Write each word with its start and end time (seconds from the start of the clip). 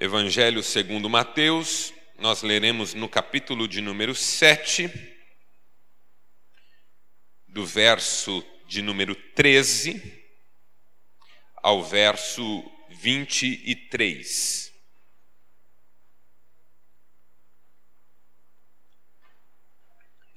Evangelho 0.00 0.62
segundo 0.62 1.10
Mateus, 1.10 1.92
nós 2.16 2.42
leremos 2.42 2.94
no 2.94 3.08
capítulo 3.08 3.66
de 3.66 3.80
número 3.80 4.14
7, 4.14 4.88
do 7.48 7.66
verso 7.66 8.40
de 8.68 8.80
número 8.80 9.16
13 9.16 10.24
ao 11.56 11.82
verso 11.82 12.62
23. 12.90 14.72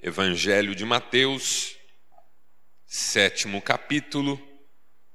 Evangelho 0.00 0.74
de 0.74 0.84
Mateus, 0.84 1.76
sétimo 2.84 3.62
capítulo, 3.62 4.42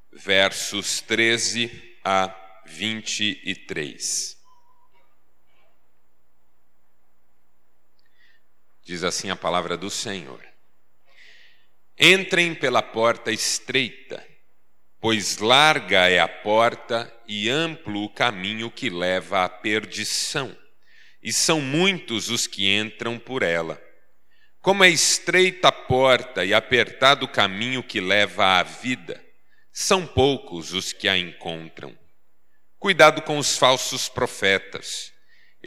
versos 0.09 1.01
13 1.01 1.99
a 2.01 2.33
23. 2.65 4.36
Diz 8.87 9.03
assim 9.03 9.29
a 9.29 9.35
palavra 9.35 9.75
do 9.75 9.89
Senhor: 9.89 10.39
Entrem 11.99 12.55
pela 12.55 12.81
porta 12.81 13.33
estreita, 13.33 14.25
pois 15.01 15.39
larga 15.39 16.09
é 16.09 16.19
a 16.19 16.27
porta 16.29 17.13
e 17.27 17.49
amplo 17.49 18.05
o 18.05 18.09
caminho 18.09 18.71
que 18.71 18.89
leva 18.89 19.43
à 19.43 19.49
perdição, 19.49 20.57
e 21.21 21.33
são 21.33 21.59
muitos 21.59 22.29
os 22.29 22.47
que 22.47 22.73
entram 22.73 23.19
por 23.19 23.43
ela. 23.43 23.77
Como 24.61 24.85
é 24.85 24.89
estreita 24.89 25.67
a 25.67 25.71
porta 25.73 26.45
e 26.45 26.53
apertado 26.53 27.25
o 27.25 27.29
caminho 27.29 27.83
que 27.83 27.99
leva 27.99 28.57
à 28.57 28.63
vida, 28.63 29.21
são 29.69 30.07
poucos 30.07 30.71
os 30.71 30.93
que 30.93 31.09
a 31.09 31.17
encontram. 31.17 31.93
Cuidado 32.79 33.21
com 33.23 33.37
os 33.37 33.57
falsos 33.57 34.07
profetas 34.07 35.11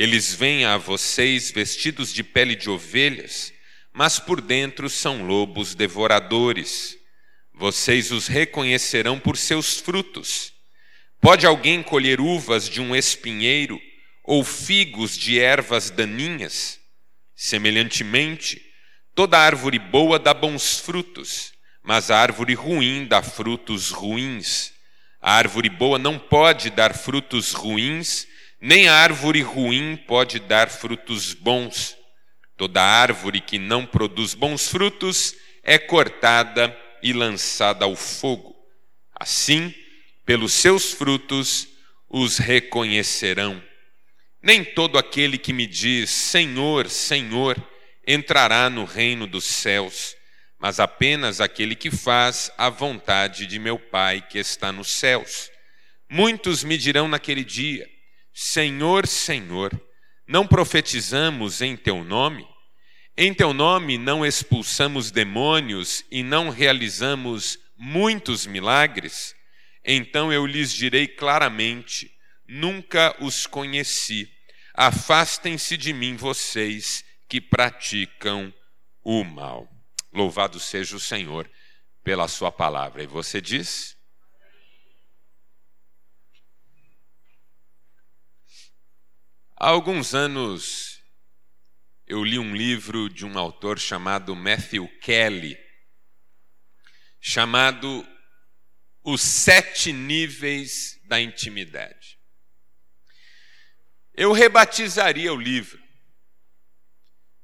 eles 0.00 0.32
vêm 0.32 0.64
a 0.64 0.78
vocês 0.78 1.50
vestidos 1.50 2.10
de 2.10 2.24
pele 2.24 2.56
de 2.56 2.70
ovelhas, 2.70 3.52
mas 3.92 4.18
por 4.18 4.40
dentro 4.40 4.88
são 4.88 5.26
lobos 5.26 5.74
devoradores. 5.74 6.96
Vocês 7.52 8.10
os 8.10 8.26
reconhecerão 8.26 9.20
por 9.20 9.36
seus 9.36 9.78
frutos. 9.78 10.54
Pode 11.20 11.44
alguém 11.44 11.82
colher 11.82 12.18
uvas 12.18 12.66
de 12.66 12.80
um 12.80 12.96
espinheiro 12.96 13.78
ou 14.24 14.42
figos 14.42 15.18
de 15.18 15.38
ervas 15.38 15.90
daninhas? 15.90 16.80
Semelhantemente, 17.36 18.58
toda 19.14 19.38
árvore 19.38 19.78
boa 19.78 20.18
dá 20.18 20.32
bons 20.32 20.78
frutos, 20.78 21.52
mas 21.82 22.10
a 22.10 22.16
árvore 22.16 22.54
ruim 22.54 23.04
dá 23.04 23.22
frutos 23.22 23.90
ruins. 23.90 24.72
A 25.20 25.34
árvore 25.34 25.68
boa 25.68 25.98
não 25.98 26.18
pode 26.18 26.70
dar 26.70 26.94
frutos 26.94 27.52
ruins, 27.52 28.26
nem 28.60 28.88
árvore 28.88 29.40
ruim 29.40 29.96
pode 29.96 30.38
dar 30.38 30.68
frutos 30.68 31.32
bons. 31.32 31.96
Toda 32.56 32.82
árvore 32.82 33.40
que 33.40 33.58
não 33.58 33.86
produz 33.86 34.34
bons 34.34 34.68
frutos 34.68 35.34
é 35.62 35.78
cortada 35.78 36.76
e 37.02 37.12
lançada 37.12 37.86
ao 37.86 37.96
fogo. 37.96 38.54
Assim, 39.18 39.74
pelos 40.26 40.52
seus 40.52 40.92
frutos 40.92 41.68
os 42.08 42.36
reconhecerão. 42.36 43.62
Nem 44.42 44.64
todo 44.64 44.98
aquele 44.98 45.38
que 45.38 45.52
me 45.52 45.66
diz 45.66 46.10
Senhor, 46.10 46.88
Senhor 46.90 47.56
entrará 48.06 48.68
no 48.68 48.84
reino 48.84 49.26
dos 49.26 49.44
céus, 49.44 50.14
mas 50.58 50.80
apenas 50.80 51.40
aquele 51.40 51.74
que 51.74 51.90
faz 51.90 52.50
a 52.58 52.68
vontade 52.68 53.46
de 53.46 53.58
meu 53.58 53.78
Pai 53.78 54.20
que 54.20 54.38
está 54.38 54.70
nos 54.70 54.88
céus. 54.88 55.50
Muitos 56.10 56.64
me 56.64 56.76
dirão 56.76 57.08
naquele 57.08 57.44
dia: 57.44 57.88
Senhor, 58.42 59.06
Senhor, 59.06 59.70
não 60.26 60.46
profetizamos 60.46 61.60
em 61.60 61.76
teu 61.76 62.02
nome? 62.02 62.48
Em 63.14 63.34
teu 63.34 63.52
nome 63.52 63.98
não 63.98 64.24
expulsamos 64.24 65.10
demônios 65.10 66.02
e 66.10 66.22
não 66.22 66.48
realizamos 66.48 67.58
muitos 67.76 68.46
milagres? 68.46 69.34
Então 69.84 70.32
eu 70.32 70.46
lhes 70.46 70.72
direi 70.72 71.06
claramente: 71.06 72.10
nunca 72.48 73.14
os 73.22 73.46
conheci. 73.46 74.26
Afastem-se 74.72 75.76
de 75.76 75.92
mim, 75.92 76.16
vocês 76.16 77.04
que 77.28 77.42
praticam 77.42 78.50
o 79.04 79.22
mal. 79.22 79.68
Louvado 80.10 80.58
seja 80.58 80.96
o 80.96 81.00
Senhor 81.00 81.48
pela 82.02 82.26
Sua 82.26 82.50
palavra. 82.50 83.02
E 83.02 83.06
você 83.06 83.38
diz? 83.38 83.99
Há 89.62 89.68
alguns 89.68 90.14
anos 90.14 91.02
eu 92.06 92.24
li 92.24 92.38
um 92.38 92.56
livro 92.56 93.10
de 93.10 93.26
um 93.26 93.38
autor 93.38 93.78
chamado 93.78 94.34
Matthew 94.34 94.88
Kelly, 95.02 95.54
chamado 97.20 98.08
Os 99.04 99.20
Sete 99.20 99.92
Níveis 99.92 100.98
da 101.04 101.20
Intimidade. 101.20 102.18
Eu 104.14 104.32
rebatizaria 104.32 105.30
o 105.30 105.38
livro 105.38 105.78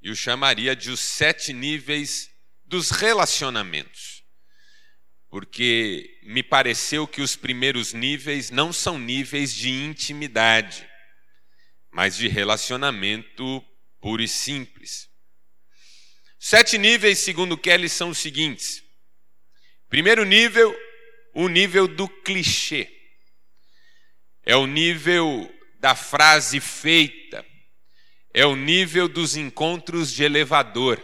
e 0.00 0.08
o 0.10 0.16
chamaria 0.16 0.74
de 0.74 0.90
Os 0.90 1.00
Sete 1.00 1.52
Níveis 1.52 2.30
dos 2.64 2.90
Relacionamentos, 2.90 4.24
porque 5.28 6.18
me 6.22 6.42
pareceu 6.42 7.06
que 7.06 7.20
os 7.20 7.36
primeiros 7.36 7.92
níveis 7.92 8.50
não 8.50 8.72
são 8.72 8.98
níveis 8.98 9.52
de 9.52 9.68
intimidade 9.68 10.95
mas 11.96 12.14
de 12.14 12.28
relacionamento 12.28 13.64
puro 14.02 14.22
e 14.22 14.28
simples. 14.28 15.08
Sete 16.38 16.76
níveis, 16.76 17.20
segundo 17.20 17.56
Kelly, 17.56 17.88
são 17.88 18.10
os 18.10 18.18
seguintes. 18.18 18.82
Primeiro 19.88 20.22
nível, 20.22 20.78
o 21.32 21.48
nível 21.48 21.88
do 21.88 22.06
clichê. 22.06 22.86
É 24.44 24.54
o 24.54 24.66
nível 24.66 25.50
da 25.80 25.94
frase 25.94 26.60
feita. 26.60 27.42
É 28.34 28.44
o 28.44 28.54
nível 28.54 29.08
dos 29.08 29.34
encontros 29.34 30.12
de 30.12 30.22
elevador. 30.22 31.02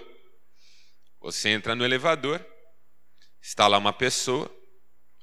Você 1.22 1.48
entra 1.48 1.75
no 1.75 1.86
elevador, 1.86 2.44
está 3.41 3.66
lá 3.66 3.78
uma 3.78 3.94
pessoa, 3.94 4.54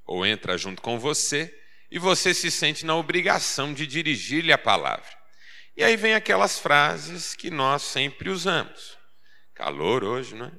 ou 0.04 0.26
entra 0.26 0.58
junto 0.58 0.82
com 0.82 0.98
você, 0.98 1.56
e 1.92 2.00
você 2.00 2.34
se 2.34 2.50
sente 2.50 2.88
na 2.88 2.96
obrigação 2.96 3.72
de 3.72 3.86
dirigir-lhe 3.86 4.52
a 4.52 4.58
palavra. 4.58 5.19
E 5.80 5.84
aí 5.86 5.96
vem 5.96 6.14
aquelas 6.14 6.60
frases 6.60 7.34
que 7.34 7.50
nós 7.50 7.84
sempre 7.84 8.30
usamos. 8.30 8.98
Calor 9.56 10.04
hoje, 10.04 10.36
não 10.36 10.48
é? 10.48 10.52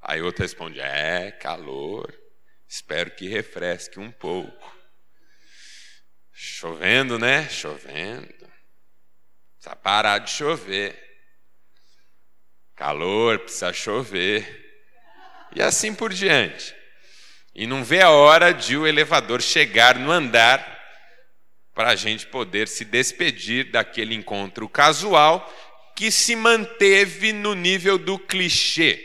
Aí 0.00 0.22
outro 0.22 0.42
responde: 0.42 0.80
É, 0.80 1.30
calor. 1.30 2.18
Espero 2.66 3.10
que 3.10 3.28
refresque 3.28 4.00
um 4.00 4.10
pouco. 4.10 4.74
Chovendo, 6.32 7.18
né? 7.18 7.46
Chovendo. 7.50 8.26
Precisa 9.56 9.76
parar 9.76 10.20
de 10.20 10.30
chover. 10.30 10.98
Calor, 12.74 13.40
precisa 13.40 13.70
chover. 13.70 14.80
E 15.54 15.60
assim 15.60 15.94
por 15.94 16.10
diante. 16.10 16.74
E 17.54 17.66
não 17.66 17.84
vê 17.84 18.00
a 18.00 18.08
hora 18.08 18.54
de 18.54 18.78
o 18.78 18.86
elevador 18.86 19.42
chegar 19.42 19.98
no 19.98 20.10
andar 20.10 20.77
para 21.78 21.90
a 21.90 21.94
gente 21.94 22.26
poder 22.26 22.66
se 22.66 22.84
despedir 22.84 23.70
daquele 23.70 24.12
encontro 24.12 24.68
casual 24.68 25.48
que 25.94 26.10
se 26.10 26.34
manteve 26.34 27.32
no 27.32 27.54
nível 27.54 27.96
do 27.96 28.18
clichê. 28.18 29.00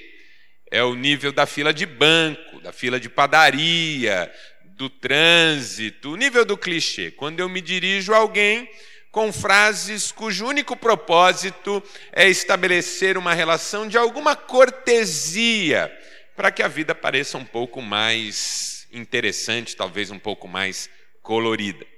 É 0.72 0.82
o 0.82 0.96
nível 0.96 1.32
da 1.32 1.46
fila 1.46 1.72
de 1.72 1.86
banco, 1.86 2.60
da 2.62 2.74
fila 2.74 3.00
de 3.00 3.10
padaria, 3.10 4.34
do 4.76 4.90
trânsito, 4.90 6.14
o 6.14 6.16
nível 6.16 6.44
do 6.44 6.58
clichê. 6.58 7.12
Quando 7.12 7.40
eu 7.40 7.48
me 7.48 7.62
dirijo 7.62 8.12
a 8.12 8.18
alguém 8.18 8.68
com 9.12 9.32
frases 9.32 10.12
cujo 10.12 10.48
único 10.48 10.76
propósito 10.76 11.84
é 12.12 12.28
estabelecer 12.28 13.20
uma 13.20 13.36
relação 13.36 13.88
de 13.88 14.00
alguma 14.00 14.36
cortesia, 14.36 15.96
para 16.36 16.52
que 16.52 16.64
a 16.64 16.68
vida 16.68 16.96
pareça 16.96 17.38
um 17.38 17.46
pouco 17.46 17.84
mais 17.84 18.88
interessante, 18.92 19.76
talvez 19.76 20.10
um 20.10 20.18
pouco 20.18 20.48
mais 20.48 20.90
colorida. 21.22 21.93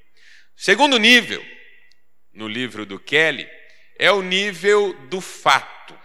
Segundo 0.56 0.98
nível, 0.98 1.46
no 2.34 2.48
livro 2.48 2.86
do 2.86 3.00
Kelly, 3.00 3.48
é 4.00 4.12
o 4.12 4.22
nível 4.22 4.94
do 5.08 5.20
fato. 5.20 5.98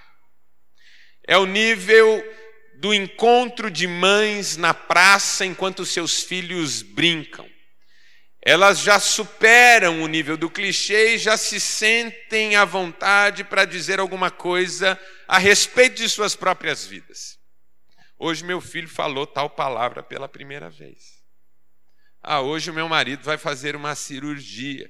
É 1.27 1.37
o 1.37 1.47
nível 1.47 2.23
do 2.81 2.95
encontro 2.95 3.71
de 3.71 3.87
mães 3.87 4.57
na 4.57 4.73
praça 4.73 5.45
enquanto 5.45 5.85
seus 5.85 6.23
filhos 6.23 6.83
brincam. 6.83 7.49
Elas 8.43 8.81
já 8.81 8.99
superam 8.99 10.03
o 10.03 10.09
nível 10.09 10.37
do 10.37 10.51
clichê 10.51 11.15
e 11.15 11.19
já 11.19 11.37
se 11.37 11.61
sentem 11.61 12.57
à 12.57 12.65
vontade 12.65 13.45
para 13.45 13.67
dizer 13.67 14.01
alguma 14.01 14.31
coisa 14.31 14.99
a 15.29 15.39
respeito 15.39 15.97
de 15.97 16.09
suas 16.09 16.35
próprias 16.35 16.87
vidas. 16.87 17.39
Hoje 18.19 18.43
meu 18.43 18.61
filho 18.61 18.89
falou 18.89 19.27
tal 19.27 19.51
palavra 19.51 20.03
pela 20.03 20.29
primeira 20.29 20.71
vez. 20.71 21.20
Ah, 22.23 22.43
hoje 22.43 22.71
o 22.71 22.75
meu 22.75 22.87
marido 22.87 23.23
vai 23.23 23.39
fazer 23.39 23.75
uma 23.75 23.95
cirurgia. 23.95 24.87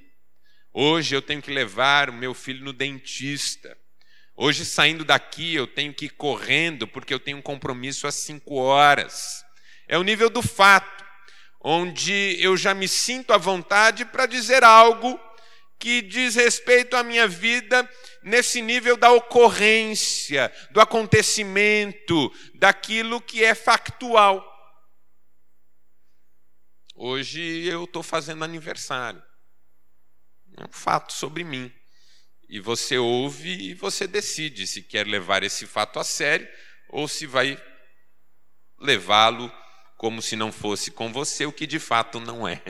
Hoje 0.73 1.15
eu 1.15 1.21
tenho 1.21 1.41
que 1.41 1.49
levar 1.49 2.09
o 2.09 2.13
meu 2.13 2.33
filho 2.33 2.63
no 2.65 2.73
dentista. 2.73 3.77
Hoje, 4.35 4.65
saindo 4.65 5.05
daqui, 5.05 5.55
eu 5.55 5.65
tenho 5.65 5.93
que 5.93 6.05
ir 6.05 6.09
correndo 6.09 6.85
porque 6.87 7.13
eu 7.13 7.19
tenho 7.19 7.37
um 7.37 7.41
compromisso 7.41 8.05
às 8.05 8.15
cinco 8.15 8.55
horas. 8.55 9.45
É 9.87 9.97
o 9.97 10.03
nível 10.03 10.29
do 10.29 10.41
fato, 10.41 11.05
onde 11.63 12.37
eu 12.39 12.57
já 12.57 12.73
me 12.73 12.87
sinto 12.87 13.31
à 13.31 13.37
vontade 13.37 14.03
para 14.03 14.25
dizer 14.25 14.63
algo 14.63 15.17
que 15.79 16.01
diz 16.01 16.35
respeito 16.35 16.97
à 16.97 17.03
minha 17.03 17.29
vida 17.29 17.89
nesse 18.21 18.61
nível 18.61 18.97
da 18.97 19.09
ocorrência, 19.11 20.51
do 20.71 20.81
acontecimento, 20.81 22.29
daquilo 22.55 23.21
que 23.21 23.41
é 23.41 23.55
factual. 23.55 24.50
Hoje 27.03 27.41
eu 27.65 27.85
estou 27.85 28.03
fazendo 28.03 28.43
aniversário. 28.43 29.23
É 30.55 30.63
um 30.65 30.71
fato 30.71 31.11
sobre 31.11 31.43
mim. 31.43 31.73
E 32.47 32.59
você 32.59 32.95
ouve 32.95 33.49
e 33.49 33.73
você 33.73 34.05
decide 34.05 34.67
se 34.67 34.83
quer 34.83 35.07
levar 35.07 35.41
esse 35.41 35.65
fato 35.65 35.97
a 35.97 36.03
sério 36.03 36.47
ou 36.89 37.07
se 37.07 37.25
vai 37.25 37.59
levá-lo 38.77 39.51
como 39.97 40.21
se 40.21 40.35
não 40.35 40.51
fosse 40.51 40.91
com 40.91 41.11
você, 41.11 41.43
o 41.43 41.51
que 41.51 41.65
de 41.65 41.79
fato 41.79 42.19
não 42.19 42.47
é. 42.47 42.61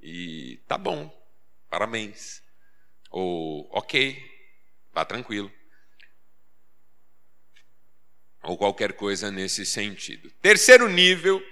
E 0.00 0.56
tá 0.66 0.78
bom, 0.78 1.14
parabéns. 1.68 2.42
Ou 3.10 3.68
ok, 3.76 4.18
vá 4.90 5.04
tranquilo. 5.04 5.52
Ou 8.42 8.56
qualquer 8.56 8.94
coisa 8.94 9.30
nesse 9.30 9.66
sentido. 9.66 10.30
Terceiro 10.40 10.88
nível, 10.88 11.42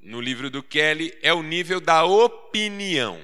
no 0.00 0.20
livro 0.20 0.50
do 0.50 0.62
Kelly, 0.62 1.16
é 1.22 1.32
o 1.32 1.42
nível 1.42 1.80
da 1.80 2.04
opinião 2.04 3.22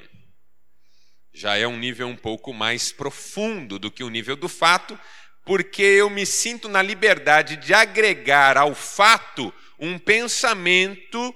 já 1.37 1.55
é 1.55 1.67
um 1.67 1.77
nível 1.77 2.09
um 2.09 2.17
pouco 2.17 2.55
mais 2.55 2.91
profundo 2.91 3.79
do 3.79 3.91
que 3.91 4.03
o 4.03 4.09
nível 4.09 4.37
do 4.37 4.49
fato, 4.49 4.99
porque 5.45 5.83
eu 5.83 6.09
me 6.09 6.25
sinto 6.25 6.67
na 6.67 6.81
liberdade 6.81 7.57
de 7.57 7.75
agregar 7.75 8.57
ao 8.57 8.75
fato 8.75 9.53
um 9.79 9.99
pensamento 9.99 11.35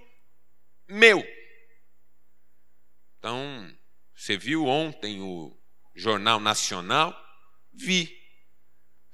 meu. 0.89 1.23
Então, 3.19 3.71
você 4.17 4.39
viu 4.39 4.65
ontem 4.65 5.21
o 5.21 5.55
Jornal 5.95 6.41
Nacional? 6.41 7.15
Vi. 7.71 8.19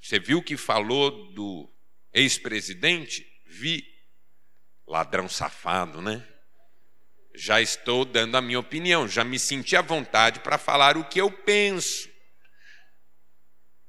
Você 0.01 0.19
viu 0.19 0.37
o 0.37 0.43
que 0.43 0.55
falou 0.55 1.33
do 1.33 1.69
ex-presidente? 2.13 3.27
Vi. 3.45 3.83
Ladrão 4.87 5.27
safado, 5.27 6.01
né? 6.01 6.25
já 7.37 7.61
estou 7.61 8.03
dando 8.03 8.35
a 8.35 8.41
minha 8.41 8.59
opinião, 8.59 9.07
já 9.07 9.23
me 9.23 9.37
senti 9.37 9.75
à 9.75 9.81
vontade 9.81 10.39
para 10.39 10.57
falar 10.57 10.97
o 10.97 11.05
que 11.05 11.21
eu 11.21 11.29
penso. 11.29 12.09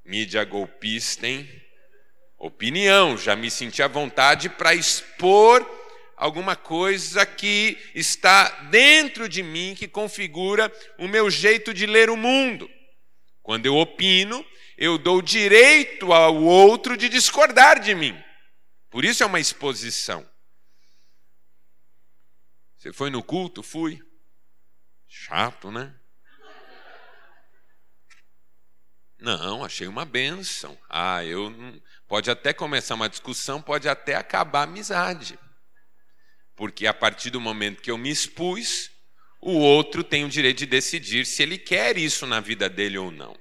Mídia 0.04 0.44
golpista, 0.44 1.26
hein? 1.26 1.48
Opinião, 2.36 3.16
já 3.16 3.34
me 3.34 3.50
senti 3.50 3.82
à 3.82 3.88
vontade 3.88 4.50
para 4.50 4.74
expor 4.74 5.66
alguma 6.14 6.54
coisa 6.54 7.24
que 7.24 7.78
está 7.94 8.48
dentro 8.70 9.28
de 9.28 9.42
mim, 9.42 9.74
que 9.76 9.88
configura 9.88 10.70
o 10.98 11.08
meu 11.08 11.30
jeito 11.30 11.72
de 11.72 11.86
ler 11.86 12.10
o 12.10 12.16
mundo. 12.16 12.70
Quando 13.42 13.64
eu 13.64 13.76
opino, 13.76 14.44
eu 14.76 14.98
dou 14.98 15.22
direito 15.22 16.12
ao 16.12 16.36
outro 16.36 16.98
de 16.98 17.08
discordar 17.08 17.80
de 17.80 17.94
mim. 17.94 18.16
Por 18.90 19.04
isso 19.06 19.22
é 19.22 19.26
uma 19.26 19.40
exposição. 19.40 20.28
Você 22.78 22.92
foi 22.92 23.10
no 23.10 23.22
culto? 23.22 23.62
Fui. 23.62 24.00
Chato, 25.08 25.70
né? 25.70 25.92
Não, 29.18 29.64
achei 29.64 29.88
uma 29.88 30.04
benção. 30.04 30.78
Ah, 30.88 31.24
eu 31.24 31.52
pode 32.06 32.30
até 32.30 32.52
começar 32.52 32.94
uma 32.94 33.08
discussão, 33.08 33.60
pode 33.60 33.88
até 33.88 34.14
acabar 34.14 34.60
a 34.60 34.62
amizade. 34.62 35.36
Porque 36.54 36.86
a 36.86 36.94
partir 36.94 37.30
do 37.30 37.40
momento 37.40 37.82
que 37.82 37.90
eu 37.90 37.98
me 37.98 38.10
expus, 38.10 38.92
o 39.40 39.54
outro 39.58 40.04
tem 40.04 40.24
o 40.24 40.28
direito 40.28 40.58
de 40.58 40.66
decidir 40.66 41.26
se 41.26 41.42
ele 41.42 41.58
quer 41.58 41.98
isso 41.98 42.26
na 42.26 42.38
vida 42.38 42.68
dele 42.68 42.96
ou 42.96 43.10
não. 43.10 43.36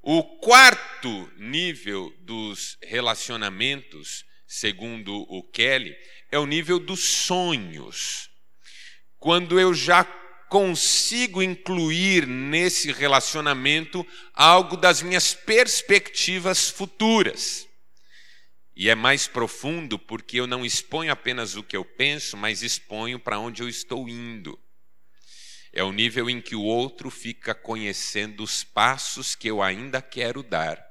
O 0.00 0.24
quarto 0.38 1.32
nível 1.36 2.12
dos 2.18 2.76
relacionamentos, 2.82 4.24
segundo 4.48 5.14
o 5.28 5.44
Kelly, 5.44 5.96
é 6.28 6.40
o 6.40 6.46
nível 6.46 6.80
dos 6.80 7.04
sonhos 7.04 8.31
quando 9.22 9.60
eu 9.60 9.72
já 9.72 10.02
consigo 10.48 11.40
incluir 11.40 12.26
nesse 12.26 12.90
relacionamento 12.90 14.04
algo 14.34 14.76
das 14.76 15.00
minhas 15.00 15.32
perspectivas 15.32 16.68
futuras. 16.68 17.68
E 18.74 18.90
é 18.90 18.96
mais 18.96 19.28
profundo 19.28 19.96
porque 19.96 20.40
eu 20.40 20.46
não 20.48 20.64
exponho 20.64 21.12
apenas 21.12 21.54
o 21.54 21.62
que 21.62 21.76
eu 21.76 21.84
penso, 21.84 22.36
mas 22.36 22.64
exponho 22.64 23.16
para 23.16 23.38
onde 23.38 23.62
eu 23.62 23.68
estou 23.68 24.08
indo. 24.08 24.58
É 25.72 25.84
o 25.84 25.92
nível 25.92 26.28
em 26.28 26.40
que 26.40 26.56
o 26.56 26.62
outro 26.62 27.08
fica 27.08 27.54
conhecendo 27.54 28.42
os 28.42 28.64
passos 28.64 29.36
que 29.36 29.46
eu 29.46 29.62
ainda 29.62 30.02
quero 30.02 30.42
dar. 30.42 30.84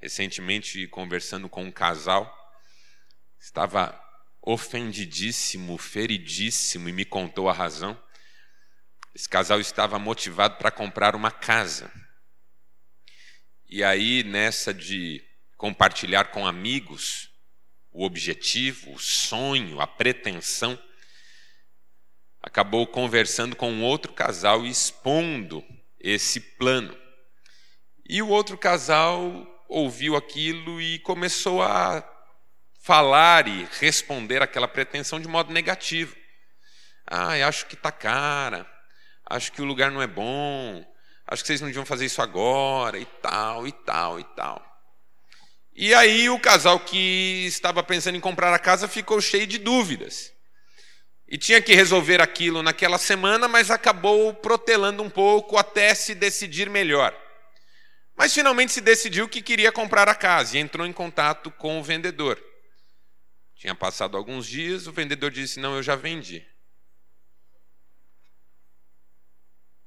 Recentemente, 0.00 0.86
conversando 0.86 1.50
com 1.50 1.64
um 1.64 1.70
casal, 1.70 2.34
estava 3.38 4.05
ofendidíssimo, 4.46 5.76
feridíssimo, 5.76 6.88
e 6.88 6.92
me 6.92 7.04
contou 7.04 7.48
a 7.48 7.52
razão. 7.52 8.00
Esse 9.12 9.28
casal 9.28 9.60
estava 9.60 9.98
motivado 9.98 10.56
para 10.56 10.70
comprar 10.70 11.16
uma 11.16 11.32
casa. 11.32 11.92
E 13.68 13.82
aí, 13.82 14.22
nessa 14.22 14.72
de 14.72 15.20
compartilhar 15.56 16.26
com 16.26 16.46
amigos 16.46 17.28
o 17.90 18.04
objetivo, 18.04 18.92
o 18.92 18.98
sonho, 18.98 19.80
a 19.80 19.86
pretensão, 19.86 20.78
acabou 22.40 22.86
conversando 22.86 23.56
com 23.56 23.72
um 23.72 23.82
outro 23.82 24.12
casal 24.12 24.64
e 24.64 24.70
expondo 24.70 25.64
esse 25.98 26.38
plano. 26.38 26.96
E 28.08 28.22
o 28.22 28.28
outro 28.28 28.56
casal 28.56 29.44
ouviu 29.68 30.14
aquilo 30.14 30.80
e 30.80 31.00
começou 31.00 31.62
a 31.62 32.15
falar 32.86 33.48
e 33.48 33.66
responder 33.80 34.40
aquela 34.40 34.68
pretensão 34.68 35.18
de 35.18 35.26
modo 35.26 35.52
negativo. 35.52 36.14
Ah, 37.04 37.32
acho 37.48 37.66
que 37.66 37.74
está 37.74 37.90
cara, 37.90 38.64
acho 39.28 39.50
que 39.50 39.60
o 39.60 39.64
lugar 39.64 39.90
não 39.90 40.00
é 40.00 40.06
bom, 40.06 40.86
acho 41.26 41.42
que 41.42 41.48
vocês 41.48 41.60
não 41.60 41.66
deviam 41.66 41.84
fazer 41.84 42.06
isso 42.06 42.22
agora, 42.22 42.96
e 42.96 43.04
tal, 43.04 43.66
e 43.66 43.72
tal, 43.72 44.20
e 44.20 44.24
tal. 44.36 44.64
E 45.74 45.92
aí 45.94 46.30
o 46.30 46.38
casal 46.38 46.78
que 46.78 47.44
estava 47.46 47.82
pensando 47.82 48.14
em 48.14 48.20
comprar 48.20 48.54
a 48.54 48.58
casa 48.58 48.86
ficou 48.86 49.20
cheio 49.20 49.48
de 49.48 49.58
dúvidas. 49.58 50.32
E 51.26 51.36
tinha 51.36 51.60
que 51.60 51.74
resolver 51.74 52.22
aquilo 52.22 52.62
naquela 52.62 52.98
semana, 52.98 53.48
mas 53.48 53.68
acabou 53.68 54.32
protelando 54.32 55.02
um 55.02 55.10
pouco 55.10 55.58
até 55.58 55.92
se 55.92 56.14
decidir 56.14 56.70
melhor. 56.70 57.12
Mas 58.16 58.32
finalmente 58.32 58.72
se 58.72 58.80
decidiu 58.80 59.28
que 59.28 59.42
queria 59.42 59.72
comprar 59.72 60.08
a 60.08 60.14
casa 60.14 60.56
e 60.56 60.60
entrou 60.60 60.86
em 60.86 60.92
contato 60.92 61.50
com 61.50 61.80
o 61.80 61.82
vendedor. 61.82 62.40
Tinha 63.56 63.74
passado 63.74 64.16
alguns 64.16 64.46
dias, 64.46 64.86
o 64.86 64.92
vendedor 64.92 65.30
disse: 65.30 65.58
Não, 65.58 65.74
eu 65.74 65.82
já 65.82 65.96
vendi. 65.96 66.46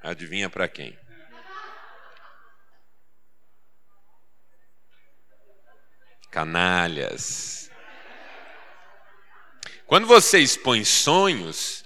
Adivinha 0.01 0.49
para 0.49 0.67
quem? 0.67 0.97
Canalhas. 6.31 7.69
Quando 9.85 10.07
você 10.07 10.39
expõe 10.39 10.85
sonhos, 10.85 11.83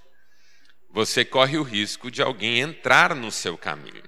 você 0.90 1.26
corre 1.26 1.58
o 1.58 1.64
risco 1.64 2.12
de 2.12 2.22
alguém 2.22 2.60
entrar 2.60 3.16
no 3.16 3.32
seu 3.32 3.58
caminho. 3.58 4.04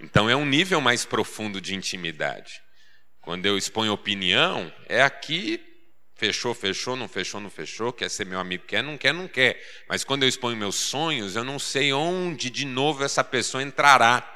Então 0.00 0.28
é 0.28 0.36
um 0.36 0.44
nível 0.44 0.80
mais 0.80 1.04
profundo 1.04 1.60
de 1.60 1.74
intimidade. 1.74 2.60
Quando 3.20 3.46
eu 3.46 3.56
exponho 3.56 3.92
opinião, 3.92 4.72
é 4.86 5.02
aqui 5.02 5.73
Fechou, 6.16 6.54
fechou, 6.54 6.94
não 6.94 7.08
fechou, 7.08 7.40
não 7.40 7.50
fechou, 7.50 7.92
quer 7.92 8.08
ser 8.08 8.24
meu 8.24 8.38
amigo, 8.38 8.64
quer, 8.64 8.84
não 8.84 8.96
quer, 8.96 9.12
não 9.12 9.26
quer. 9.26 9.60
Mas 9.88 10.04
quando 10.04 10.22
eu 10.22 10.28
exponho 10.28 10.56
meus 10.56 10.76
sonhos, 10.76 11.34
eu 11.34 11.42
não 11.42 11.58
sei 11.58 11.92
onde 11.92 12.50
de 12.50 12.64
novo 12.64 13.02
essa 13.02 13.24
pessoa 13.24 13.62
entrará 13.62 14.30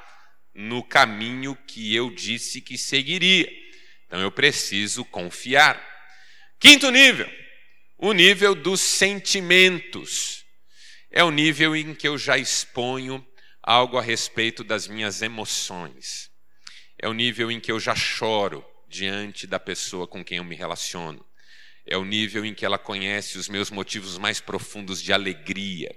no 0.52 0.82
caminho 0.82 1.56
que 1.68 1.94
eu 1.94 2.11
disse 2.11 2.61
que 2.61 2.76
seguiria. 2.76 3.49
Então 4.06 4.20
eu 4.20 4.32
preciso 4.32 5.04
confiar. 5.04 5.80
Quinto 6.58 6.90
nível, 6.90 7.30
o 7.97 8.12
nível 8.12 8.56
dos 8.56 8.80
sentimentos. 8.80 10.44
É 11.12 11.23
o 11.23 11.30
nível 11.30 11.76
em 11.76 11.94
que 11.94 12.08
eu 12.08 12.18
já 12.18 12.37
exponho 12.37 13.25
algo 13.62 13.97
a 13.97 14.02
respeito 14.02 14.64
das 14.64 14.88
minhas 14.88 15.23
emoções. 15.23 16.28
É 17.00 17.08
o 17.08 17.14
nível 17.14 17.52
em 17.52 17.61
que 17.61 17.70
eu 17.70 17.78
já 17.78 17.94
choro 17.94 18.66
diante 18.88 19.47
da 19.47 19.61
pessoa 19.61 20.08
com 20.08 20.25
quem 20.25 20.38
eu 20.38 20.44
me 20.44 20.56
relaciono 20.56 21.27
é 21.88 21.97
o 21.97 22.04
nível 22.04 22.45
em 22.45 22.54
que 22.54 22.64
ela 22.64 22.78
conhece 22.78 23.38
os 23.38 23.49
meus 23.49 23.71
motivos 23.71 24.18
mais 24.18 24.40
profundos 24.40 25.02
de 25.02 25.12
alegria, 25.12 25.90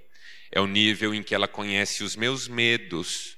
é 0.50 0.60
o 0.60 0.66
nível 0.66 1.14
em 1.14 1.22
que 1.22 1.34
ela 1.34 1.46
conhece 1.46 2.02
os 2.02 2.16
meus 2.16 2.48
medos, 2.48 3.36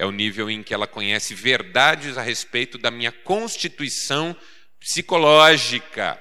É 0.00 0.06
o 0.06 0.12
nível 0.12 0.48
em 0.48 0.62
que 0.62 0.72
ela 0.72 0.86
conhece 0.86 1.34
verdades 1.34 2.16
a 2.16 2.22
respeito 2.22 2.78
da 2.78 2.88
minha 2.88 3.10
constituição 3.10 4.36
psicológica. 4.78 6.16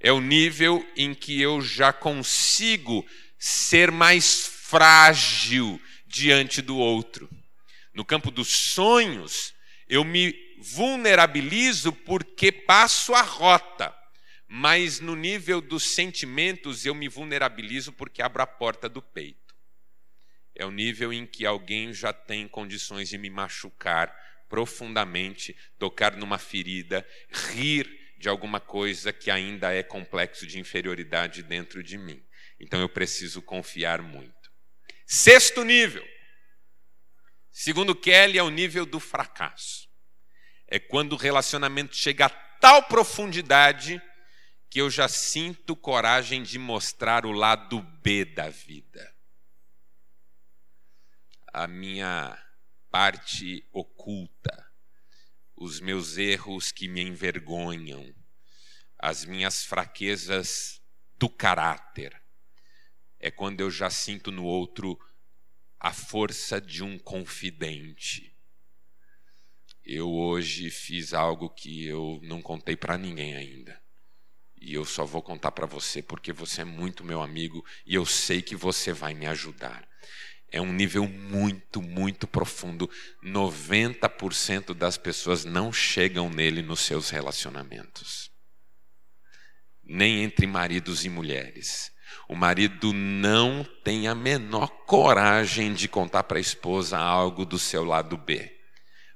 É 0.00 0.10
o 0.10 0.18
nível 0.18 0.82
em 0.96 1.12
que 1.12 1.38
eu 1.38 1.60
já 1.60 1.92
consigo 1.92 3.06
ser 3.38 3.90
mais 3.90 4.46
frágil 4.46 5.78
diante 6.06 6.62
do 6.62 6.78
outro. 6.78 7.28
No 7.92 8.02
campo 8.02 8.30
dos 8.30 8.48
sonhos, 8.48 9.52
eu 9.86 10.04
me 10.04 10.34
vulnerabilizo 10.58 11.92
porque 11.92 12.50
passo 12.50 13.14
a 13.14 13.20
rota. 13.20 13.94
Mas 14.54 15.00
no 15.00 15.16
nível 15.16 15.62
dos 15.62 15.82
sentimentos, 15.94 16.84
eu 16.84 16.94
me 16.94 17.08
vulnerabilizo 17.08 17.90
porque 17.90 18.20
abro 18.20 18.42
a 18.42 18.46
porta 18.46 18.86
do 18.86 19.00
peito. 19.00 19.56
É 20.54 20.66
o 20.66 20.70
nível 20.70 21.10
em 21.10 21.24
que 21.24 21.46
alguém 21.46 21.94
já 21.94 22.12
tem 22.12 22.46
condições 22.46 23.08
de 23.08 23.16
me 23.16 23.30
machucar 23.30 24.14
profundamente, 24.50 25.56
tocar 25.78 26.14
numa 26.18 26.36
ferida, 26.36 27.02
rir 27.30 27.88
de 28.18 28.28
alguma 28.28 28.60
coisa 28.60 29.10
que 29.10 29.30
ainda 29.30 29.72
é 29.72 29.82
complexo 29.82 30.46
de 30.46 30.60
inferioridade 30.60 31.42
dentro 31.42 31.82
de 31.82 31.96
mim. 31.96 32.22
Então 32.60 32.78
eu 32.78 32.90
preciso 32.90 33.40
confiar 33.40 34.02
muito. 34.02 34.52
Sexto 35.06 35.64
nível. 35.64 36.06
Segundo 37.50 37.94
Kelly, 37.94 38.36
é 38.36 38.42
o 38.42 38.50
nível 38.50 38.84
do 38.84 39.00
fracasso. 39.00 39.88
É 40.68 40.78
quando 40.78 41.14
o 41.14 41.16
relacionamento 41.16 41.96
chega 41.96 42.26
a 42.26 42.28
tal 42.28 42.82
profundidade 42.82 43.98
que 44.72 44.80
eu 44.80 44.88
já 44.88 45.06
sinto 45.06 45.76
coragem 45.76 46.42
de 46.42 46.58
mostrar 46.58 47.26
o 47.26 47.30
lado 47.30 47.82
B 48.02 48.24
da 48.24 48.48
vida 48.48 49.12
a 51.52 51.66
minha 51.66 52.42
parte 52.90 53.68
oculta, 53.72 54.72
os 55.54 55.80
meus 55.80 56.16
erros 56.16 56.72
que 56.72 56.88
me 56.88 57.02
envergonham, 57.02 58.14
as 58.98 59.26
minhas 59.26 59.62
fraquezas 59.62 60.80
do 61.18 61.28
caráter. 61.28 62.20
É 63.20 63.30
quando 63.30 63.60
eu 63.60 63.70
já 63.70 63.90
sinto 63.90 64.32
no 64.32 64.44
outro 64.44 64.98
a 65.78 65.92
força 65.92 66.58
de 66.58 66.82
um 66.82 66.98
confidente. 66.98 68.34
Eu 69.84 70.10
hoje 70.10 70.70
fiz 70.70 71.12
algo 71.12 71.50
que 71.50 71.84
eu 71.84 72.18
não 72.22 72.40
contei 72.40 72.76
para 72.76 72.96
ninguém 72.96 73.36
ainda. 73.36 73.81
E 74.62 74.74
eu 74.74 74.84
só 74.84 75.04
vou 75.04 75.20
contar 75.20 75.50
para 75.52 75.66
você 75.66 76.00
porque 76.00 76.32
você 76.32 76.62
é 76.62 76.64
muito 76.64 77.04
meu 77.04 77.20
amigo 77.20 77.64
e 77.84 77.94
eu 77.94 78.06
sei 78.06 78.40
que 78.40 78.54
você 78.54 78.92
vai 78.92 79.12
me 79.12 79.26
ajudar 79.26 79.86
é 80.52 80.60
um 80.60 80.70
nível 80.70 81.08
muito, 81.08 81.80
muito 81.80 82.26
profundo. 82.26 82.88
90% 83.24 84.74
das 84.74 84.98
pessoas 84.98 85.46
não 85.46 85.72
chegam 85.72 86.28
nele 86.28 86.60
nos 86.60 86.80
seus 86.80 87.08
relacionamentos. 87.08 88.30
Nem 89.82 90.22
entre 90.22 90.46
maridos 90.46 91.06
e 91.06 91.08
mulheres. 91.08 91.90
O 92.28 92.36
marido 92.36 92.92
não 92.92 93.66
tem 93.82 94.06
a 94.06 94.14
menor 94.14 94.68
coragem 94.84 95.72
de 95.72 95.88
contar 95.88 96.24
para 96.24 96.36
a 96.36 96.40
esposa 96.40 96.98
algo 96.98 97.46
do 97.46 97.58
seu 97.58 97.82
lado 97.82 98.18
B, 98.18 98.54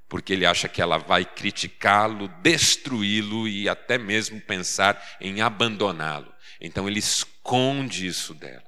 porque 0.09 0.33
ele 0.33 0.47
acha 0.47 0.69
que 0.69 0.81
ela 0.81 0.99
vai 0.99 1.25
criticá-lo, 1.25 2.29
destruí-lo 2.43 3.49
e 3.49 3.69
até 3.69 3.99
mesmo 3.99 4.41
pensar 4.41 5.17
em 5.21 5.41
abandoná-lo. 5.41 6.33
Então 6.61 6.89
ele 6.89 6.99
esconde 6.99 8.07
isso 8.07 8.35
dela. 8.35 8.65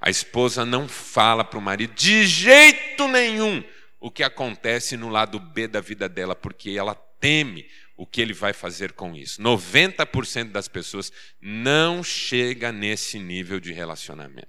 A 0.00 0.10
esposa 0.10 0.64
não 0.64 0.88
fala 0.88 1.44
para 1.44 1.58
o 1.58 1.62
marido 1.62 1.94
de 1.94 2.26
jeito 2.26 3.06
nenhum 3.08 3.62
o 4.00 4.10
que 4.10 4.24
acontece 4.24 4.96
no 4.96 5.08
lado 5.08 5.38
B 5.38 5.68
da 5.68 5.80
vida 5.80 6.08
dela, 6.08 6.34
porque 6.34 6.70
ela 6.70 6.94
teme 6.94 7.64
o 7.96 8.04
que 8.04 8.20
ele 8.20 8.32
vai 8.32 8.52
fazer 8.52 8.92
com 8.92 9.14
isso. 9.14 9.40
90% 9.40 10.50
das 10.50 10.66
pessoas 10.66 11.12
não 11.40 12.02
chega 12.02 12.72
nesse 12.72 13.18
nível 13.18 13.60
de 13.60 13.72
relacionamento. 13.72 14.48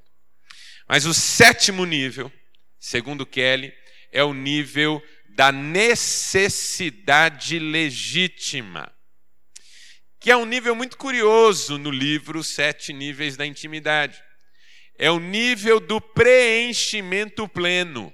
Mas 0.88 1.06
o 1.06 1.14
sétimo 1.14 1.86
nível, 1.86 2.32
segundo 2.80 3.26
Kelly, 3.26 3.72
é 4.12 4.24
o 4.24 4.34
nível 4.34 5.02
da 5.36 5.52
necessidade 5.52 7.60
legítima, 7.60 8.92
que 10.20 10.32
é 10.32 10.38
um 10.38 10.46
nível 10.46 10.76
muito 10.76 10.98
curioso 10.98 11.78
no 11.78 11.92
livro 11.92 12.44
Sete 12.44 12.94
Níveis 12.94 13.36
da 13.36 13.46
Intimidade 13.46 14.24
é 14.98 15.10
o 15.10 15.20
nível 15.20 15.80
do 15.80 16.00
preenchimento 16.00 17.48
pleno. 17.48 18.14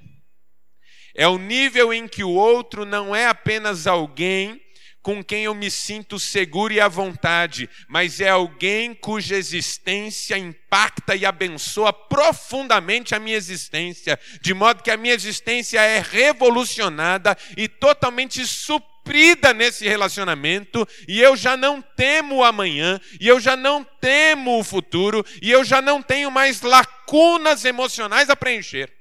É 1.13 1.27
o 1.27 1.37
nível 1.37 1.93
em 1.93 2.07
que 2.07 2.23
o 2.23 2.29
outro 2.29 2.85
não 2.85 3.15
é 3.15 3.27
apenas 3.27 3.85
alguém 3.85 4.61
com 5.01 5.23
quem 5.23 5.45
eu 5.45 5.55
me 5.55 5.71
sinto 5.71 6.19
seguro 6.19 6.73
e 6.73 6.79
à 6.79 6.87
vontade, 6.87 7.69
mas 7.87 8.19
é 8.19 8.29
alguém 8.29 8.93
cuja 8.93 9.35
existência 9.35 10.37
impacta 10.37 11.15
e 11.15 11.25
abençoa 11.25 11.93
profundamente 11.93 13.15
a 13.15 13.19
minha 13.19 13.37
existência, 13.37 14.19
de 14.41 14.53
modo 14.53 14.83
que 14.83 14.91
a 14.91 14.97
minha 14.97 15.13
existência 15.13 15.79
é 15.81 15.99
revolucionada 15.99 17.37
e 17.55 17.67
totalmente 17.67 18.45
suprida 18.45 19.53
nesse 19.53 19.87
relacionamento, 19.87 20.87
e 21.07 21.19
eu 21.21 21.35
já 21.35 21.55
não 21.55 21.81
temo 21.81 22.37
o 22.37 22.43
amanhã, 22.43 22.99
e 23.19 23.27
eu 23.27 23.39
já 23.39 23.55
não 23.55 23.83
temo 23.83 24.59
o 24.59 24.63
futuro, 24.63 25.25
e 25.41 25.49
eu 25.49 25.63
já 25.63 25.81
não 25.81 26.01
tenho 26.01 26.29
mais 26.29 26.61
lacunas 26.61 27.65
emocionais 27.65 28.29
a 28.29 28.35
preencher. 28.35 28.98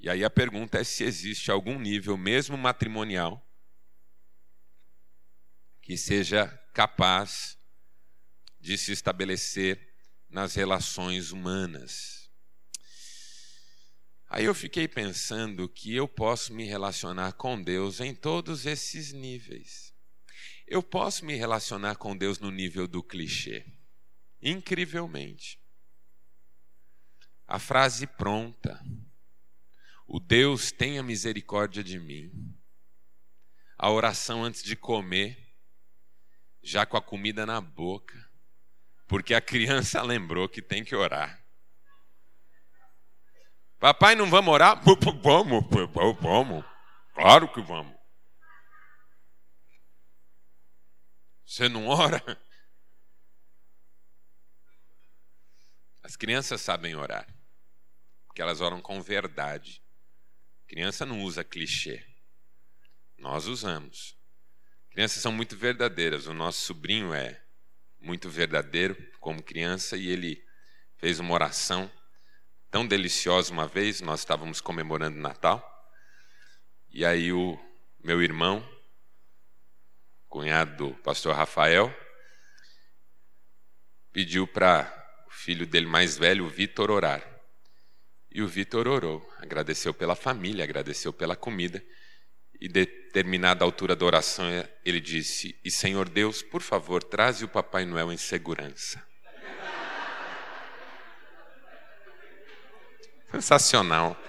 E 0.00 0.08
aí 0.08 0.24
a 0.24 0.30
pergunta 0.30 0.78
é 0.78 0.84
se 0.84 1.04
existe 1.04 1.50
algum 1.50 1.78
nível, 1.78 2.16
mesmo 2.16 2.56
matrimonial, 2.56 3.46
que 5.82 5.96
seja 5.96 6.48
capaz 6.72 7.58
de 8.58 8.78
se 8.78 8.92
estabelecer 8.92 9.92
nas 10.28 10.54
relações 10.54 11.32
humanas. 11.32 12.30
Aí 14.26 14.44
eu 14.46 14.54
fiquei 14.54 14.88
pensando 14.88 15.68
que 15.68 15.94
eu 15.94 16.08
posso 16.08 16.54
me 16.54 16.64
relacionar 16.64 17.32
com 17.32 17.60
Deus 17.60 18.00
em 18.00 18.14
todos 18.14 18.64
esses 18.64 19.12
níveis. 19.12 19.92
Eu 20.66 20.82
posso 20.82 21.26
me 21.26 21.34
relacionar 21.34 21.96
com 21.96 22.16
Deus 22.16 22.38
no 22.38 22.50
nível 22.50 22.86
do 22.86 23.02
clichê. 23.02 23.66
Incrivelmente. 24.40 25.58
A 27.46 27.58
frase 27.58 28.06
pronta. 28.06 28.80
O 30.12 30.18
Deus 30.18 30.72
tenha 30.72 31.04
misericórdia 31.04 31.84
de 31.84 31.96
mim. 31.96 32.32
A 33.78 33.88
oração 33.88 34.42
antes 34.42 34.60
de 34.60 34.74
comer, 34.74 35.38
já 36.60 36.84
com 36.84 36.96
a 36.96 37.00
comida 37.00 37.46
na 37.46 37.60
boca, 37.60 38.28
porque 39.06 39.32
a 39.34 39.40
criança 39.40 40.02
lembrou 40.02 40.48
que 40.48 40.60
tem 40.60 40.82
que 40.82 40.96
orar. 40.96 41.40
Papai, 43.78 44.16
não 44.16 44.28
vamos 44.28 44.52
orar? 44.52 44.82
Vamos, 45.22 45.64
vamos. 46.20 46.64
Claro 47.14 47.52
que 47.52 47.62
vamos. 47.62 47.96
Você 51.46 51.68
não 51.68 51.86
ora? 51.86 52.20
As 56.02 56.16
crianças 56.16 56.60
sabem 56.60 56.96
orar, 56.96 57.32
porque 58.26 58.42
elas 58.42 58.60
oram 58.60 58.82
com 58.82 59.00
verdade. 59.00 59.79
Criança 60.70 61.04
não 61.04 61.22
usa 61.22 61.42
clichê. 61.42 62.00
Nós 63.18 63.48
usamos. 63.48 64.16
Crianças 64.88 65.20
são 65.20 65.32
muito 65.32 65.56
verdadeiras. 65.56 66.28
O 66.28 66.32
nosso 66.32 66.60
sobrinho 66.60 67.12
é 67.12 67.42
muito 68.00 68.30
verdadeiro 68.30 68.96
como 69.18 69.42
criança 69.42 69.96
e 69.96 70.08
ele 70.08 70.46
fez 70.96 71.18
uma 71.18 71.34
oração 71.34 71.90
tão 72.70 72.86
deliciosa 72.86 73.52
uma 73.52 73.66
vez, 73.66 74.00
nós 74.00 74.20
estávamos 74.20 74.60
comemorando 74.60 75.18
Natal, 75.18 75.60
e 76.88 77.04
aí 77.04 77.32
o 77.32 77.58
meu 77.98 78.22
irmão, 78.22 78.64
cunhado 80.28 80.76
do 80.76 80.94
pastor 81.02 81.34
Rafael, 81.34 81.92
pediu 84.12 84.46
para 84.46 84.88
o 85.26 85.30
filho 85.30 85.66
dele 85.66 85.86
mais 85.86 86.16
velho, 86.16 86.44
o 86.44 86.48
Vitor, 86.48 86.92
orar. 86.92 87.29
E 88.32 88.42
o 88.42 88.46
Vitor 88.46 88.86
orou, 88.86 89.28
agradeceu 89.38 89.92
pela 89.92 90.14
família, 90.14 90.62
agradeceu 90.62 91.12
pela 91.12 91.34
comida, 91.34 91.82
e 92.60 92.68
determinada 92.68 93.64
altura 93.64 93.96
da 93.96 94.04
oração 94.04 94.46
ele 94.84 95.00
disse: 95.00 95.58
E 95.64 95.70
Senhor 95.70 96.08
Deus, 96.08 96.42
por 96.42 96.62
favor, 96.62 97.02
traze 97.02 97.44
o 97.44 97.48
Papai 97.48 97.84
Noel 97.84 98.12
em 98.12 98.16
segurança. 98.16 99.02
Sensacional. 103.32 104.20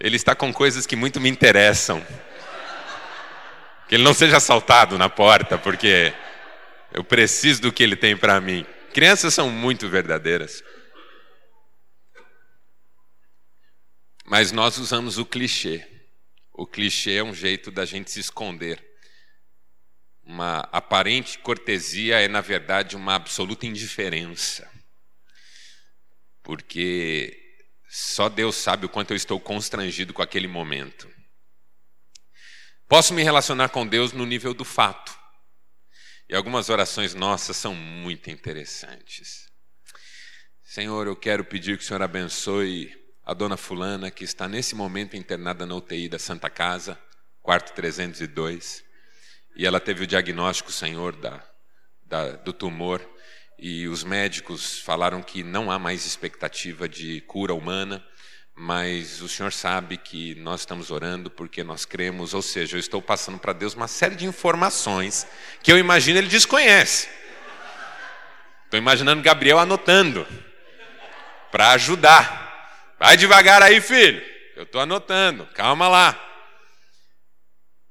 Ele 0.00 0.16
está 0.16 0.34
com 0.34 0.52
coisas 0.52 0.86
que 0.86 0.96
muito 0.96 1.20
me 1.20 1.28
interessam. 1.28 2.04
Que 3.88 3.94
ele 3.94 4.02
não 4.02 4.14
seja 4.14 4.38
assaltado 4.38 4.98
na 4.98 5.08
porta, 5.08 5.56
porque 5.56 6.12
eu 6.92 7.04
preciso 7.04 7.62
do 7.62 7.72
que 7.72 7.82
ele 7.82 7.94
tem 7.94 8.16
para 8.16 8.40
mim. 8.40 8.66
Crianças 8.92 9.32
são 9.32 9.48
muito 9.48 9.88
verdadeiras. 9.88 10.64
Mas 14.32 14.50
nós 14.50 14.78
usamos 14.78 15.18
o 15.18 15.26
clichê. 15.26 15.86
O 16.54 16.66
clichê 16.66 17.16
é 17.16 17.22
um 17.22 17.34
jeito 17.34 17.70
da 17.70 17.84
gente 17.84 18.10
se 18.10 18.18
esconder. 18.18 18.82
Uma 20.24 20.60
aparente 20.72 21.38
cortesia 21.38 22.18
é, 22.18 22.26
na 22.28 22.40
verdade, 22.40 22.96
uma 22.96 23.14
absoluta 23.14 23.66
indiferença. 23.66 24.66
Porque 26.42 27.58
só 27.90 28.30
Deus 28.30 28.56
sabe 28.56 28.86
o 28.86 28.88
quanto 28.88 29.10
eu 29.10 29.18
estou 29.18 29.38
constrangido 29.38 30.14
com 30.14 30.22
aquele 30.22 30.48
momento. 30.48 31.12
Posso 32.88 33.12
me 33.12 33.22
relacionar 33.22 33.68
com 33.68 33.86
Deus 33.86 34.14
no 34.14 34.24
nível 34.24 34.54
do 34.54 34.64
fato. 34.64 35.14
E 36.26 36.34
algumas 36.34 36.70
orações 36.70 37.12
nossas 37.12 37.58
são 37.58 37.74
muito 37.74 38.30
interessantes. 38.30 39.46
Senhor, 40.64 41.06
eu 41.06 41.16
quero 41.16 41.44
pedir 41.44 41.76
que 41.76 41.84
o 41.84 41.86
Senhor 41.86 42.00
abençoe 42.00 43.01
a 43.24 43.32
dona 43.34 43.56
Fulana, 43.56 44.10
que 44.10 44.24
está 44.24 44.48
nesse 44.48 44.74
momento 44.74 45.16
internada 45.16 45.64
na 45.64 45.74
UTI 45.74 46.08
da 46.08 46.18
Santa 46.18 46.50
Casa, 46.50 46.98
quarto 47.40 47.72
302. 47.72 48.84
E 49.54 49.66
ela 49.66 49.78
teve 49.78 50.04
o 50.04 50.06
diagnóstico, 50.06 50.72
Senhor, 50.72 51.14
da, 51.16 51.42
da, 52.04 52.32
do 52.32 52.52
tumor. 52.52 53.00
E 53.58 53.86
os 53.86 54.02
médicos 54.02 54.80
falaram 54.80 55.22
que 55.22 55.44
não 55.44 55.70
há 55.70 55.78
mais 55.78 56.04
expectativa 56.04 56.88
de 56.88 57.20
cura 57.22 57.54
humana, 57.54 58.04
mas 58.54 59.20
o 59.22 59.28
Senhor 59.28 59.52
sabe 59.52 59.96
que 59.96 60.34
nós 60.36 60.60
estamos 60.60 60.90
orando 60.90 61.30
porque 61.30 61.62
nós 61.62 61.84
cremos, 61.84 62.34
ou 62.34 62.42
seja, 62.42 62.76
eu 62.76 62.80
estou 62.80 63.00
passando 63.00 63.38
para 63.38 63.52
Deus 63.52 63.74
uma 63.74 63.88
série 63.88 64.16
de 64.16 64.26
informações 64.26 65.26
que 65.62 65.70
eu 65.70 65.78
imagino 65.78 66.18
ele 66.18 66.28
desconhece. 66.28 67.08
Estou 68.64 68.78
imaginando 68.78 69.22
Gabriel 69.22 69.58
anotando 69.58 70.26
para 71.52 71.70
ajudar. 71.72 72.41
Vai 73.02 73.16
devagar 73.16 73.60
aí, 73.64 73.80
filho. 73.80 74.24
Eu 74.54 74.62
estou 74.62 74.80
anotando. 74.80 75.44
Calma 75.54 75.88
lá. 75.88 76.16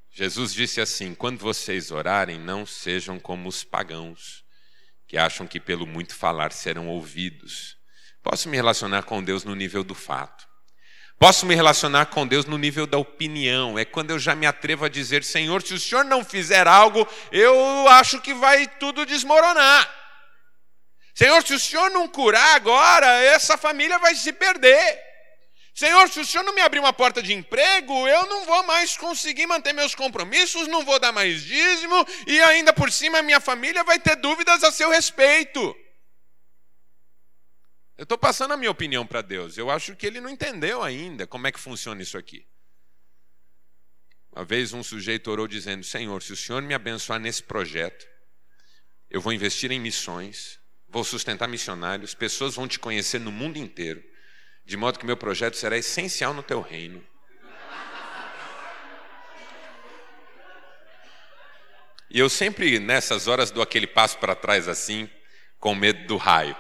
Jesus 0.10 0.54
disse 0.54 0.80
assim: 0.80 1.14
Quando 1.14 1.38
vocês 1.38 1.92
orarem, 1.92 2.40
não 2.40 2.66
sejam 2.66 3.20
como 3.20 3.50
os 3.50 3.62
pagãos, 3.62 4.46
que 5.06 5.18
acham 5.18 5.46
que 5.46 5.60
pelo 5.60 5.86
muito 5.86 6.16
falar 6.16 6.54
serão 6.54 6.88
ouvidos. 6.88 7.76
Posso 8.24 8.48
me 8.48 8.56
relacionar 8.56 9.04
com 9.04 9.22
Deus 9.22 9.44
no 9.44 9.54
nível 9.54 9.84
do 9.84 9.94
fato. 9.94 10.48
Posso 11.20 11.46
me 11.46 11.56
relacionar 11.56 12.06
com 12.06 12.26
Deus 12.26 12.46
no 12.46 12.58
nível 12.58 12.88
da 12.88 12.98
opinião. 12.98 13.78
É 13.78 13.84
quando 13.84 14.12
eu 14.12 14.18
já 14.18 14.34
me 14.34 14.46
atrevo 14.46 14.86
a 14.86 14.90
dizer: 14.90 15.26
Senhor, 15.26 15.62
se 15.62 15.74
o 15.74 15.80
Senhor 15.80 16.06
não 16.06 16.24
fizer 16.24 16.70
algo, 16.70 17.06
eu 17.34 17.86
acho 17.90 18.22
que 18.22 18.34
vai 18.34 18.66
tudo 18.66 19.06
desmoronar. 19.06 20.01
Senhor, 21.14 21.46
se 21.46 21.54
o 21.54 21.60
Senhor 21.60 21.90
não 21.92 22.08
curar 22.08 22.56
agora, 22.56 23.08
essa 23.24 23.58
família 23.58 24.00
vai 24.00 24.16
se 24.16 24.32
perder. 24.32 25.12
Senhor, 25.74 26.10
se 26.10 26.20
o 26.20 26.26
Senhor 26.26 26.44
não 26.44 26.54
me 26.54 26.62
abrir 26.62 26.80
uma 26.80 26.94
porta 26.94 27.22
de 27.22 27.34
emprego, 27.34 28.08
eu 28.08 28.26
não 28.28 28.46
vou 28.46 28.64
mais 28.64 28.98
conseguir 28.98 29.48
manter 29.48 29.74
meus 29.74 29.96
compromissos, 29.96 30.68
não 30.68 30.84
vou 30.84 31.00
dar 31.00 31.12
mais 31.12 31.44
dízimo 31.44 32.06
e 32.28 32.40
ainda 32.42 32.74
por 32.74 32.92
cima 32.92 33.22
minha 33.22 33.40
família 33.40 33.84
vai 33.84 34.00
ter 34.00 34.16
dúvidas 34.18 34.64
a 34.64 34.72
seu 34.72 34.90
respeito. 34.90 35.60
Eu 37.98 38.04
estou 38.04 38.18
passando 38.18 38.54
a 38.54 38.58
minha 38.58 38.72
opinião 38.72 39.06
para 39.06 39.22
Deus. 39.22 39.58
Eu 39.58 39.70
acho 39.70 39.96
que 39.96 40.06
ele 40.06 40.20
não 40.20 40.30
entendeu 40.30 40.82
ainda 40.82 41.28
como 41.28 41.48
é 41.48 41.52
que 41.52 41.60
funciona 41.60 42.02
isso 42.02 42.18
aqui. 42.18 42.46
Uma 44.32 44.46
vez 44.46 44.74
um 44.74 44.82
sujeito 44.82 45.30
orou 45.30 45.48
dizendo: 45.48 45.84
Senhor, 45.84 46.22
se 46.24 46.34
o 46.34 46.38
Senhor 46.38 46.62
me 46.62 46.74
abençoar 46.74 47.20
nesse 47.20 47.44
projeto, 47.44 48.08
eu 49.10 49.22
vou 49.22 49.34
investir 49.34 49.72
em 49.72 49.80
missões, 49.80 50.60
vou 50.92 51.06
sustentar 51.06 51.48
missionários, 51.48 52.14
pessoas 52.14 52.56
vão 52.56 52.68
te 52.68 52.78
conhecer 52.78 53.20
no 53.20 53.32
mundo 53.32 53.58
inteiro, 53.58 54.04
de 54.66 54.76
modo 54.76 55.00
que 55.00 55.06
meu 55.06 55.16
projeto 55.16 55.56
será 55.56 55.78
essencial 55.78 56.34
no 56.34 56.44
teu 56.44 56.60
reino. 56.60 57.02
E 62.10 62.20
eu 62.20 62.30
sempre, 62.30 62.78
nessas 62.78 63.30
horas, 63.30 63.52
dou 63.52 63.64
aquele 63.64 63.88
passo 63.88 64.18
para 64.18 64.36
trás 64.36 64.68
assim, 64.68 65.10
com 65.58 65.74
medo 65.74 66.06
do 66.08 66.18
raio. 66.18 66.58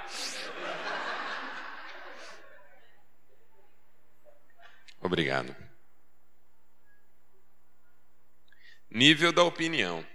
Obrigado. 5.01 5.53
Nível 8.89 9.33
da 9.33 9.43
opinião. 9.43 10.07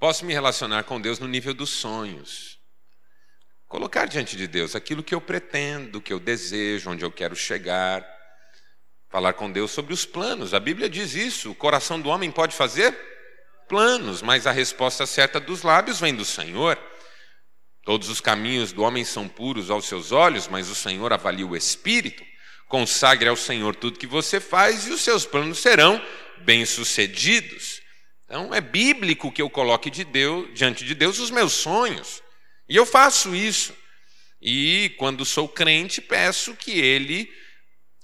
Posso 0.00 0.24
me 0.24 0.32
relacionar 0.32 0.82
com 0.84 1.00
Deus 1.00 1.20
no 1.20 1.28
nível 1.28 1.54
dos 1.54 1.70
sonhos. 1.70 2.57
Colocar 3.68 4.06
diante 4.06 4.34
de 4.34 4.46
Deus 4.46 4.74
aquilo 4.74 5.02
que 5.02 5.14
eu 5.14 5.20
pretendo, 5.20 6.00
que 6.00 6.12
eu 6.12 6.18
desejo, 6.18 6.90
onde 6.90 7.04
eu 7.04 7.12
quero 7.12 7.36
chegar. 7.36 8.02
Falar 9.10 9.34
com 9.34 9.52
Deus 9.52 9.70
sobre 9.70 9.92
os 9.92 10.06
planos. 10.06 10.54
A 10.54 10.60
Bíblia 10.60 10.88
diz 10.88 11.14
isso. 11.14 11.50
O 11.50 11.54
coração 11.54 12.00
do 12.00 12.08
homem 12.08 12.30
pode 12.30 12.56
fazer 12.56 12.96
planos, 13.68 14.22
mas 14.22 14.46
a 14.46 14.52
resposta 14.52 15.04
certa 15.04 15.38
dos 15.38 15.62
lábios 15.62 16.00
vem 16.00 16.14
do 16.14 16.24
Senhor. 16.24 16.78
Todos 17.84 18.08
os 18.08 18.22
caminhos 18.22 18.72
do 18.72 18.82
homem 18.82 19.04
são 19.04 19.28
puros 19.28 19.70
aos 19.70 19.84
seus 19.84 20.12
olhos, 20.12 20.48
mas 20.48 20.70
o 20.70 20.74
Senhor 20.74 21.12
avalia 21.12 21.46
o 21.46 21.56
espírito. 21.56 22.24
Consagre 22.68 23.28
ao 23.28 23.36
Senhor 23.36 23.76
tudo 23.76 23.98
que 23.98 24.06
você 24.06 24.40
faz 24.40 24.86
e 24.86 24.92
os 24.92 25.02
seus 25.02 25.26
planos 25.26 25.58
serão 25.58 26.02
bem-sucedidos. 26.38 27.82
Então 28.24 28.54
é 28.54 28.62
bíblico 28.62 29.30
que 29.30 29.42
eu 29.42 29.50
coloque 29.50 29.90
de 29.90 30.04
Deus, 30.04 30.48
diante 30.54 30.86
de 30.86 30.94
Deus 30.94 31.18
os 31.18 31.30
meus 31.30 31.52
sonhos. 31.52 32.22
E 32.68 32.76
eu 32.76 32.84
faço 32.84 33.34
isso. 33.34 33.74
E 34.40 34.94
quando 34.98 35.24
sou 35.24 35.48
crente, 35.48 36.00
peço 36.00 36.54
que 36.54 36.72
ele 36.72 37.32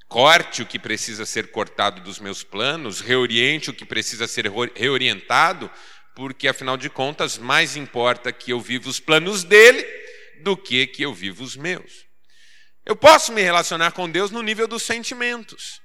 corte 0.08 0.62
o 0.62 0.66
que 0.66 0.78
precisa 0.78 1.26
ser 1.26 1.50
cortado 1.50 2.00
dos 2.00 2.18
meus 2.18 2.42
planos, 2.42 3.00
reoriente 3.00 3.70
o 3.70 3.74
que 3.74 3.84
precisa 3.84 4.26
ser 4.26 4.50
reorientado, 4.74 5.70
porque 6.14 6.46
afinal 6.46 6.76
de 6.76 6.88
contas, 6.88 7.38
mais 7.38 7.76
importa 7.76 8.32
que 8.32 8.52
eu 8.52 8.60
viva 8.60 8.88
os 8.88 9.00
planos 9.00 9.42
dele 9.42 9.84
do 10.42 10.56
que 10.56 10.86
que 10.86 11.02
eu 11.02 11.12
viva 11.12 11.42
os 11.42 11.56
meus. 11.56 12.04
Eu 12.86 12.94
posso 12.94 13.32
me 13.32 13.42
relacionar 13.42 13.92
com 13.92 14.08
Deus 14.08 14.30
no 14.30 14.42
nível 14.42 14.68
dos 14.68 14.82
sentimentos, 14.82 15.80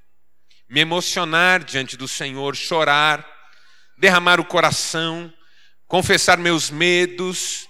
me 0.68 0.82
emocionar 0.82 1.64
diante 1.64 1.96
do 1.96 2.08
Senhor, 2.08 2.56
chorar, 2.56 3.26
derramar 3.98 4.40
o 4.40 4.46
coração, 4.46 5.34
confessar 5.88 6.38
meus 6.38 6.70
medos, 6.70 7.69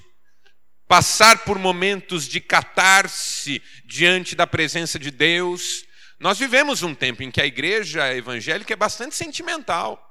passar 0.90 1.44
por 1.46 1.60
momentos 1.60 2.28
de 2.28 2.42
catarse 2.42 3.62
diante 3.86 4.36
da 4.36 4.48
presença 4.48 4.98
de 4.98 5.12
Deus. 5.12 5.86
Nós 6.20 6.40
vivemos 6.40 6.82
um 6.82 6.96
tempo 6.96 7.22
em 7.22 7.30
que 7.30 7.40
a 7.40 7.46
igreja 7.46 8.12
evangélica 8.16 8.74
é 8.74 8.76
bastante 8.76 9.16
sentimental. 9.16 10.04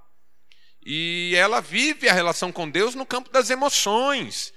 E 0.86 1.34
ela 1.34 1.60
vive 1.60 2.08
a 2.08 2.12
relação 2.12 2.52
com 2.52 2.70
Deus 2.70 2.94
no 2.94 3.04
campo 3.04 3.28
das 3.28 3.50
emoções. 3.50 4.54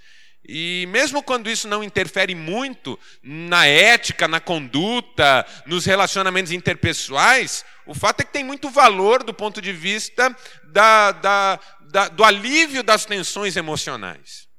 E 0.47 0.85
mesmo 0.89 1.23
quando 1.23 1.49
isso 1.49 1.67
não 1.67 1.83
interfere 1.83 2.35
muito 2.35 2.99
na 3.23 3.65
ética, 3.65 4.27
na 4.27 4.39
conduta, 4.39 5.43
nos 5.65 5.85
relacionamentos 5.85 6.51
interpessoais, 6.51 7.65
o 7.83 7.95
fato 7.95 8.21
é 8.21 8.23
que 8.23 8.31
tem 8.31 8.43
muito 8.43 8.69
valor 8.69 9.23
do 9.23 9.33
ponto 9.33 9.59
de 9.59 9.73
vista 9.73 10.35
da, 10.65 11.13
da, 11.13 11.59
da, 11.89 12.07
do 12.09 12.23
alívio 12.23 12.83
das 12.83 13.05
tensões 13.05 13.57
emocionais. 13.57 14.50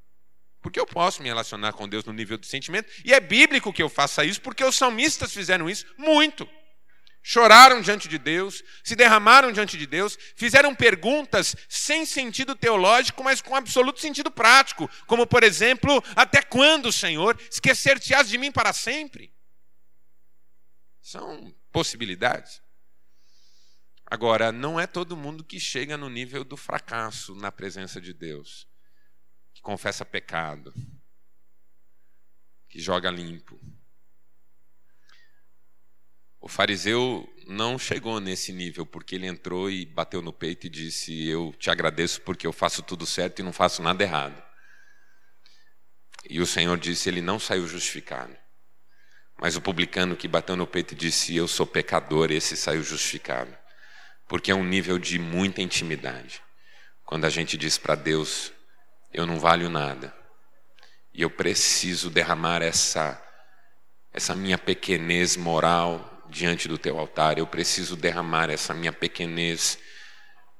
Porque 0.62 0.78
eu 0.78 0.86
posso 0.86 1.20
me 1.20 1.28
relacionar 1.28 1.72
com 1.72 1.88
Deus 1.88 2.04
no 2.04 2.12
nível 2.12 2.38
do 2.38 2.46
sentimento, 2.46 2.90
e 3.04 3.12
é 3.12 3.18
bíblico 3.18 3.72
que 3.72 3.82
eu 3.82 3.88
faça 3.88 4.24
isso, 4.24 4.40
porque 4.40 4.64
os 4.64 4.76
salmistas 4.76 5.32
fizeram 5.32 5.68
isso 5.68 5.84
muito. 5.98 6.48
Choraram 7.20 7.80
diante 7.80 8.08
de 8.08 8.16
Deus, 8.16 8.62
se 8.82 8.96
derramaram 8.96 9.52
diante 9.52 9.76
de 9.76 9.86
Deus, 9.86 10.16
fizeram 10.36 10.74
perguntas 10.74 11.56
sem 11.68 12.06
sentido 12.06 12.54
teológico, 12.54 13.22
mas 13.22 13.40
com 13.40 13.54
absoluto 13.54 14.00
sentido 14.00 14.30
prático, 14.30 14.88
como 15.06 15.26
por 15.26 15.42
exemplo, 15.42 16.02
até 16.16 16.42
quando, 16.42 16.92
Senhor, 16.92 17.38
esquecer-te-ás 17.50 18.28
de 18.28 18.38
mim 18.38 18.50
para 18.50 18.72
sempre? 18.72 19.32
São 21.00 21.52
possibilidades. 21.72 22.62
Agora, 24.06 24.52
não 24.52 24.78
é 24.78 24.86
todo 24.86 25.16
mundo 25.16 25.44
que 25.44 25.58
chega 25.58 25.96
no 25.96 26.08
nível 26.08 26.44
do 26.44 26.56
fracasso 26.56 27.34
na 27.34 27.50
presença 27.50 28.00
de 28.00 28.12
Deus 28.12 28.70
que 29.62 29.64
confessa 29.64 30.04
pecado, 30.04 30.74
que 32.68 32.80
joga 32.80 33.10
limpo. 33.10 33.58
O 36.40 36.48
fariseu 36.48 37.32
não 37.46 37.78
chegou 37.78 38.18
nesse 38.18 38.52
nível 38.52 38.84
porque 38.84 39.14
ele 39.14 39.28
entrou 39.28 39.70
e 39.70 39.86
bateu 39.86 40.20
no 40.20 40.32
peito 40.32 40.66
e 40.66 40.70
disse: 40.70 41.28
Eu 41.28 41.54
te 41.56 41.70
agradeço 41.70 42.20
porque 42.22 42.44
eu 42.44 42.52
faço 42.52 42.82
tudo 42.82 43.06
certo 43.06 43.38
e 43.38 43.42
não 43.44 43.52
faço 43.52 43.80
nada 43.80 44.02
errado. 44.02 44.42
E 46.28 46.40
o 46.40 46.46
Senhor 46.46 46.76
disse: 46.76 47.08
Ele 47.08 47.22
não 47.22 47.38
saiu 47.38 47.66
justificado. 47.68 48.36
Mas 49.40 49.56
o 49.56 49.60
publicano 49.62 50.16
que 50.16 50.26
bateu 50.26 50.56
no 50.56 50.66
peito 50.66 50.94
e 50.94 50.96
disse: 50.96 51.36
Eu 51.36 51.46
sou 51.46 51.66
pecador, 51.66 52.32
esse 52.32 52.56
saiu 52.56 52.82
justificado. 52.82 53.56
Porque 54.26 54.50
é 54.50 54.54
um 54.54 54.64
nível 54.64 54.98
de 54.98 55.18
muita 55.18 55.62
intimidade. 55.62 56.42
Quando 57.04 57.24
a 57.26 57.30
gente 57.30 57.56
diz 57.56 57.78
para 57.78 57.94
Deus: 57.94 58.52
eu 59.12 59.26
não 59.26 59.38
valho 59.38 59.68
nada. 59.68 60.14
E 61.12 61.22
eu 61.22 61.30
preciso 61.30 62.10
derramar 62.10 62.62
essa 62.62 63.20
essa 64.12 64.34
minha 64.34 64.58
pequenez 64.58 65.36
moral 65.36 66.22
diante 66.28 66.68
do 66.68 66.76
teu 66.76 66.98
altar, 66.98 67.38
eu 67.38 67.46
preciso 67.46 67.96
derramar 67.96 68.50
essa 68.50 68.74
minha 68.74 68.92
pequenez 68.92 69.78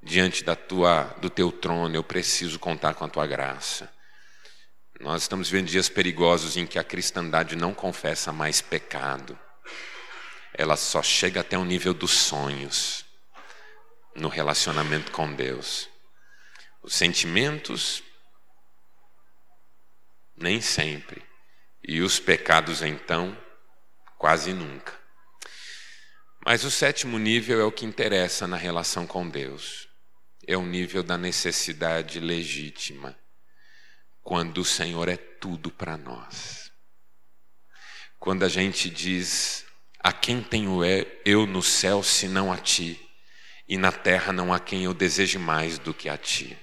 diante 0.01 0.43
da 0.43 0.55
tua, 0.55 1.03
do 1.21 1.29
teu 1.29 1.51
trono, 1.51 1.95
eu 1.95 2.03
preciso 2.03 2.59
contar 2.59 2.93
com 2.93 3.05
a 3.05 3.09
tua 3.09 3.25
graça. 3.25 3.91
Nós 4.99 5.23
estamos 5.23 5.49
vivendo 5.49 5.67
dias 5.67 5.89
perigosos 5.89 6.57
em 6.57 6.65
que 6.65 6.77
a 6.77 6.83
cristandade 6.83 7.55
não 7.55 7.73
confessa 7.73 8.31
mais 8.31 8.61
pecado. 8.61 9.37
Ela 10.53 10.75
só 10.75 11.01
chega 11.01 11.41
até 11.41 11.57
o 11.57 11.65
nível 11.65 11.93
dos 11.93 12.11
sonhos 12.11 13.03
no 14.15 14.29
relacionamento 14.29 15.11
com 15.11 15.33
Deus. 15.33 15.89
Os 16.83 16.93
sentimentos, 16.93 18.03
nem 20.35 20.61
sempre. 20.61 21.23
E 21.83 22.01
os 22.01 22.19
pecados, 22.19 22.81
então, 22.81 23.37
quase 24.17 24.53
nunca. 24.53 24.97
Mas 26.45 26.63
o 26.63 26.71
sétimo 26.71 27.17
nível 27.17 27.61
é 27.61 27.63
o 27.63 27.71
que 27.71 27.85
interessa 27.85 28.47
na 28.47 28.57
relação 28.57 29.07
com 29.07 29.27
Deus. 29.27 29.87
É 30.45 30.57
o 30.57 30.65
nível 30.65 31.01
da 31.01 31.17
necessidade 31.17 32.19
legítima, 32.19 33.17
quando 34.21 34.59
o 34.59 34.65
Senhor 34.65 35.07
é 35.07 35.15
tudo 35.15 35.71
para 35.71 35.97
nós. 35.97 36.71
Quando 38.19 38.43
a 38.43 38.49
gente 38.49 38.89
diz: 38.89 39.65
A 39.99 40.11
quem 40.11 40.41
tenho 40.41 40.79
eu 41.25 41.45
no 41.45 41.63
céu 41.63 42.03
senão 42.03 42.51
a 42.51 42.57
ti? 42.57 42.99
E 43.67 43.77
na 43.77 43.91
terra 43.91 44.33
não 44.33 44.53
há 44.53 44.59
quem 44.59 44.83
eu 44.83 44.93
deseje 44.93 45.37
mais 45.37 45.79
do 45.79 45.93
que 45.93 46.09
a 46.09 46.17
ti. 46.17 46.57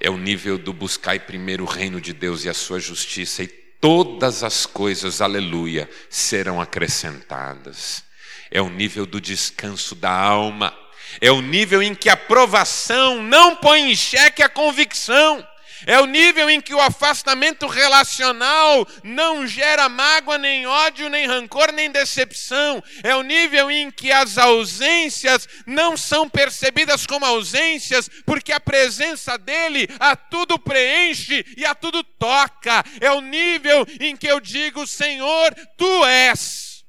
É 0.00 0.08
o 0.08 0.16
nível 0.16 0.56
do 0.56 0.72
buscar 0.72 1.18
primeiro 1.20 1.64
o 1.64 1.66
reino 1.66 2.00
de 2.00 2.12
Deus 2.12 2.44
e 2.44 2.48
a 2.48 2.54
sua 2.54 2.78
justiça, 2.78 3.42
e 3.42 3.48
todas 3.48 4.44
as 4.44 4.64
coisas, 4.66 5.20
aleluia, 5.20 5.88
serão 6.08 6.60
acrescentadas. 6.60 8.04
É 8.50 8.62
o 8.62 8.68
nível 8.68 9.04
do 9.04 9.20
descanso 9.20 9.94
da 9.94 10.10
alma. 10.10 10.76
É 11.20 11.30
o 11.30 11.40
nível 11.40 11.82
em 11.82 11.94
que 11.94 12.08
a 12.08 12.16
provação 12.16 13.22
não 13.22 13.56
põe 13.56 13.90
em 13.90 13.96
xeque 13.96 14.42
a 14.42 14.48
convicção. 14.48 15.46
É 15.86 16.00
o 16.00 16.06
nível 16.06 16.48
em 16.50 16.60
que 16.60 16.74
o 16.74 16.80
afastamento 16.80 17.66
relacional 17.66 18.86
não 19.02 19.46
gera 19.46 19.88
mágoa, 19.88 20.38
nem 20.38 20.66
ódio, 20.66 21.08
nem 21.08 21.26
rancor, 21.26 21.72
nem 21.72 21.90
decepção. 21.90 22.82
É 23.02 23.14
o 23.14 23.22
nível 23.22 23.70
em 23.70 23.90
que 23.90 24.10
as 24.10 24.38
ausências 24.38 25.48
não 25.66 25.96
são 25.96 26.28
percebidas 26.28 27.06
como 27.06 27.24
ausências, 27.24 28.08
porque 28.24 28.52
a 28.52 28.60
presença 28.60 29.36
dele 29.38 29.88
a 29.98 30.16
tudo 30.16 30.58
preenche 30.58 31.44
e 31.56 31.64
a 31.64 31.74
tudo 31.74 32.02
toca. 32.02 32.84
É 33.00 33.10
o 33.10 33.20
nível 33.20 33.86
em 34.00 34.16
que 34.16 34.26
eu 34.26 34.40
digo: 34.40 34.86
Senhor, 34.86 35.54
tu 35.76 36.04
és. 36.04 36.84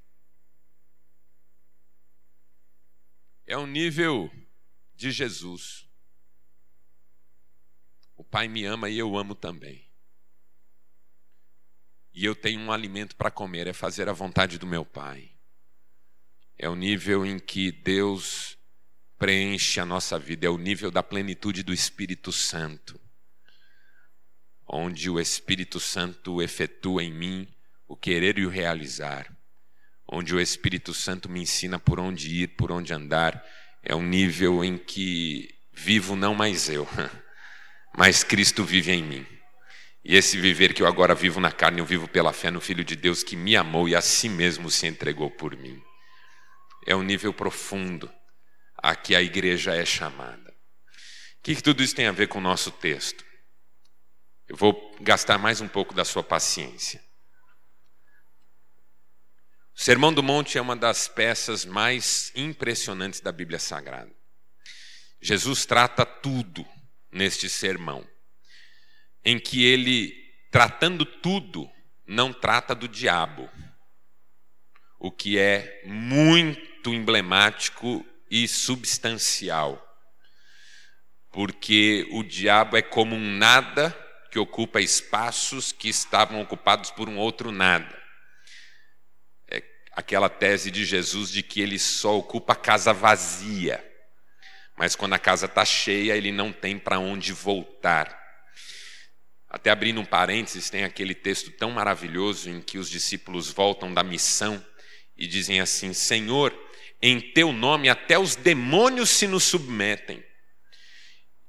É 3.45 3.57
o 3.57 3.65
nível 3.65 4.31
de 4.95 5.11
Jesus. 5.11 5.88
Pai 8.29 8.47
me 8.47 8.65
ama 8.65 8.89
e 8.89 8.97
eu 8.97 9.17
amo 9.17 9.33
também. 9.33 9.83
E 12.13 12.25
eu 12.25 12.35
tenho 12.35 12.59
um 12.59 12.71
alimento 12.71 13.15
para 13.15 13.31
comer, 13.31 13.67
é 13.67 13.73
fazer 13.73 14.09
a 14.09 14.13
vontade 14.13 14.57
do 14.57 14.67
meu 14.67 14.85
Pai. 14.85 15.31
É 16.57 16.67
o 16.67 16.75
nível 16.75 17.25
em 17.25 17.39
que 17.39 17.71
Deus 17.71 18.57
preenche 19.17 19.79
a 19.79 19.85
nossa 19.85 20.19
vida, 20.19 20.45
é 20.45 20.49
o 20.49 20.57
nível 20.57 20.91
da 20.91 21.01
plenitude 21.01 21.63
do 21.63 21.73
Espírito 21.73 22.31
Santo, 22.31 22.99
onde 24.67 25.09
o 25.09 25.19
Espírito 25.19 25.79
Santo 25.79 26.41
efetua 26.41 27.03
em 27.03 27.11
mim 27.11 27.47
o 27.87 27.95
querer 27.95 28.37
e 28.37 28.45
o 28.45 28.49
realizar, 28.49 29.33
onde 30.07 30.35
o 30.35 30.39
Espírito 30.39 30.93
Santo 30.93 31.29
me 31.29 31.41
ensina 31.41 31.79
por 31.79 31.99
onde 31.99 32.43
ir, 32.43 32.47
por 32.49 32.71
onde 32.71 32.93
andar. 32.93 33.43
É 33.81 33.95
um 33.95 34.05
nível 34.05 34.63
em 34.63 34.77
que 34.77 35.55
vivo 35.71 36.15
não 36.15 36.35
mais 36.35 36.69
eu. 36.69 36.87
mas 37.95 38.23
Cristo 38.23 38.63
vive 38.63 38.91
em 38.91 39.03
mim. 39.03 39.27
E 40.03 40.15
esse 40.15 40.39
viver 40.39 40.73
que 40.73 40.81
eu 40.81 40.87
agora 40.87 41.13
vivo 41.13 41.39
na 41.39 41.51
carne, 41.51 41.79
eu 41.79 41.85
vivo 41.85 42.07
pela 42.07 42.33
fé 42.33 42.49
no 42.49 42.61
Filho 42.61 42.83
de 42.83 42.95
Deus 42.95 43.23
que 43.23 43.35
me 43.35 43.55
amou 43.55 43.87
e 43.87 43.95
a 43.95 44.01
si 44.01 44.29
mesmo 44.29 44.71
se 44.71 44.87
entregou 44.87 45.29
por 45.29 45.55
mim. 45.55 45.81
É 46.85 46.95
um 46.95 47.03
nível 47.03 47.33
profundo 47.33 48.11
a 48.77 48.95
que 48.95 49.13
a 49.13 49.21
igreja 49.21 49.75
é 49.75 49.85
chamada. 49.85 50.49
O 51.39 51.43
que, 51.43 51.55
que 51.55 51.63
tudo 51.63 51.83
isso 51.83 51.95
tem 51.95 52.07
a 52.07 52.11
ver 52.11 52.27
com 52.27 52.39
o 52.39 52.41
nosso 52.41 52.71
texto? 52.71 53.23
Eu 54.47 54.55
vou 54.55 54.95
gastar 55.01 55.37
mais 55.37 55.61
um 55.61 55.67
pouco 55.67 55.93
da 55.93 56.03
sua 56.03 56.23
paciência. 56.23 57.03
O 59.75 59.81
Sermão 59.81 60.13
do 60.13 60.23
Monte 60.23 60.57
é 60.57 60.61
uma 60.61 60.75
das 60.75 61.07
peças 61.07 61.65
mais 61.65 62.31
impressionantes 62.35 63.21
da 63.21 63.31
Bíblia 63.31 63.59
Sagrada. 63.59 64.11
Jesus 65.21 65.65
trata 65.65 66.05
tudo 66.05 66.65
neste 67.11 67.49
sermão, 67.49 68.07
em 69.23 69.39
que 69.39 69.63
ele, 69.63 70.13
tratando 70.51 71.05
tudo, 71.05 71.69
não 72.05 72.33
trata 72.33 72.73
do 72.73 72.87
diabo, 72.87 73.49
o 74.99 75.11
que 75.11 75.37
é 75.37 75.81
muito 75.85 76.93
emblemático 76.93 78.05
e 78.29 78.47
substancial, 78.47 79.85
porque 81.31 82.07
o 82.11 82.23
diabo 82.23 82.75
é 82.75 82.81
como 82.81 83.15
um 83.15 83.37
nada 83.37 83.95
que 84.31 84.37
ocupa 84.37 84.81
espaços 84.81 85.71
que 85.71 85.89
estavam 85.89 86.41
ocupados 86.41 86.91
por 86.91 87.09
um 87.09 87.17
outro 87.17 87.51
nada. 87.51 87.97
É 89.47 89.63
aquela 89.93 90.29
tese 90.29 90.69
de 90.69 90.85
Jesus 90.85 91.31
de 91.31 91.41
que 91.41 91.61
ele 91.61 91.79
só 91.79 92.17
ocupa 92.17 92.55
casa 92.55 92.93
vazia. 92.93 93.88
Mas 94.79 94.95
quando 94.95 95.11
a 95.11 95.19
casa 95.19 95.45
está 95.45 95.65
cheia, 95.65 96.15
ele 96.15 96.31
não 96.31 96.53
tem 96.53 96.79
para 96.79 96.97
onde 96.97 97.33
voltar. 97.33 98.17
Até 99.49 99.71
abrindo 99.71 99.99
um 99.99 100.05
parênteses, 100.05 100.69
tem 100.69 100.85
aquele 100.85 101.13
texto 101.13 101.51
tão 101.51 101.71
maravilhoso 101.71 102.49
em 102.49 102.61
que 102.61 102.77
os 102.77 102.89
discípulos 102.89 103.51
voltam 103.51 103.93
da 103.93 104.01
missão 104.01 104.65
e 105.17 105.27
dizem 105.27 105.59
assim: 105.59 105.91
Senhor, 105.91 106.57
em 107.01 107.19
teu 107.19 107.51
nome 107.51 107.89
até 107.89 108.17
os 108.17 108.37
demônios 108.37 109.09
se 109.09 109.27
nos 109.27 109.43
submetem. 109.43 110.23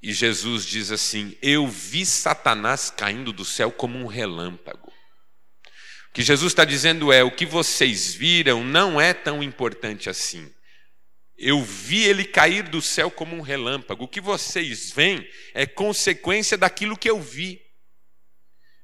E 0.03 0.13
Jesus 0.13 0.67
diz 0.67 0.91
assim: 0.91 1.39
Eu 1.41 1.69
vi 1.69 2.05
Satanás 2.05 2.91
caindo 2.91 3.33
do 3.33 3.45
céu 3.45 3.71
como 3.71 3.97
um 3.97 4.07
relâmpago. 4.07 4.89
O 4.89 6.13
que 6.13 6.23
Jesus 6.23 6.51
está 6.51 6.65
dizendo 6.65 7.13
é: 7.13 7.23
o 7.23 7.31
que 7.31 7.47
vocês 7.47 8.13
viram 8.13 8.65
não 8.65 9.01
é 9.01 9.15
tão 9.15 9.41
importante 9.41 10.11
assim. 10.11 10.53
Eu 11.43 11.65
vi 11.65 12.05
ele 12.05 12.25
cair 12.25 12.65
do 12.69 12.83
céu 12.83 13.11
como 13.11 13.35
um 13.35 13.41
relâmpago. 13.41 14.05
O 14.05 14.09
que 14.09 14.21
vocês 14.21 14.91
veem 14.91 15.27
é 15.55 15.67
consequência 15.67 16.59
daquilo 16.59 16.99
que 16.99 17.09
eu 17.09 17.19
vi. 17.19 17.63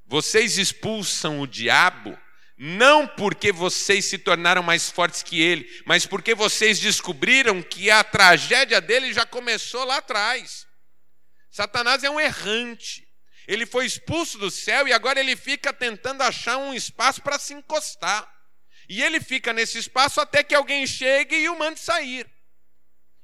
Vocês 0.07 0.57
expulsam 0.57 1.41
o 1.41 1.47
diabo 1.47 2.19
não 2.59 3.07
porque 3.07 3.53
vocês 3.53 4.07
se 4.07 4.17
tornaram 4.17 4.63
mais 4.63 4.91
fortes 4.91 5.23
que 5.23 5.41
ele, 5.41 5.69
mas 5.85 6.07
porque 6.07 6.35
vocês 6.35 6.79
descobriram 6.79 7.63
que 7.63 7.91
a 7.91 8.03
tragédia 8.03 8.81
dele 8.81 9.13
já 9.13 9.27
começou 9.27 9.85
lá 9.85 9.99
atrás. 9.99 10.67
Satanás 11.51 12.03
é 12.03 12.11
um 12.11 12.19
errante. 12.19 13.07
Ele 13.47 13.67
foi 13.67 13.85
expulso 13.85 14.39
do 14.39 14.51
céu 14.51 14.89
e 14.89 14.93
agora 14.93 15.21
ele 15.21 15.37
fica 15.37 15.73
tentando 15.73 16.23
achar 16.23 16.57
um 16.57 16.73
espaço 16.73 17.21
para 17.21 17.39
se 17.39 17.53
encostar. 17.53 18.27
E 18.89 19.03
ele 19.03 19.21
fica 19.21 19.53
nesse 19.53 19.79
espaço 19.79 20.21
até 20.21 20.43
que 20.43 20.55
alguém 20.55 20.87
chegue 20.87 21.37
e 21.37 21.49
o 21.51 21.59
mande 21.59 21.79
sair. 21.79 22.27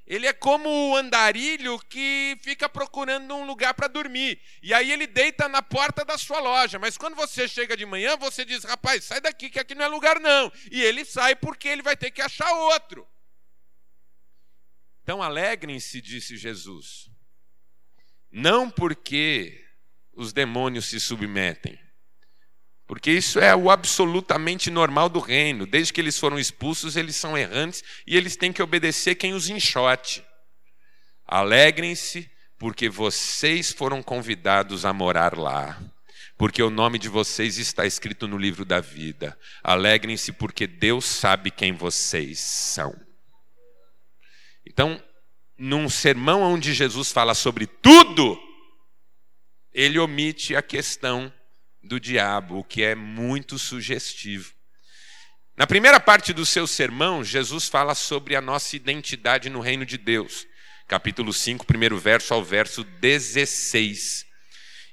Ele 0.06 0.26
é 0.26 0.32
como 0.32 0.68
o 0.68 0.96
andarilho 0.96 1.78
que 1.88 2.36
fica 2.42 2.68
procurando 2.68 3.34
um 3.34 3.46
lugar 3.46 3.72
para 3.72 3.86
dormir. 3.86 4.40
E 4.62 4.74
aí 4.74 4.90
ele 4.90 5.06
deita 5.06 5.48
na 5.48 5.62
porta 5.62 6.04
da 6.04 6.18
sua 6.18 6.40
loja. 6.40 6.78
Mas 6.78 6.98
quando 6.98 7.14
você 7.14 7.46
chega 7.46 7.76
de 7.76 7.86
manhã, 7.86 8.16
você 8.16 8.44
diz: 8.44 8.64
rapaz, 8.64 9.04
sai 9.04 9.20
daqui, 9.20 9.48
que 9.48 9.60
aqui 9.60 9.74
não 9.74 9.84
é 9.84 9.88
lugar 9.88 10.18
não. 10.18 10.52
E 10.70 10.82
ele 10.82 11.04
sai 11.04 11.36
porque 11.36 11.68
ele 11.68 11.82
vai 11.82 11.96
ter 11.96 12.10
que 12.10 12.20
achar 12.20 12.52
outro. 12.52 13.06
Então 15.02 15.22
alegrem-se, 15.22 16.00
disse 16.00 16.36
Jesus. 16.36 17.10
Não 18.30 18.70
porque 18.70 19.64
os 20.12 20.32
demônios 20.32 20.86
se 20.86 20.98
submetem, 20.98 21.78
porque 22.92 23.10
isso 23.10 23.40
é 23.40 23.56
o 23.56 23.70
absolutamente 23.70 24.70
normal 24.70 25.08
do 25.08 25.18
reino. 25.18 25.64
Desde 25.64 25.94
que 25.94 25.98
eles 25.98 26.18
foram 26.18 26.38
expulsos, 26.38 26.94
eles 26.94 27.16
são 27.16 27.38
errantes 27.38 27.82
e 28.06 28.18
eles 28.18 28.36
têm 28.36 28.52
que 28.52 28.62
obedecer 28.62 29.14
quem 29.14 29.32
os 29.32 29.48
enxote. 29.48 30.22
Alegrem-se, 31.26 32.30
porque 32.58 32.90
vocês 32.90 33.72
foram 33.72 34.02
convidados 34.02 34.84
a 34.84 34.92
morar 34.92 35.38
lá. 35.38 35.80
Porque 36.36 36.62
o 36.62 36.68
nome 36.68 36.98
de 36.98 37.08
vocês 37.08 37.56
está 37.56 37.86
escrito 37.86 38.28
no 38.28 38.36
livro 38.36 38.62
da 38.62 38.78
vida. 38.78 39.38
Alegrem-se, 39.64 40.30
porque 40.30 40.66
Deus 40.66 41.06
sabe 41.06 41.50
quem 41.50 41.72
vocês 41.72 42.40
são. 42.40 42.94
Então, 44.66 45.02
num 45.56 45.88
sermão 45.88 46.42
onde 46.42 46.74
Jesus 46.74 47.10
fala 47.10 47.32
sobre 47.32 47.66
tudo, 47.66 48.38
ele 49.72 49.98
omite 49.98 50.54
a 50.54 50.60
questão 50.60 51.32
do 51.82 51.98
diabo, 51.98 52.58
o 52.58 52.64
que 52.64 52.82
é 52.82 52.94
muito 52.94 53.58
sugestivo. 53.58 54.52
Na 55.56 55.66
primeira 55.66 56.00
parte 56.00 56.32
do 56.32 56.46
seu 56.46 56.66
sermão, 56.66 57.22
Jesus 57.22 57.68
fala 57.68 57.94
sobre 57.94 58.34
a 58.34 58.40
nossa 58.40 58.74
identidade 58.74 59.50
no 59.50 59.60
reino 59.60 59.84
de 59.84 59.98
Deus. 59.98 60.46
Capítulo 60.88 61.32
5, 61.32 61.66
primeiro 61.66 61.98
verso 61.98 62.32
ao 62.32 62.42
verso 62.42 62.84
16. 62.84 64.26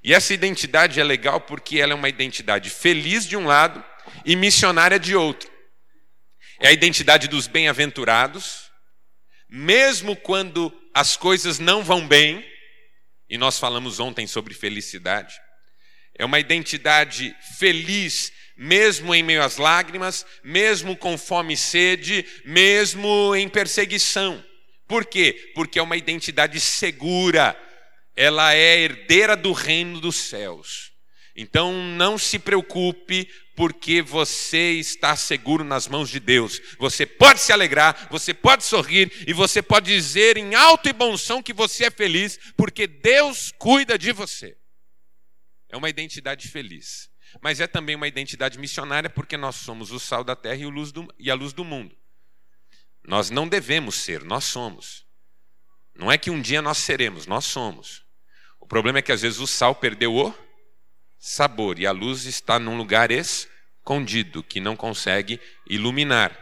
E 0.04 0.13
essa 0.13 0.34
identidade 0.34 0.99
é 0.99 1.04
legal 1.04 1.41
porque 1.41 1.80
ela 1.80 1.93
é 1.93 1.95
uma 1.95 2.10
identidade 2.10 2.69
feliz 2.69 3.25
de 3.25 3.38
um 3.38 3.45
lado 3.45 3.84
e 4.25 4.36
missionária 4.36 4.99
de 4.99 5.15
outro. 5.15 5.49
É 6.60 6.67
a 6.67 6.71
identidade 6.71 7.28
dos 7.28 7.47
bem-aventurados, 7.47 8.69
mesmo 9.49 10.15
quando 10.15 10.73
as 10.93 11.15
coisas 11.15 11.60
não 11.60 11.84
vão 11.84 12.08
bem, 12.08 12.45
e 13.30 13.38
nós 13.38 13.60
falamos 13.60 13.99
ontem 13.99 14.28
sobre 14.28 14.54
felicidade. 14.54 15.39
É 16.19 16.25
uma 16.25 16.38
identidade 16.38 17.34
feliz, 17.58 18.34
mesmo 18.58 19.15
em 19.15 19.23
meio 19.23 19.41
às 19.41 19.55
lágrimas, 19.55 20.25
mesmo 20.43 20.97
com 20.97 21.17
fome 21.17 21.53
e 21.53 21.58
sede, 21.58 22.25
mesmo 22.43 23.34
em 23.34 23.47
perseguição. 23.47 24.43
Por 24.86 25.05
quê? 25.05 25.53
Porque 25.55 25.79
é 25.79 25.82
uma 25.82 25.95
identidade 25.95 26.60
segura, 26.60 27.58
ela 28.17 28.53
é 28.53 28.82
herdeira 28.82 29.38
do 29.38 29.53
reino 29.53 30.01
dos 30.01 30.17
céus. 30.17 30.91
Então 31.38 31.71
não 31.71 32.17
se 32.17 32.38
preocupe, 32.38 33.29
porque 33.55 34.01
você 34.01 34.73
está 34.73 35.15
seguro 35.15 35.63
nas 35.63 35.88
mãos 35.88 36.10
de 36.10 36.19
Deus. 36.19 36.62
Você 36.77 37.05
pode 37.05 37.39
se 37.39 37.53
alegrar, 37.53 38.10
você 38.12 38.34
pode 38.34 38.65
sorrir 38.65 39.10
e 39.25 39.32
você 39.32 39.62
pode 39.62 39.86
dizer 39.86 40.36
em 40.36 40.53
alto 40.53 40.89
e 40.89 40.93
bom 40.93 41.15
som 41.15 41.41
que 41.41 41.53
você 41.53 41.86
é 41.86 41.91
feliz, 41.91 42.38
porque 42.58 42.88
Deus 42.88 43.53
cuida 43.58 43.97
de 43.97 44.12
você. 44.12 44.59
É 45.69 45.77
uma 45.77 45.89
identidade 45.89 46.47
feliz. 46.47 47.10
Mas 47.41 47.60
é 47.60 47.67
também 47.67 47.95
uma 47.95 48.08
identidade 48.08 48.58
missionária, 48.58 49.10
porque 49.10 49.38
nós 49.38 49.55
somos 49.55 49.91
o 49.91 49.99
sal 49.99 50.23
da 50.23 50.36
terra 50.36 50.62
e, 51.19 51.29
a 51.29 51.36
luz 51.36 51.53
do 51.53 51.63
mundo. 51.63 51.95
Nós 53.03 53.29
não 53.29 53.47
devemos 53.47 53.95
ser, 53.95 54.23
nós 54.23 54.45
somos. 54.45 55.05
Não 55.95 56.12
é 56.12 56.17
que 56.17 56.32
um 56.32 56.41
dia 56.41 56.62
nós 56.62 56.79
seremos, 56.79 57.27
nós 57.27 57.45
somos. 57.45 58.03
O 58.60 58.65
problema 58.65 58.99
é 58.99 59.01
que 59.01 59.12
às 59.12 59.21
vezes 59.21 59.39
o 59.39 59.47
sal 59.47 59.75
perdeu 59.75 60.15
o 60.15 60.34
sabor 61.19 61.77
e 61.77 61.86
a 61.86 61.91
luz 61.91 62.25
está 62.25 62.58
num 62.58 62.77
lugar 62.77 63.12
escondido 63.12 64.43
que 64.43 64.60
não 64.60 64.75
consegue 64.75 65.39
iluminar, 65.69 66.38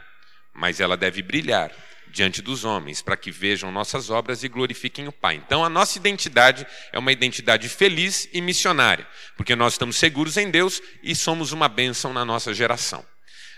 mas 0.53 0.79
ela 0.79 0.95
deve 0.95 1.21
brilhar 1.21 1.87
diante 2.17 2.41
dos 2.41 2.65
homens, 2.65 2.99
para 2.99 3.15
que 3.15 3.30
vejam 3.30 3.71
nossas 3.71 4.10
obras 4.10 4.43
e 4.43 4.49
glorifiquem 4.49 5.08
o 5.08 5.12
Pai. 5.12 5.36
Então, 5.36 5.63
a 5.63 5.69
nossa 5.69 5.99
identidade 5.99 6.65
é 6.91 6.97
uma 6.97 7.12
identidade 7.12 7.69
feliz 7.69 8.27
e 8.34 8.41
missionária, 8.41 9.08
porque 9.38 9.56
nós 9.56 9.73
estamos 9.73 9.97
seguros 9.97 10.36
em 10.36 10.49
Deus 10.49 10.82
e 11.03 11.15
somos 11.15 11.51
uma 11.51 11.69
bênção 11.69 12.12
na 12.12 12.25
nossa 12.25 12.56
geração. 12.56 13.06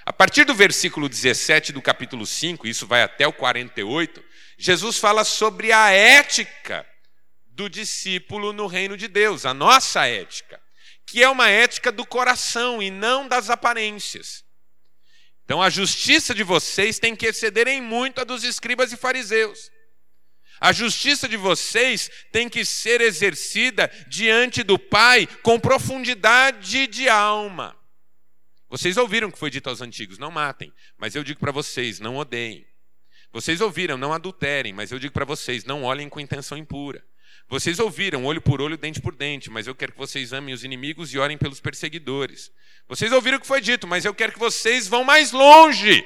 A 0.06 0.12
partir 0.12 0.43
do 0.43 0.54
versículo 0.54 1.08
17 1.08 1.72
do 1.72 1.82
capítulo 1.82 2.26
5, 2.26 2.67
isso 2.67 2.86
vai 2.86 3.02
até 3.02 3.26
o 3.26 3.32
48, 3.32 4.22
Jesus 4.58 4.98
fala 4.98 5.24
sobre 5.24 5.72
a 5.72 5.89
ética 5.91 6.86
do 7.48 7.69
discípulo 7.69 8.52
no 8.52 8.67
reino 8.67 8.98
de 8.98 9.08
Deus, 9.08 9.45
a 9.45 9.54
nossa 9.54 10.06
ética, 10.06 10.60
que 11.08 11.24
é 11.24 11.30
uma 11.30 11.48
ética 11.48 11.93
do 11.93 12.06
coração 12.06 12.82
e 12.82 12.91
não 12.91 13.26
das 13.26 13.50
aparências. 13.50 14.43
Então 15.49 15.63
a 15.63 15.69
justiça 15.71 16.35
de 16.35 16.43
vocês 16.43 16.99
tem 16.99 17.15
que 17.15 17.25
exceder 17.25 17.67
em 17.67 17.81
muito 17.81 18.21
a 18.21 18.23
dos 18.23 18.43
escribas 18.43 18.93
e 18.93 18.95
fariseus. 18.95 19.71
A 20.62 20.71
justiça 20.71 21.27
de 21.27 21.38
vocês 21.38 22.07
tem 22.31 22.47
que 22.47 22.63
ser 22.63 23.01
exercida 23.01 23.91
diante 24.07 24.62
do 24.62 24.77
Pai 24.77 25.25
com 25.41 25.59
profundidade 25.59 26.85
de 26.85 27.09
alma. 27.09 27.75
Vocês 28.69 28.95
ouviram 28.95 29.29
o 29.29 29.31
que 29.31 29.39
foi 29.39 29.49
dito 29.49 29.67
aos 29.67 29.81
antigos: 29.81 30.19
não 30.19 30.29
matem, 30.29 30.71
mas 30.95 31.15
eu 31.15 31.23
digo 31.23 31.39
para 31.39 31.51
vocês: 31.51 31.99
não 31.99 32.17
odeiem. 32.17 32.63
Vocês 33.33 33.59
ouviram: 33.59 33.97
não 33.97 34.13
adulterem, 34.13 34.71
mas 34.71 34.91
eu 34.91 34.99
digo 34.99 35.15
para 35.15 35.25
vocês: 35.25 35.65
não 35.65 35.81
olhem 35.81 36.07
com 36.09 36.19
intenção 36.19 36.59
impura. 36.59 37.03
Vocês 37.49 37.79
ouviram 37.79 38.25
olho 38.25 38.39
por 38.39 38.62
olho, 38.62 38.77
dente 38.77 39.01
por 39.01 39.15
dente, 39.15 39.49
mas 39.49 39.65
eu 39.65 39.73
quero 39.73 39.91
que 39.91 39.97
vocês 39.97 40.31
amem 40.31 40.53
os 40.53 40.63
inimigos 40.63 41.12
e 41.12 41.17
orem 41.17 41.35
pelos 41.35 41.59
perseguidores. 41.59 42.51
Vocês 42.88 43.12
ouviram 43.12 43.39
o 43.39 43.41
que 43.41 43.47
foi 43.47 43.59
dito, 43.59 43.88
mas 43.88 44.05
eu 44.05 44.13
quero 44.13 44.33
que 44.33 44.39
vocês 44.39 44.88
vão 44.88 45.03
mais 45.03 45.31
longe, 45.31 46.05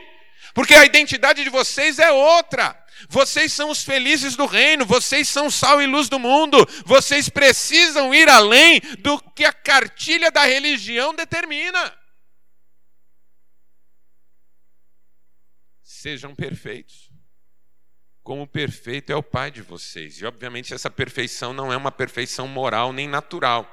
porque 0.53 0.73
a 0.73 0.85
identidade 0.85 1.43
de 1.43 1.49
vocês 1.49 1.99
é 1.99 2.09
outra. 2.11 2.81
Vocês 3.09 3.51
são 3.51 3.69
os 3.69 3.83
felizes 3.83 4.37
do 4.37 4.45
reino, 4.45 4.85
vocês 4.85 5.27
são 5.27 5.51
sal 5.51 5.81
e 5.81 5.85
luz 5.85 6.07
do 6.07 6.17
mundo, 6.17 6.65
vocês 6.85 7.27
precisam 7.27 8.15
ir 8.15 8.29
além 8.29 8.79
do 8.99 9.19
que 9.33 9.43
a 9.43 9.51
cartilha 9.51 10.31
da 10.31 10.45
religião 10.45 11.13
determina. 11.13 11.93
Sejam 15.83 16.33
perfeitos 16.33 17.02
como 18.23 18.47
perfeito 18.47 19.11
é 19.11 19.15
o 19.15 19.21
Pai 19.21 19.51
de 19.51 19.61
vocês. 19.61 20.19
E, 20.19 20.25
obviamente, 20.25 20.73
essa 20.73 20.89
perfeição 20.89 21.53
não 21.53 21.71
é 21.71 21.77
uma 21.77 21.91
perfeição 21.91 22.47
moral 22.47 22.93
nem 22.93 23.07
natural, 23.07 23.69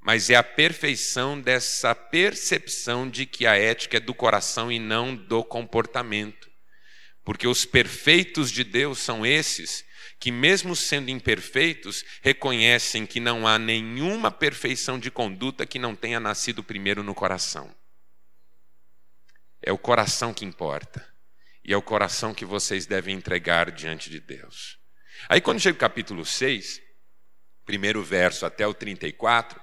mas 0.00 0.28
é 0.28 0.36
a 0.36 0.42
perfeição 0.42 1.40
dessa 1.40 1.94
percepção 1.94 3.08
de 3.08 3.24
que 3.24 3.46
a 3.46 3.56
ética 3.56 3.96
é 3.96 4.00
do 4.00 4.14
coração 4.14 4.70
e 4.70 4.78
não 4.78 5.16
do 5.16 5.42
comportamento. 5.42 6.50
Porque 7.24 7.48
os 7.48 7.64
perfeitos 7.64 8.52
de 8.52 8.62
Deus 8.62 8.98
são 8.98 9.24
esses 9.24 9.84
que, 10.20 10.30
mesmo 10.30 10.76
sendo 10.76 11.10
imperfeitos, 11.10 12.04
reconhecem 12.22 13.06
que 13.06 13.18
não 13.18 13.48
há 13.48 13.58
nenhuma 13.58 14.30
perfeição 14.30 14.98
de 14.98 15.10
conduta 15.10 15.66
que 15.66 15.78
não 15.78 15.96
tenha 15.96 16.20
nascido 16.20 16.62
primeiro 16.62 17.02
no 17.02 17.14
coração. 17.14 17.74
É 19.60 19.72
o 19.72 19.78
coração 19.78 20.32
que 20.32 20.44
importa 20.44 21.15
e 21.66 21.72
é 21.72 21.76
o 21.76 21.82
coração 21.82 22.32
que 22.32 22.44
vocês 22.44 22.86
devem 22.86 23.16
entregar 23.16 23.72
diante 23.72 24.08
de 24.08 24.20
Deus. 24.20 24.78
Aí, 25.28 25.40
quando 25.40 25.58
chega 25.58 25.74
o 25.74 25.80
capítulo 25.80 26.24
6, 26.24 26.80
primeiro 27.64 28.04
verso 28.04 28.46
até 28.46 28.64
o 28.64 28.72
34, 28.72 29.60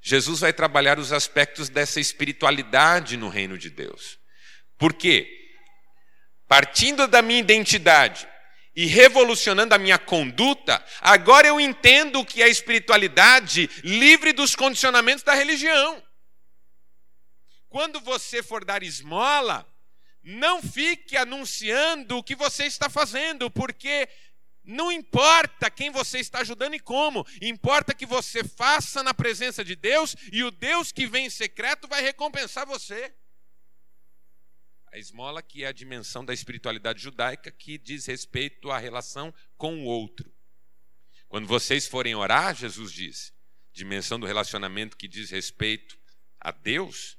Jesus 0.00 0.38
vai 0.38 0.52
trabalhar 0.52 0.96
os 1.00 1.12
aspectos 1.12 1.68
dessa 1.68 1.98
espiritualidade 1.98 3.16
no 3.16 3.28
reino 3.28 3.58
de 3.58 3.68
Deus. 3.68 4.16
Por 4.78 4.94
quê? 4.94 5.28
Partindo 6.46 7.08
da 7.08 7.20
minha 7.20 7.40
identidade 7.40 8.28
e 8.76 8.86
revolucionando 8.86 9.74
a 9.74 9.78
minha 9.78 9.98
conduta, 9.98 10.82
agora 11.00 11.48
eu 11.48 11.60
entendo 11.60 12.20
o 12.20 12.24
que 12.24 12.44
é 12.44 12.48
espiritualidade 12.48 13.68
livre 13.82 14.32
dos 14.32 14.54
condicionamentos 14.54 15.24
da 15.24 15.34
religião. 15.34 16.00
Quando 17.68 18.00
você 18.00 18.40
for 18.40 18.64
dar 18.64 18.84
esmola, 18.84 19.69
não 20.22 20.62
fique 20.62 21.16
anunciando 21.16 22.18
o 22.18 22.22
que 22.22 22.34
você 22.34 22.64
está 22.64 22.88
fazendo, 22.88 23.50
porque 23.50 24.08
não 24.62 24.92
importa 24.92 25.70
quem 25.70 25.90
você 25.90 26.18
está 26.18 26.40
ajudando 26.40 26.74
e 26.74 26.80
como, 26.80 27.26
importa 27.40 27.94
que 27.94 28.06
você 28.06 28.44
faça 28.44 29.02
na 29.02 29.14
presença 29.14 29.64
de 29.64 29.74
Deus 29.74 30.14
e 30.32 30.44
o 30.44 30.50
Deus 30.50 30.92
que 30.92 31.06
vem 31.06 31.26
em 31.26 31.30
secreto 31.30 31.88
vai 31.88 32.02
recompensar 32.02 32.66
você. 32.66 33.12
A 34.92 34.98
esmola, 34.98 35.40
que 35.40 35.64
é 35.64 35.68
a 35.68 35.72
dimensão 35.72 36.24
da 36.24 36.34
espiritualidade 36.34 37.00
judaica 37.00 37.50
que 37.50 37.78
diz 37.78 38.06
respeito 38.06 38.70
à 38.70 38.78
relação 38.78 39.32
com 39.56 39.82
o 39.82 39.84
outro. 39.84 40.32
Quando 41.28 41.46
vocês 41.46 41.86
forem 41.86 42.14
orar, 42.14 42.56
Jesus 42.56 42.92
diz, 42.92 43.32
dimensão 43.72 44.18
do 44.18 44.26
relacionamento 44.26 44.96
que 44.96 45.06
diz 45.06 45.30
respeito 45.30 45.96
a 46.40 46.50
Deus, 46.50 47.16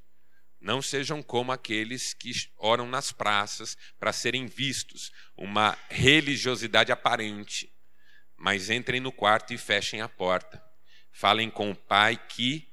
não 0.62 0.80
sejam 0.80 1.24
como 1.24 1.52
aqueles 1.52 2.14
que 2.14 2.32
oram 2.56 2.88
nas 2.88 3.12
praças 3.12 3.76
para 4.00 4.14
serem 4.14 4.46
vistos, 4.46 5.12
uma 5.36 5.76
religiosidade 5.90 6.92
aparente. 6.92 7.74
Mas 8.38 8.70
entrem 8.70 9.00
no 9.00 9.12
quarto 9.12 9.54
e 9.54 9.58
fechem 9.58 10.02
a 10.02 10.08
porta. 10.08 10.64
Falem 11.12 11.50
com 11.50 11.72
o 11.72 11.76
Pai 11.76 12.16
que 12.16 12.70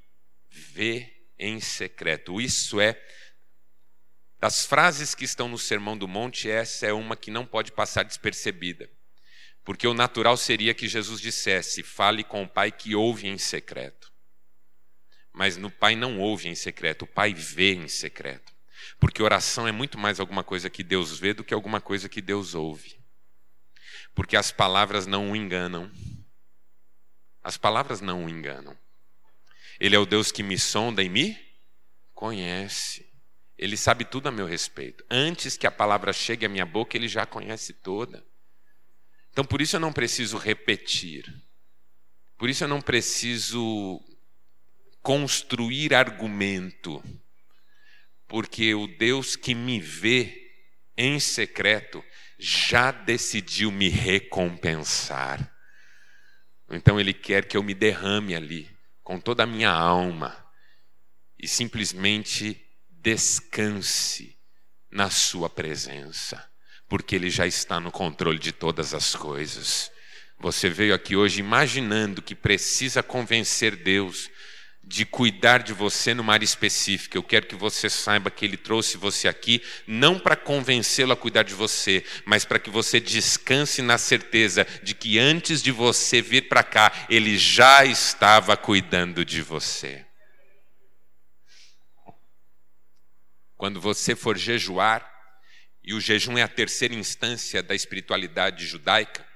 vê 0.50 1.10
em 1.38 1.60
secreto. 1.60 2.40
Isso 2.40 2.78
é, 2.78 3.00
das 4.38 4.66
frases 4.66 5.14
que 5.14 5.24
estão 5.24 5.48
no 5.48 5.58
Sermão 5.58 5.96
do 5.96 6.06
Monte, 6.06 6.50
essa 6.50 6.86
é 6.86 6.92
uma 6.92 7.16
que 7.16 7.30
não 7.30 7.46
pode 7.46 7.72
passar 7.72 8.04
despercebida. 8.04 8.88
Porque 9.64 9.86
o 9.86 9.94
natural 9.94 10.36
seria 10.36 10.74
que 10.74 10.88
Jesus 10.88 11.20
dissesse: 11.20 11.82
fale 11.82 12.22
com 12.22 12.42
o 12.42 12.48
Pai 12.48 12.70
que 12.70 12.94
ouve 12.94 13.26
em 13.26 13.38
secreto. 13.38 14.12
Mas 15.38 15.56
no 15.56 15.70
Pai 15.70 15.94
não 15.94 16.18
ouve 16.18 16.48
em 16.48 16.54
secreto, 16.56 17.02
o 17.02 17.06
Pai 17.06 17.32
vê 17.32 17.72
em 17.72 17.86
secreto. 17.86 18.52
Porque 18.98 19.22
oração 19.22 19.68
é 19.68 19.70
muito 19.70 19.96
mais 19.96 20.18
alguma 20.18 20.42
coisa 20.42 20.68
que 20.68 20.82
Deus 20.82 21.16
vê 21.16 21.32
do 21.32 21.44
que 21.44 21.54
alguma 21.54 21.80
coisa 21.80 22.08
que 22.08 22.20
Deus 22.20 22.56
ouve. 22.56 22.98
Porque 24.16 24.36
as 24.36 24.50
palavras 24.50 25.06
não 25.06 25.30
o 25.30 25.36
enganam. 25.36 25.88
As 27.40 27.56
palavras 27.56 28.00
não 28.00 28.24
o 28.24 28.28
enganam. 28.28 28.76
Ele 29.78 29.94
é 29.94 29.98
o 30.00 30.04
Deus 30.04 30.32
que 30.32 30.42
me 30.42 30.58
sonda 30.58 31.04
e 31.04 31.08
me 31.08 31.38
conhece. 32.12 33.08
Ele 33.56 33.76
sabe 33.76 34.04
tudo 34.04 34.28
a 34.28 34.32
meu 34.32 34.44
respeito. 34.44 35.04
Antes 35.08 35.56
que 35.56 35.68
a 35.68 35.70
palavra 35.70 36.12
chegue 36.12 36.46
à 36.46 36.48
minha 36.48 36.66
boca, 36.66 36.96
ele 36.96 37.06
já 37.06 37.24
conhece 37.24 37.74
toda. 37.74 38.26
Então, 39.30 39.44
por 39.44 39.62
isso 39.62 39.76
eu 39.76 39.80
não 39.80 39.92
preciso 39.92 40.36
repetir. 40.36 41.32
Por 42.36 42.50
isso 42.50 42.64
eu 42.64 42.68
não 42.68 42.80
preciso 42.80 44.02
construir 45.08 45.94
argumento. 45.94 47.02
porque 48.26 48.74
o 48.74 48.86
Deus 48.86 49.36
que 49.36 49.54
me 49.54 49.80
vê 49.80 50.52
em 50.98 51.18
secreto 51.18 52.04
já 52.38 52.90
decidiu 52.90 53.72
me 53.72 53.88
recompensar. 53.88 55.50
Então 56.70 57.00
Ele 57.00 57.14
quer 57.14 57.46
que 57.46 57.56
eu 57.56 57.62
me 57.62 57.72
derrame 57.72 58.34
ali, 58.34 58.70
com 59.02 59.18
toda 59.18 59.44
a 59.44 59.46
minha 59.46 59.70
alma, 59.70 60.36
e 61.38 61.48
simplesmente 61.48 62.62
descanse 62.90 64.38
na 64.90 65.08
Sua 65.08 65.48
presença, 65.48 66.46
porque 66.86 67.16
Ele 67.16 67.30
já 67.30 67.46
está 67.46 67.80
no 67.80 67.90
controle 67.90 68.38
de 68.38 68.52
todas 68.52 68.92
as 68.92 69.16
coisas. 69.16 69.90
Você 70.38 70.68
veio 70.68 70.94
aqui 70.94 71.16
hoje 71.16 71.40
imaginando 71.40 72.20
que 72.20 72.34
precisa 72.34 73.02
convencer 73.02 73.74
Deus 73.74 74.28
de 74.82 75.04
cuidar 75.04 75.62
de 75.62 75.72
você 75.72 76.14
numa 76.14 76.32
área 76.32 76.44
específica. 76.44 77.18
Eu 77.18 77.22
quero 77.22 77.46
que 77.46 77.54
você 77.54 77.90
saiba 77.90 78.30
que 78.30 78.44
Ele 78.44 78.56
trouxe 78.56 78.96
você 78.96 79.28
aqui 79.28 79.62
não 79.86 80.18
para 80.18 80.34
convencê-lo 80.34 81.12
a 81.12 81.16
cuidar 81.16 81.42
de 81.42 81.52
você, 81.52 82.04
mas 82.24 82.44
para 82.44 82.58
que 82.58 82.70
você 82.70 82.98
descanse 82.98 83.82
na 83.82 83.98
certeza 83.98 84.66
de 84.82 84.94
que 84.94 85.18
antes 85.18 85.62
de 85.62 85.70
você 85.70 86.22
vir 86.22 86.48
para 86.48 86.62
cá, 86.62 86.90
Ele 87.10 87.36
já 87.36 87.84
estava 87.84 88.56
cuidando 88.56 89.24
de 89.24 89.42
você. 89.42 90.06
Quando 93.56 93.80
você 93.80 94.14
for 94.14 94.38
jejuar, 94.38 95.18
e 95.82 95.92
o 95.92 96.00
jejum 96.00 96.38
é 96.38 96.42
a 96.42 96.48
terceira 96.48 96.94
instância 96.94 97.62
da 97.62 97.74
espiritualidade 97.74 98.66
judaica, 98.66 99.27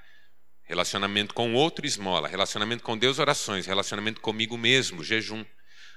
Relacionamento 0.73 1.35
com 1.35 1.53
outro, 1.53 1.85
esmola. 1.85 2.27
Relacionamento 2.27 2.83
com 2.83 2.97
Deus, 2.97 3.19
orações. 3.19 3.67
Relacionamento 3.67 4.23
comigo 4.23 4.57
mesmo, 4.57 5.05
jejum. 5.05 5.45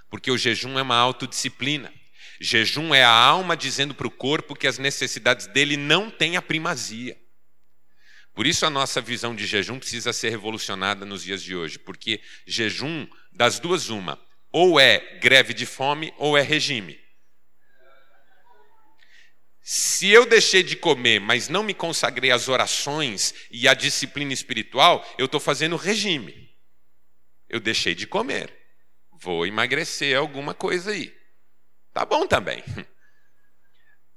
Porque 0.10 0.30
o 0.30 0.38
jejum 0.38 0.78
é 0.78 0.82
uma 0.82 0.98
autodisciplina. 0.98 1.94
Jejum 2.42 2.94
é 2.94 3.02
a 3.02 3.10
alma 3.10 3.56
dizendo 3.56 3.96
para 3.96 4.06
o 4.06 4.12
corpo 4.12 4.54
que 4.54 4.68
as 4.68 4.78
necessidades 4.78 5.48
dele 5.48 5.78
não 5.78 6.12
têm 6.12 6.36
a 6.36 6.42
primazia. 6.42 7.18
Por 8.34 8.46
isso 8.46 8.66
a 8.66 8.70
nossa 8.70 9.00
visão 9.00 9.34
de 9.34 9.48
jejum 9.48 9.80
precisa 9.80 10.12
ser 10.12 10.28
revolucionada 10.28 11.06
nos 11.06 11.24
dias 11.24 11.42
de 11.42 11.56
hoje, 11.56 11.80
porque 11.80 12.20
jejum, 12.46 13.08
das 13.32 13.60
duas, 13.60 13.88
uma, 13.88 14.20
ou 14.52 14.78
é 14.78 15.00
greve 15.22 15.54
de 15.54 15.66
fome 15.66 16.14
ou 16.18 16.38
é 16.38 16.42
regime. 16.42 17.00
Se 19.68 20.12
eu 20.12 20.28
deixei 20.28 20.62
de 20.62 20.76
comer, 20.76 21.20
mas 21.20 21.50
não 21.50 21.64
me 21.64 21.74
consagrei 21.74 22.30
às 22.30 22.48
orações 22.48 23.34
e 23.50 23.68
à 23.68 23.74
disciplina 23.74 24.32
espiritual, 24.32 25.04
eu 25.18 25.26
estou 25.26 25.40
fazendo 25.40 25.76
regime. 25.76 26.52
Eu 27.50 27.60
deixei 27.60 27.96
de 27.96 28.06
comer. 28.06 28.56
Vou 29.20 29.44
emagrecer 29.44 30.16
alguma 30.16 30.54
coisa 30.54 30.92
aí. 30.92 31.12
Tá 31.92 32.06
bom 32.06 32.28
também. 32.28 32.64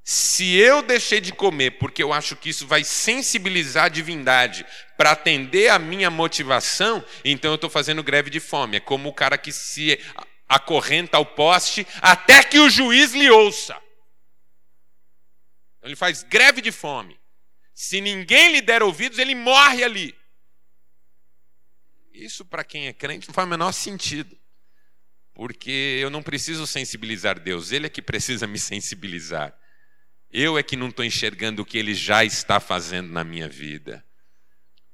Se 0.05 0.55
eu 0.55 0.83
deixei 0.83 1.19
de 1.19 1.33
comer 1.33 1.79
porque 1.79 2.03
eu 2.03 2.13
acho 2.13 2.37
que 2.37 2.51
isso 2.51 2.67
vai 2.67 2.85
sensibilizar 2.85 3.87
a 3.87 3.89
divindade 3.89 4.67
para 4.99 5.13
atender 5.13 5.71
a 5.71 5.79
minha 5.79 6.11
motivação, 6.11 7.03
então 7.25 7.53
eu 7.53 7.55
estou 7.55 7.71
fazendo 7.71 8.03
greve 8.03 8.29
de 8.29 8.39
fome. 8.39 8.77
É 8.77 8.81
como 8.81 9.09
o 9.09 9.15
cara 9.15 9.39
que 9.39 9.51
se 9.51 9.99
acorrenta 10.47 11.17
ao 11.17 11.25
poste 11.25 11.87
até 12.03 12.43
que 12.43 12.59
o 12.59 12.69
juiz 12.69 13.15
lhe 13.15 13.31
ouça. 13.31 13.88
Ele 15.89 15.97
faz 15.97 16.23
greve 16.23 16.61
de 16.61 16.71
fome. 16.71 17.19
Se 17.75 17.99
ninguém 18.01 18.53
lhe 18.53 18.61
der 18.61 18.83
ouvidos, 18.83 19.19
ele 19.19 19.35
morre 19.35 19.83
ali. 19.83 20.15
Isso, 22.13 22.45
para 22.45 22.63
quem 22.63 22.89
é 22.89 22.93
crente, 22.93 23.27
não 23.27 23.35
faz 23.35 23.47
o 23.47 23.51
menor 23.51 23.73
sentido. 23.73 24.37
Porque 25.33 25.99
eu 26.03 26.11
não 26.11 26.23
preciso 26.23 26.67
sensibilizar 26.67 27.41
Deus, 27.41 27.73
Ele 27.73 27.87
é 27.87 27.89
que 27.89 28.03
precisa 28.03 28.47
me 28.47 28.59
sensibilizar. 28.59 29.57
Eu 30.31 30.59
é 30.59 30.63
que 30.63 30.77
não 30.77 30.89
estou 30.89 31.05
enxergando 31.05 31.63
o 31.63 31.65
que 31.65 31.79
Ele 31.79 31.95
já 31.95 32.23
está 32.23 32.61
fazendo 32.61 33.11
na 33.11 33.25
minha 33.25 33.49
vida. 33.49 34.05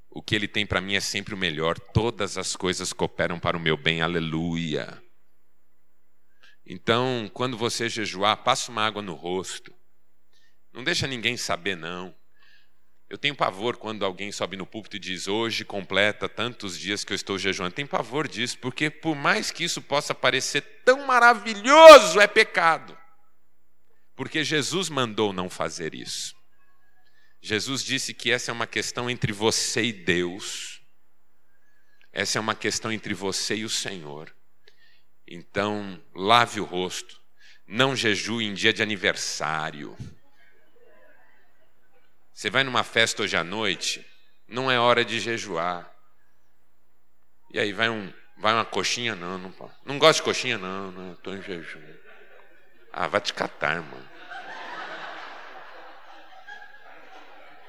O 0.08 0.22
que 0.22 0.34
Ele 0.34 0.46
tem 0.46 0.64
para 0.64 0.80
mim 0.80 0.94
é 0.94 1.00
sempre 1.00 1.34
o 1.34 1.38
melhor. 1.38 1.76
Todas 1.76 2.38
as 2.38 2.54
coisas 2.54 2.92
cooperam 2.92 3.40
para 3.40 3.56
o 3.56 3.60
meu 3.60 3.76
bem, 3.76 4.00
aleluia. 4.00 5.02
Então, 6.64 7.28
quando 7.34 7.56
você 7.56 7.88
jejuar, 7.88 8.44
passa 8.44 8.70
uma 8.70 8.86
água 8.86 9.02
no 9.02 9.14
rosto. 9.14 9.74
Não 10.74 10.82
deixa 10.82 11.06
ninguém 11.06 11.36
saber, 11.36 11.76
não. 11.76 12.12
Eu 13.08 13.16
tenho 13.16 13.36
pavor 13.36 13.76
quando 13.76 14.04
alguém 14.04 14.32
sobe 14.32 14.56
no 14.56 14.66
púlpito 14.66 14.96
e 14.96 14.98
diz: 14.98 15.28
Hoje 15.28 15.64
completa 15.64 16.28
tantos 16.28 16.76
dias 16.76 17.04
que 17.04 17.12
eu 17.12 17.14
estou 17.14 17.38
jejuando. 17.38 17.76
Tem 17.76 17.86
pavor 17.86 18.26
disso, 18.26 18.58
porque 18.58 18.90
por 18.90 19.14
mais 19.14 19.52
que 19.52 19.62
isso 19.62 19.80
possa 19.80 20.12
parecer 20.12 20.62
tão 20.84 21.06
maravilhoso, 21.06 22.20
é 22.20 22.26
pecado. 22.26 22.98
Porque 24.16 24.42
Jesus 24.42 24.88
mandou 24.88 25.32
não 25.32 25.48
fazer 25.48 25.94
isso. 25.94 26.34
Jesus 27.40 27.84
disse 27.84 28.12
que 28.12 28.32
essa 28.32 28.50
é 28.50 28.54
uma 28.54 28.66
questão 28.66 29.08
entre 29.08 29.32
você 29.32 29.84
e 29.84 29.92
Deus. 29.92 30.80
Essa 32.12 32.38
é 32.38 32.40
uma 32.40 32.54
questão 32.54 32.90
entre 32.90 33.14
você 33.14 33.56
e 33.56 33.64
o 33.64 33.70
Senhor. 33.70 34.34
Então, 35.26 36.02
lave 36.14 36.58
o 36.58 36.64
rosto. 36.64 37.20
Não 37.66 37.94
jejue 37.94 38.44
em 38.44 38.54
dia 38.54 38.72
de 38.72 38.82
aniversário. 38.82 39.96
Você 42.34 42.50
vai 42.50 42.64
numa 42.64 42.82
festa 42.82 43.22
hoje 43.22 43.36
à 43.36 43.44
noite, 43.44 44.04
não 44.48 44.68
é 44.68 44.76
hora 44.76 45.04
de 45.04 45.20
jejuar. 45.20 45.88
E 47.52 47.60
aí 47.60 47.72
vai 47.72 47.88
um, 47.88 48.12
vai 48.36 48.52
uma 48.52 48.64
coxinha, 48.64 49.14
não, 49.14 49.38
não, 49.38 49.54
não 49.86 49.98
gosto 50.00 50.18
de 50.18 50.24
coxinha, 50.24 50.58
não, 50.58 50.90
não, 50.90 51.12
estou 51.12 51.32
em 51.32 51.40
jejum. 51.40 51.80
Ah, 52.92 53.06
vai 53.06 53.20
te 53.20 53.32
catar, 53.32 53.80
mano. 53.80 54.10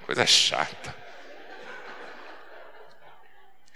Coisa 0.03 0.25
chata. 0.25 0.95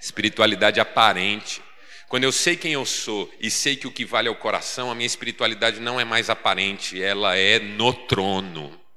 Espiritualidade 0.02 0.80
aparente. 0.80 1.62
Quando 2.08 2.24
eu 2.24 2.32
sei 2.32 2.58
quem 2.58 2.74
eu 2.74 2.86
sou 2.86 3.32
e 3.40 3.52
sei 3.52 3.76
que 3.76 3.86
o 3.86 3.92
que 3.92 4.06
vale 4.06 4.28
é 4.28 4.32
o 4.32 4.36
coração, 4.36 4.90
a 4.90 4.96
minha 4.96 5.06
espiritualidade 5.06 5.80
não 5.80 6.00
é 6.00 6.04
mais 6.04 6.32
aparente, 6.32 7.02
ela 7.02 7.36
é 7.36 7.60
no 7.60 7.94
trono 7.94 8.89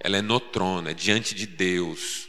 ela 0.00 0.18
é 0.18 0.22
no 0.22 0.38
trono, 0.38 0.88
é 0.88 0.94
diante 0.94 1.34
de 1.34 1.46
Deus. 1.46 2.28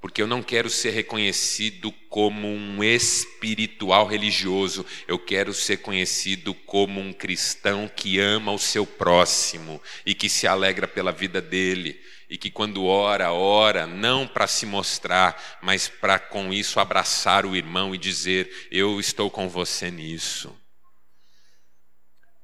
Porque 0.00 0.22
eu 0.22 0.26
não 0.26 0.42
quero 0.42 0.70
ser 0.70 0.90
reconhecido 0.90 1.92
como 2.08 2.48
um 2.48 2.82
espiritual 2.82 4.06
religioso, 4.06 4.86
eu 5.06 5.18
quero 5.18 5.52
ser 5.52 5.78
conhecido 5.78 6.54
como 6.54 6.98
um 6.98 7.12
cristão 7.12 7.86
que 7.86 8.18
ama 8.18 8.50
o 8.50 8.58
seu 8.58 8.86
próximo 8.86 9.80
e 10.06 10.14
que 10.14 10.28
se 10.28 10.46
alegra 10.46 10.88
pela 10.88 11.12
vida 11.12 11.42
dele. 11.42 12.00
E 12.30 12.38
que 12.38 12.50
quando 12.50 12.84
ora, 12.84 13.32
ora 13.32 13.86
não 13.86 14.26
para 14.26 14.46
se 14.46 14.64
mostrar, 14.64 15.58
mas 15.60 15.88
para 15.88 16.18
com 16.18 16.52
isso 16.52 16.80
abraçar 16.80 17.44
o 17.44 17.56
irmão 17.56 17.94
e 17.94 17.98
dizer: 17.98 18.68
Eu 18.70 19.00
estou 19.00 19.28
com 19.28 19.48
você 19.48 19.90
nisso. 19.90 20.56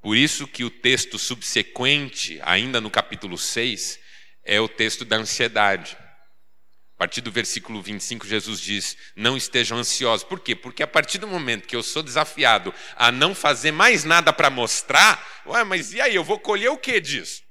Por 0.02 0.16
isso 0.16 0.46
que 0.46 0.64
o 0.64 0.70
texto 0.70 1.18
subsequente, 1.18 2.38
ainda 2.42 2.80
no 2.80 2.90
capítulo 2.90 3.38
6, 3.38 4.05
é 4.46 4.60
o 4.60 4.68
texto 4.68 5.04
da 5.04 5.16
ansiedade. 5.16 5.98
A 6.94 6.98
partir 6.98 7.20
do 7.20 7.30
versículo 7.30 7.82
25, 7.82 8.26
Jesus 8.26 8.58
diz: 8.58 8.96
Não 9.14 9.36
estejam 9.36 9.76
ansiosos. 9.76 10.24
Por 10.24 10.40
quê? 10.40 10.56
Porque 10.56 10.82
a 10.82 10.86
partir 10.86 11.18
do 11.18 11.28
momento 11.28 11.66
que 11.66 11.76
eu 11.76 11.82
sou 11.82 12.02
desafiado 12.02 12.72
a 12.96 13.12
não 13.12 13.34
fazer 13.34 13.70
mais 13.70 14.02
nada 14.02 14.32
para 14.32 14.48
mostrar, 14.48 15.22
ué, 15.44 15.62
mas 15.62 15.92
e 15.92 16.00
aí, 16.00 16.14
eu 16.14 16.24
vou 16.24 16.38
colher 16.38 16.70
o 16.70 16.78
que 16.78 16.98
disso? 16.98 17.42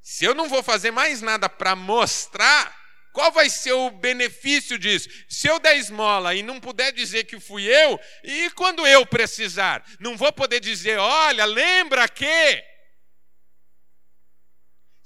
Se 0.00 0.24
eu 0.24 0.34
não 0.34 0.48
vou 0.48 0.62
fazer 0.62 0.90
mais 0.90 1.20
nada 1.20 1.46
para 1.50 1.76
mostrar, 1.76 2.74
qual 3.12 3.30
vai 3.30 3.50
ser 3.50 3.72
o 3.72 3.90
benefício 3.90 4.78
disso? 4.78 5.08
Se 5.28 5.46
eu 5.46 5.58
der 5.58 5.76
esmola 5.76 6.34
e 6.34 6.42
não 6.42 6.58
puder 6.58 6.92
dizer 6.92 7.24
que 7.24 7.38
fui 7.38 7.64
eu, 7.64 8.00
e 8.24 8.48
quando 8.52 8.86
eu 8.86 9.04
precisar? 9.04 9.84
Não 10.00 10.16
vou 10.16 10.32
poder 10.32 10.60
dizer, 10.60 10.98
olha, 10.98 11.44
lembra 11.44 12.08
que. 12.08 12.64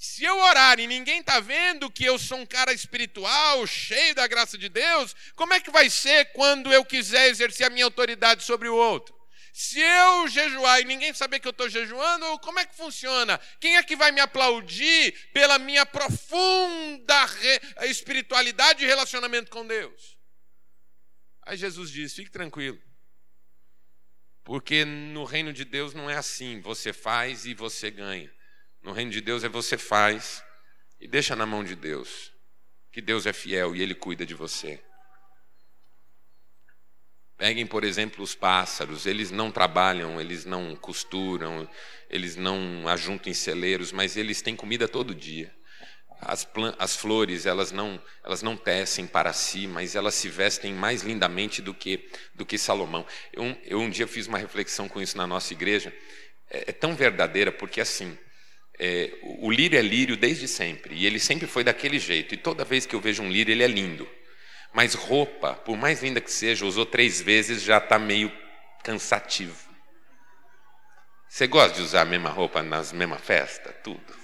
Se 0.02 0.24
eu 0.24 0.36
orar 0.36 0.80
e 0.80 0.88
ninguém 0.88 1.20
está 1.20 1.38
vendo 1.38 1.88
que 1.88 2.04
eu 2.04 2.18
sou 2.18 2.38
um 2.38 2.44
cara 2.44 2.72
espiritual, 2.72 3.64
cheio 3.68 4.16
da 4.16 4.26
graça 4.26 4.58
de 4.58 4.68
Deus, 4.68 5.14
como 5.36 5.54
é 5.54 5.60
que 5.60 5.70
vai 5.70 5.88
ser 5.88 6.24
quando 6.32 6.72
eu 6.72 6.84
quiser 6.84 7.28
exercer 7.28 7.68
a 7.68 7.70
minha 7.70 7.84
autoridade 7.84 8.42
sobre 8.42 8.68
o 8.68 8.74
outro? 8.74 9.14
Se 9.52 9.78
eu 9.78 10.26
jejuar 10.26 10.80
e 10.80 10.84
ninguém 10.86 11.14
saber 11.14 11.38
que 11.38 11.46
eu 11.46 11.52
estou 11.52 11.68
jejuando, 11.68 12.36
como 12.40 12.58
é 12.58 12.66
que 12.66 12.74
funciona? 12.74 13.38
Quem 13.60 13.76
é 13.76 13.82
que 13.84 13.94
vai 13.94 14.10
me 14.10 14.20
aplaudir 14.20 15.12
pela 15.32 15.56
minha 15.56 15.86
profunda 15.86 17.24
espiritualidade 17.82 18.82
e 18.82 18.88
relacionamento 18.88 19.52
com 19.52 19.64
Deus? 19.64 20.18
Aí 21.42 21.56
Jesus 21.56 21.88
diz: 21.92 22.12
fique 22.12 22.32
tranquilo. 22.32 22.82
Porque 24.42 24.84
no 24.84 25.22
reino 25.22 25.52
de 25.52 25.64
Deus 25.64 25.94
não 25.94 26.10
é 26.10 26.16
assim, 26.16 26.60
você 26.60 26.92
faz 26.92 27.46
e 27.46 27.54
você 27.54 27.88
ganha. 27.88 28.41
No 28.82 28.92
reino 28.92 29.10
de 29.10 29.20
Deus 29.20 29.44
é 29.44 29.48
você 29.48 29.78
faz 29.78 30.42
e 31.00 31.06
deixa 31.06 31.36
na 31.36 31.46
mão 31.46 31.62
de 31.62 31.76
Deus, 31.76 32.32
que 32.90 33.00
Deus 33.00 33.26
é 33.26 33.32
fiel 33.32 33.76
e 33.76 33.82
Ele 33.82 33.94
cuida 33.94 34.26
de 34.26 34.34
você. 34.34 34.82
Peguem, 37.36 37.66
por 37.66 37.82
exemplo, 37.82 38.22
os 38.22 38.34
pássaros, 38.34 39.06
eles 39.06 39.30
não 39.30 39.50
trabalham, 39.50 40.20
eles 40.20 40.44
não 40.44 40.76
costuram, 40.76 41.68
eles 42.08 42.36
não 42.36 42.86
ajuntam 42.88 43.30
em 43.30 43.34
celeiros, 43.34 43.90
mas 43.90 44.16
eles 44.16 44.42
têm 44.42 44.54
comida 44.54 44.86
todo 44.86 45.14
dia. 45.14 45.52
As, 46.20 46.46
as, 46.78 46.94
flores, 46.94 47.46
elas 47.46 47.72
não, 47.72 48.00
elas 48.22 48.42
não 48.42 48.56
tecem 48.56 49.08
para 49.08 49.32
si, 49.32 49.66
mas 49.66 49.96
elas 49.96 50.14
se 50.14 50.28
vestem 50.28 50.72
mais 50.72 51.02
lindamente 51.02 51.60
do 51.60 51.74
que, 51.74 52.08
do 52.32 52.46
que 52.46 52.56
Salomão. 52.56 53.04
Eu, 53.32 53.44
eu 53.64 53.80
um 53.80 53.90
dia 53.90 54.06
fiz 54.06 54.28
uma 54.28 54.38
reflexão 54.38 54.88
com 54.88 55.02
isso 55.02 55.16
na 55.16 55.26
nossa 55.26 55.52
igreja. 55.52 55.92
É, 56.48 56.70
é 56.70 56.72
tão 56.72 56.94
verdadeira, 56.94 57.50
porque 57.50 57.80
assim, 57.80 58.16
é, 58.84 59.12
o 59.38 59.48
lírio 59.48 59.78
é 59.78 59.82
lírio 59.82 60.16
desde 60.16 60.48
sempre, 60.48 60.96
e 60.96 61.06
ele 61.06 61.20
sempre 61.20 61.46
foi 61.46 61.62
daquele 61.62 62.00
jeito. 62.00 62.34
E 62.34 62.36
toda 62.36 62.64
vez 62.64 62.84
que 62.84 62.96
eu 62.96 63.00
vejo 63.00 63.22
um 63.22 63.30
lírio, 63.30 63.52
ele 63.52 63.62
é 63.62 63.68
lindo. 63.68 64.08
Mas 64.74 64.94
roupa, 64.94 65.54
por 65.54 65.76
mais 65.76 66.02
linda 66.02 66.20
que 66.20 66.32
seja, 66.32 66.66
usou 66.66 66.84
três 66.84 67.22
vezes, 67.22 67.62
já 67.62 67.78
está 67.78 67.96
meio 67.96 68.32
cansativo. 68.82 69.56
Você 71.28 71.46
gosta 71.46 71.76
de 71.76 71.82
usar 71.82 72.00
a 72.00 72.04
mesma 72.04 72.30
roupa 72.30 72.60
nas 72.60 72.92
mesma 72.92 73.18
festa? 73.18 73.72
Tudo. 73.72 74.16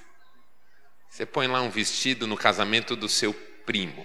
Você 1.08 1.24
põe 1.24 1.46
lá 1.46 1.62
um 1.62 1.70
vestido 1.70 2.26
no 2.26 2.36
casamento 2.36 2.96
do 2.96 3.08
seu 3.08 3.32
primo. 3.64 4.04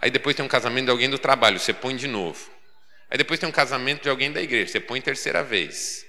Aí 0.00 0.10
depois 0.10 0.34
tem 0.34 0.42
um 0.42 0.48
casamento 0.48 0.86
de 0.86 0.90
alguém 0.90 1.10
do 1.10 1.18
trabalho, 1.18 1.60
você 1.60 1.74
põe 1.74 1.94
de 1.94 2.08
novo. 2.08 2.50
Aí 3.10 3.18
depois 3.18 3.38
tem 3.38 3.46
um 3.46 3.52
casamento 3.52 4.02
de 4.02 4.08
alguém 4.08 4.32
da 4.32 4.40
igreja, 4.40 4.72
você 4.72 4.80
põe 4.80 4.98
terceira 5.02 5.44
vez. 5.44 6.06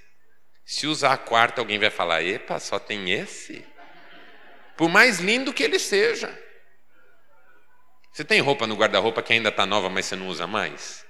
Se 0.66 0.88
usar 0.88 1.14
a 1.14 1.18
quarta, 1.18 1.62
alguém 1.62 1.80
vai 1.80 1.90
falar: 1.90 2.24
epa, 2.24 2.60
só 2.60 2.80
tem 2.80 3.12
esse? 3.12 3.66
Por 4.78 4.90
mais 4.90 5.20
lindo 5.20 5.54
que 5.54 5.64
ele 5.64 5.80
seja. 5.80 6.42
Você 8.12 8.24
tem 8.24 8.40
roupa 8.42 8.68
no 8.68 8.76
guarda-roupa 8.76 9.24
que 9.24 9.34
ainda 9.34 9.50
está 9.50 9.66
nova, 9.66 9.90
mas 9.90 10.06
você 10.06 10.16
não 10.16 10.28
usa 10.28 10.46
mais? 10.46 11.04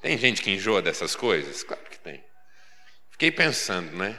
Tem 0.00 0.16
gente 0.16 0.42
que 0.42 0.50
enjoa 0.50 0.80
dessas 0.80 1.14
coisas? 1.14 1.62
Claro 1.62 1.84
que 1.84 1.98
tem. 1.98 2.24
Fiquei 3.10 3.30
pensando, 3.30 3.94
né? 3.96 4.18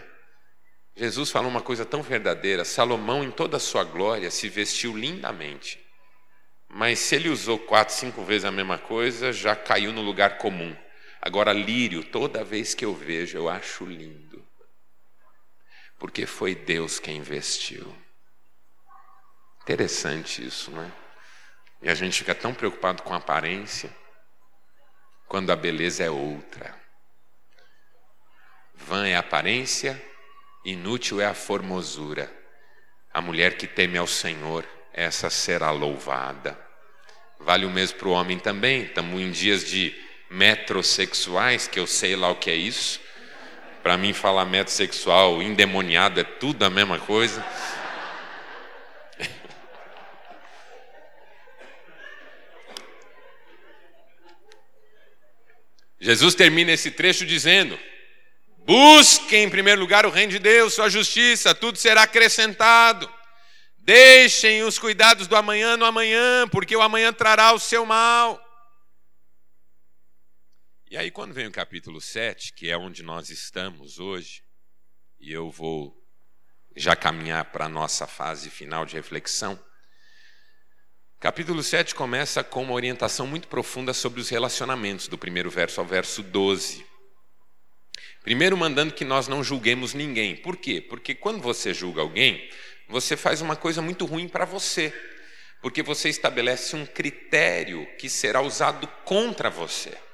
Jesus 0.96 1.30
falou 1.30 1.50
uma 1.50 1.62
coisa 1.62 1.86
tão 1.86 2.02
verdadeira. 2.02 2.66
Salomão, 2.66 3.24
em 3.24 3.32
toda 3.32 3.58
a 3.58 3.60
sua 3.60 3.84
glória, 3.84 4.32
se 4.32 4.50
vestiu 4.50 4.98
lindamente. 4.98 5.80
Mas 6.68 7.00
se 7.00 7.16
ele 7.16 7.30
usou 7.30 7.60
quatro, 7.60 7.94
cinco 7.94 8.24
vezes 8.24 8.46
a 8.46 8.52
mesma 8.52 8.78
coisa, 8.78 9.32
já 9.32 9.56
caiu 9.56 9.94
no 9.94 10.02
lugar 10.02 10.38
comum. 10.38 10.76
Agora, 11.28 11.52
lírio, 11.52 12.06
toda 12.06 12.42
vez 12.42 12.74
que 12.74 12.86
eu 12.86 12.96
vejo, 12.96 13.38
eu 13.38 13.50
acho 13.50 13.84
lindo. 13.84 14.48
Porque 16.00 16.26
foi 16.26 16.56
Deus 16.56 17.02
quem 17.02 17.22
vestiu. 17.22 17.94
Interessante 19.62 20.48
isso, 20.48 20.72
não 20.72 20.82
é? 20.82 20.92
E 21.82 21.90
a 21.90 21.96
gente 21.96 22.20
fica 22.20 22.34
tão 22.34 22.54
preocupado 22.54 23.04
com 23.04 23.14
a 23.14 23.18
aparência, 23.18 23.94
quando 25.28 25.52
a 25.52 25.56
beleza 25.58 26.02
é 26.02 26.10
outra. 26.10 26.74
Vã 28.74 29.06
é 29.06 29.18
a 29.18 29.20
aparência, 29.20 30.02
Inútil 30.64 31.20
é 31.20 31.26
a 31.26 31.34
formosura. 31.34 32.34
A 33.14 33.20
mulher 33.20 33.58
que 33.58 33.68
teme 33.68 33.98
ao 33.98 34.08
Senhor, 34.08 34.66
essa 34.94 35.30
será 35.30 35.72
louvada. 35.72 36.58
Vale 37.38 37.66
o 37.66 37.70
mesmo 37.70 38.00
para 38.00 38.08
o 38.08 38.12
homem 38.12 38.40
também. 38.40 38.84
Estamos 38.84 39.20
em 39.20 39.30
dias 39.30 39.66
de 39.66 40.07
metrosexuais, 40.30 41.68
que 41.68 41.80
eu 41.80 41.88
sei 41.88 42.16
lá 42.16 42.30
o 42.30 42.36
que 42.36 42.50
é 42.50 42.56
isso. 42.56 43.00
Para 43.82 43.98
mim, 43.98 44.14
falar 44.14 44.46
metrosexual, 44.46 45.42
endemoniado, 45.42 46.20
é 46.20 46.24
tudo 46.24 46.64
a 46.66 46.70
mesma 46.70 47.00
coisa. 47.00 47.46
Jesus 56.00 56.36
termina 56.36 56.72
esse 56.72 56.92
trecho 56.92 57.26
dizendo: 57.26 57.80
Busquem 58.66 59.46
em 59.46 59.50
primeiro 59.50 59.80
lugar 59.80 60.06
o 60.06 60.10
reino 60.10 60.34
de 60.34 60.40
Deus, 60.40 60.74
sua 60.74 60.90
justiça, 60.90 61.56
tudo 61.56 61.78
será 61.78 62.04
acrescentado. 62.04 63.10
Deixem 63.78 64.64
os 64.64 64.78
cuidados 64.78 65.28
do 65.28 65.36
amanhã 65.38 65.78
no 65.78 65.86
amanhã, 65.86 66.46
porque 66.50 66.76
o 66.76 66.82
amanhã 66.82 67.14
trará 67.14 67.54
o 67.54 67.60
seu 67.60 67.86
mal. 67.86 68.47
E 70.90 70.96
aí, 70.96 71.12
quando 71.12 71.34
vem 71.34 71.46
o 71.46 71.52
capítulo 71.52 72.00
7, 72.00 72.54
que 72.54 72.70
é 72.70 72.78
onde 72.78 73.04
nós 73.04 73.30
estamos 73.30 74.00
hoje, 74.00 74.42
e 75.20 75.34
eu 75.34 75.52
vou 75.52 76.02
já 76.78 76.96
caminhar 76.96 77.52
para 77.52 77.66
a 77.66 77.70
nossa 77.70 78.08
fase 78.08 78.50
final 78.50 78.86
de 78.86 78.96
reflexão. 78.96 79.62
Capítulo 81.20 81.62
7 81.62 81.94
começa 81.94 82.42
com 82.42 82.64
uma 82.64 82.72
orientação 82.72 83.28
muito 83.28 83.50
profunda 83.50 83.94
sobre 83.94 84.22
os 84.22 84.30
relacionamentos, 84.30 85.10
do 85.10 85.18
primeiro 85.18 85.50
verso 85.50 85.82
ao 85.82 85.86
verso 85.86 86.24
12. 86.24 86.86
Primeiro, 88.24 88.56
mandando 88.56 88.94
que 88.94 89.04
nós 89.04 89.28
não 89.28 89.44
julguemos 89.44 89.94
ninguém. 89.94 90.38
Por 90.38 90.56
quê? 90.56 90.80
Porque 90.80 91.14
quando 91.14 91.42
você 91.42 91.74
julga 91.74 92.02
alguém, 92.02 92.50
você 92.88 93.18
faz 93.18 93.42
uma 93.42 93.58
coisa 93.58 93.82
muito 93.82 94.06
ruim 94.06 94.30
para 94.30 94.46
você. 94.46 94.94
Porque 95.62 95.84
você 95.84 96.08
estabelece 96.08 96.78
um 96.78 96.86
critério 96.86 97.86
que 97.98 98.10
será 98.10 98.40
usado 98.40 98.88
contra 99.04 99.50
você. 99.50 100.07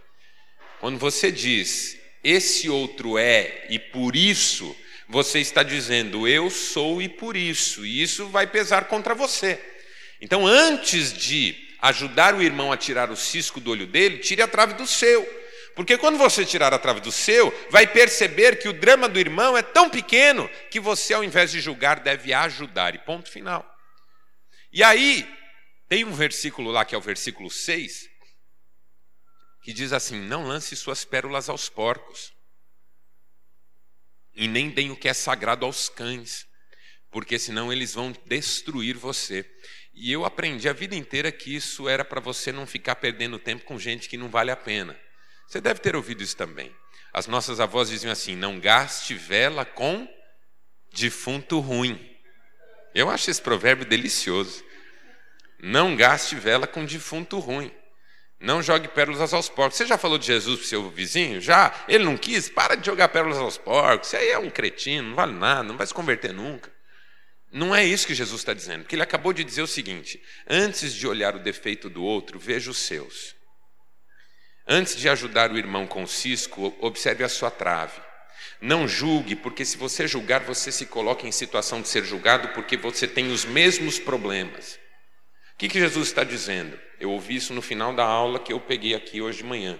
Quando 0.84 1.00
você 1.00 1.32
diz, 1.32 1.98
esse 2.22 2.70
outro 2.70 3.18
é 3.18 3.68
e 3.70 3.80
por 3.80 4.18
isso, 4.18 4.76
você 5.08 5.40
está 5.40 5.64
dizendo, 5.64 6.28
eu 6.28 6.50
sou 6.50 7.02
e 7.02 7.08
por 7.08 7.38
isso, 7.38 7.86
e 7.86 8.02
isso 8.02 8.28
vai 8.28 8.46
pesar 8.46 8.90
contra 8.90 9.16
você. 9.16 9.58
Então, 10.20 10.46
antes 10.46 11.14
de 11.14 11.56
ajudar 11.82 12.36
o 12.36 12.42
irmão 12.42 12.70
a 12.70 12.76
tirar 12.76 13.10
o 13.10 13.16
cisco 13.16 13.62
do 13.62 13.72
olho 13.72 13.88
dele, 13.88 14.18
tire 14.18 14.42
a 14.42 14.48
trave 14.48 14.74
do 14.74 14.86
seu. 14.86 15.26
Porque 15.74 15.98
quando 15.98 16.18
você 16.18 16.44
tirar 16.44 16.74
a 16.74 16.80
trave 16.80 17.00
do 17.00 17.14
seu, 17.14 17.58
vai 17.70 17.88
perceber 17.88 18.58
que 18.58 18.68
o 18.68 18.74
drama 18.74 19.08
do 19.08 19.18
irmão 19.18 19.56
é 19.56 19.62
tão 19.62 19.90
pequeno 19.90 20.50
que 20.70 20.82
você, 20.82 21.14
ao 21.14 21.24
invés 21.24 21.50
de 21.50 21.62
julgar, 21.62 22.02
deve 22.02 22.34
ajudar. 22.34 22.94
E 22.94 22.98
ponto 22.98 23.32
final. 23.32 23.66
E 24.70 24.84
aí, 24.84 25.26
tem 25.88 26.04
um 26.04 26.12
versículo 26.12 26.72
lá 26.72 26.84
que 26.84 26.94
é 26.94 26.98
o 26.98 27.02
versículo 27.02 27.50
6, 27.50 28.12
que 29.64 29.74
diz 29.74 29.94
assim: 29.94 30.20
Não 30.20 30.46
lance 30.46 30.76
suas 30.76 31.06
pérolas 31.06 31.50
aos 31.50 31.70
porcos, 31.70 32.34
e 34.36 34.48
nem 34.48 34.70
deem 34.70 34.92
o 34.92 34.96
que 34.96 35.08
é 35.08 35.14
sagrado 35.14 35.66
aos 35.66 35.90
cães, 35.90 36.46
porque 37.10 37.40
senão 37.40 37.72
eles 37.72 37.94
vão 37.94 38.14
destruir 38.26 38.98
você. 38.98 39.50
E 39.94 40.12
eu 40.12 40.26
aprendi 40.26 40.68
a 40.68 40.74
vida 40.74 40.96
inteira 40.96 41.32
que 41.32 41.56
isso 41.56 41.88
era 41.88 42.04
para 42.04 42.20
você 42.20 42.52
não 42.52 42.66
ficar 42.66 42.96
perdendo 42.96 43.40
tempo 43.40 43.64
com 43.64 43.80
gente 43.80 44.10
que 44.10 44.18
não 44.18 44.30
vale 44.30 44.52
a 44.52 44.56
pena. 44.56 45.00
Você 45.48 45.62
deve 45.62 45.80
ter 45.80 45.96
ouvido 45.96 46.24
isso 46.24 46.36
também. 46.36 46.76
As 47.14 47.28
nossas 47.28 47.60
avós 47.60 47.90
diziam 47.90 48.12
assim: 48.12 48.36
não 48.36 48.60
gaste 48.60 49.14
vela 49.14 49.64
com 49.64 50.08
defunto 50.92 51.60
ruim. 51.60 52.10
Eu 52.94 53.10
acho 53.10 53.30
esse 53.30 53.42
provérbio 53.42 53.86
delicioso. 53.86 54.64
Não 55.60 55.96
gaste 55.96 56.36
vela 56.36 56.68
com 56.68 56.84
defunto 56.84 57.40
ruim. 57.40 57.72
Não 58.40 58.62
jogue 58.62 58.88
pérolas 58.90 59.34
aos 59.34 59.48
porcos. 59.48 59.78
Você 59.78 59.86
já 59.86 59.98
falou 59.98 60.18
de 60.18 60.26
Jesus 60.26 60.58
para 60.58 60.66
o 60.66 60.68
seu 60.68 60.90
vizinho? 60.90 61.40
Já? 61.40 61.74
Ele 61.88 62.04
não 62.04 62.18
quis? 62.18 62.50
Para 62.50 62.76
de 62.76 62.86
jogar 62.86 63.08
pérolas 63.10 63.38
aos 63.38 63.58
porcos. 63.58 64.10
Você 64.10 64.18
aí 64.18 64.30
é 64.30 64.40
um 64.40 64.50
cretino, 64.50 65.10
não 65.10 65.16
vale 65.16 65.34
nada, 65.34 65.64
não 65.64 65.78
vai 65.78 65.88
se 65.88 65.94
converter 65.94 66.34
nunca. 66.34 66.72
Não 67.52 67.74
é 67.74 67.86
isso 67.86 68.08
que 68.08 68.16
Jesus 68.16 68.42
está 68.42 68.52
dizendo, 68.52 68.82
porque 68.82 68.96
ele 68.96 69.04
acabou 69.04 69.32
de 69.32 69.44
dizer 69.44 69.62
o 69.62 69.68
seguinte: 69.68 70.22
antes 70.50 70.92
de 70.94 71.08
olhar 71.08 71.36
o 71.36 71.40
defeito 71.40 71.90
do 71.90 72.04
outro, 72.04 72.40
veja 72.40 72.72
os 72.72 72.80
seus. 72.80 73.36
Antes 74.68 74.96
de 74.96 75.08
ajudar 75.08 75.52
o 75.52 75.58
irmão 75.58 75.86
com 75.86 76.04
o 76.04 76.08
cisco, 76.08 76.76
observe 76.80 77.24
a 77.24 77.30
sua 77.30 77.52
trave. 77.52 78.02
Não 78.60 78.88
julgue, 78.88 79.36
porque 79.36 79.66
se 79.66 79.78
você 79.78 80.08
julgar, 80.08 80.42
você 80.42 80.72
se 80.72 80.86
coloca 80.86 81.28
em 81.28 81.32
situação 81.32 81.82
de 81.82 81.90
ser 81.90 82.04
julgado 82.04 82.48
porque 82.50 82.78
você 82.78 83.08
tem 83.08 83.32
os 83.32 83.46
mesmos 83.46 84.00
problemas. 84.00 84.80
O 85.54 85.58
que, 85.58 85.68
que 85.68 85.80
Jesus 85.80 86.08
está 86.08 86.24
dizendo? 86.24 86.78
Eu 87.00 87.12
ouvi 87.12 87.36
isso 87.36 87.54
no 87.54 87.62
final 87.62 87.94
da 87.94 88.04
aula 88.04 88.40
que 88.40 88.52
eu 88.52 88.60
peguei 88.60 88.96
aqui 88.96 89.22
hoje 89.22 89.40
de 89.40 89.44
manhã. 89.44 89.80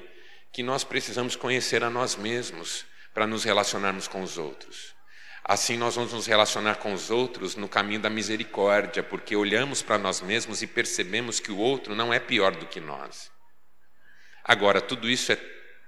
Que 0.52 0.64
nós 0.64 0.84
precisamos 0.84 1.36
conhecer 1.36 1.84
a 1.84 1.90
nós 1.90 2.16
mesmos 2.16 2.86
para 3.14 3.28
nos 3.28 3.44
relacionarmos 3.44 4.08
com 4.08 4.22
os 4.22 4.38
outros. 4.38 4.94
Assim 5.44 5.76
nós 5.78 5.96
vamos 5.96 6.14
nos 6.14 6.26
relacionar 6.26 6.76
com 6.76 6.94
os 6.94 7.12
outros 7.12 7.56
no 7.56 7.68
caminho 7.68 8.00
da 8.00 8.10
misericórdia, 8.10 9.04
porque 9.04 9.36
olhamos 9.36 9.82
para 9.82 9.98
nós 9.98 10.22
mesmos 10.22 10.62
e 10.62 10.68
percebemos 10.68 11.40
que 11.40 11.52
o 11.52 11.58
outro 11.58 11.94
não 11.94 12.14
é 12.14 12.20
pior 12.20 12.56
do 12.56 12.66
que 12.66 12.80
nós. 12.80 13.30
Agora, 14.44 14.80
tudo 14.80 15.10
isso 15.10 15.32
é 15.32 15.40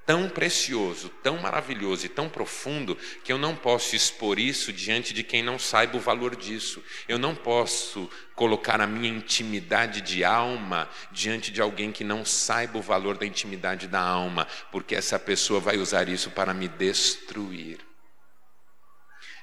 tão 0.06 0.30
precioso, 0.30 1.10
tão 1.24 1.38
maravilhoso 1.38 2.06
e 2.06 2.10
tão 2.10 2.30
profundo 2.30 2.96
que 3.24 3.34
eu 3.34 3.38
não 3.38 3.56
posso 3.56 3.96
expor 3.96 4.38
isso 4.40 4.72
diante 4.72 5.14
de 5.14 5.24
quem 5.24 5.42
não 5.42 5.58
saiba 5.58 5.98
o 5.98 6.00
valor 6.00 6.36
disso. 6.36 6.84
Eu 7.08 7.18
não 7.18 7.34
posso 7.34 8.10
colocar 8.36 8.80
a 8.80 8.88
minha 8.88 9.10
intimidade 9.10 10.02
de 10.02 10.24
alma 10.24 10.88
diante 11.12 11.52
de 11.52 11.62
alguém 11.62 11.92
que 11.92 12.04
não 12.04 12.24
saiba 12.24 12.78
o 12.78 12.82
valor 12.82 13.18
da 13.18 13.26
intimidade 13.26 13.88
da 13.88 14.02
alma, 14.02 14.48
porque 14.72 14.96
essa 14.96 15.18
pessoa 15.18 15.60
vai 15.60 15.78
usar 15.78 16.08
isso 16.08 16.30
para 16.30 16.54
me 16.54 16.68
destruir. 16.68 17.80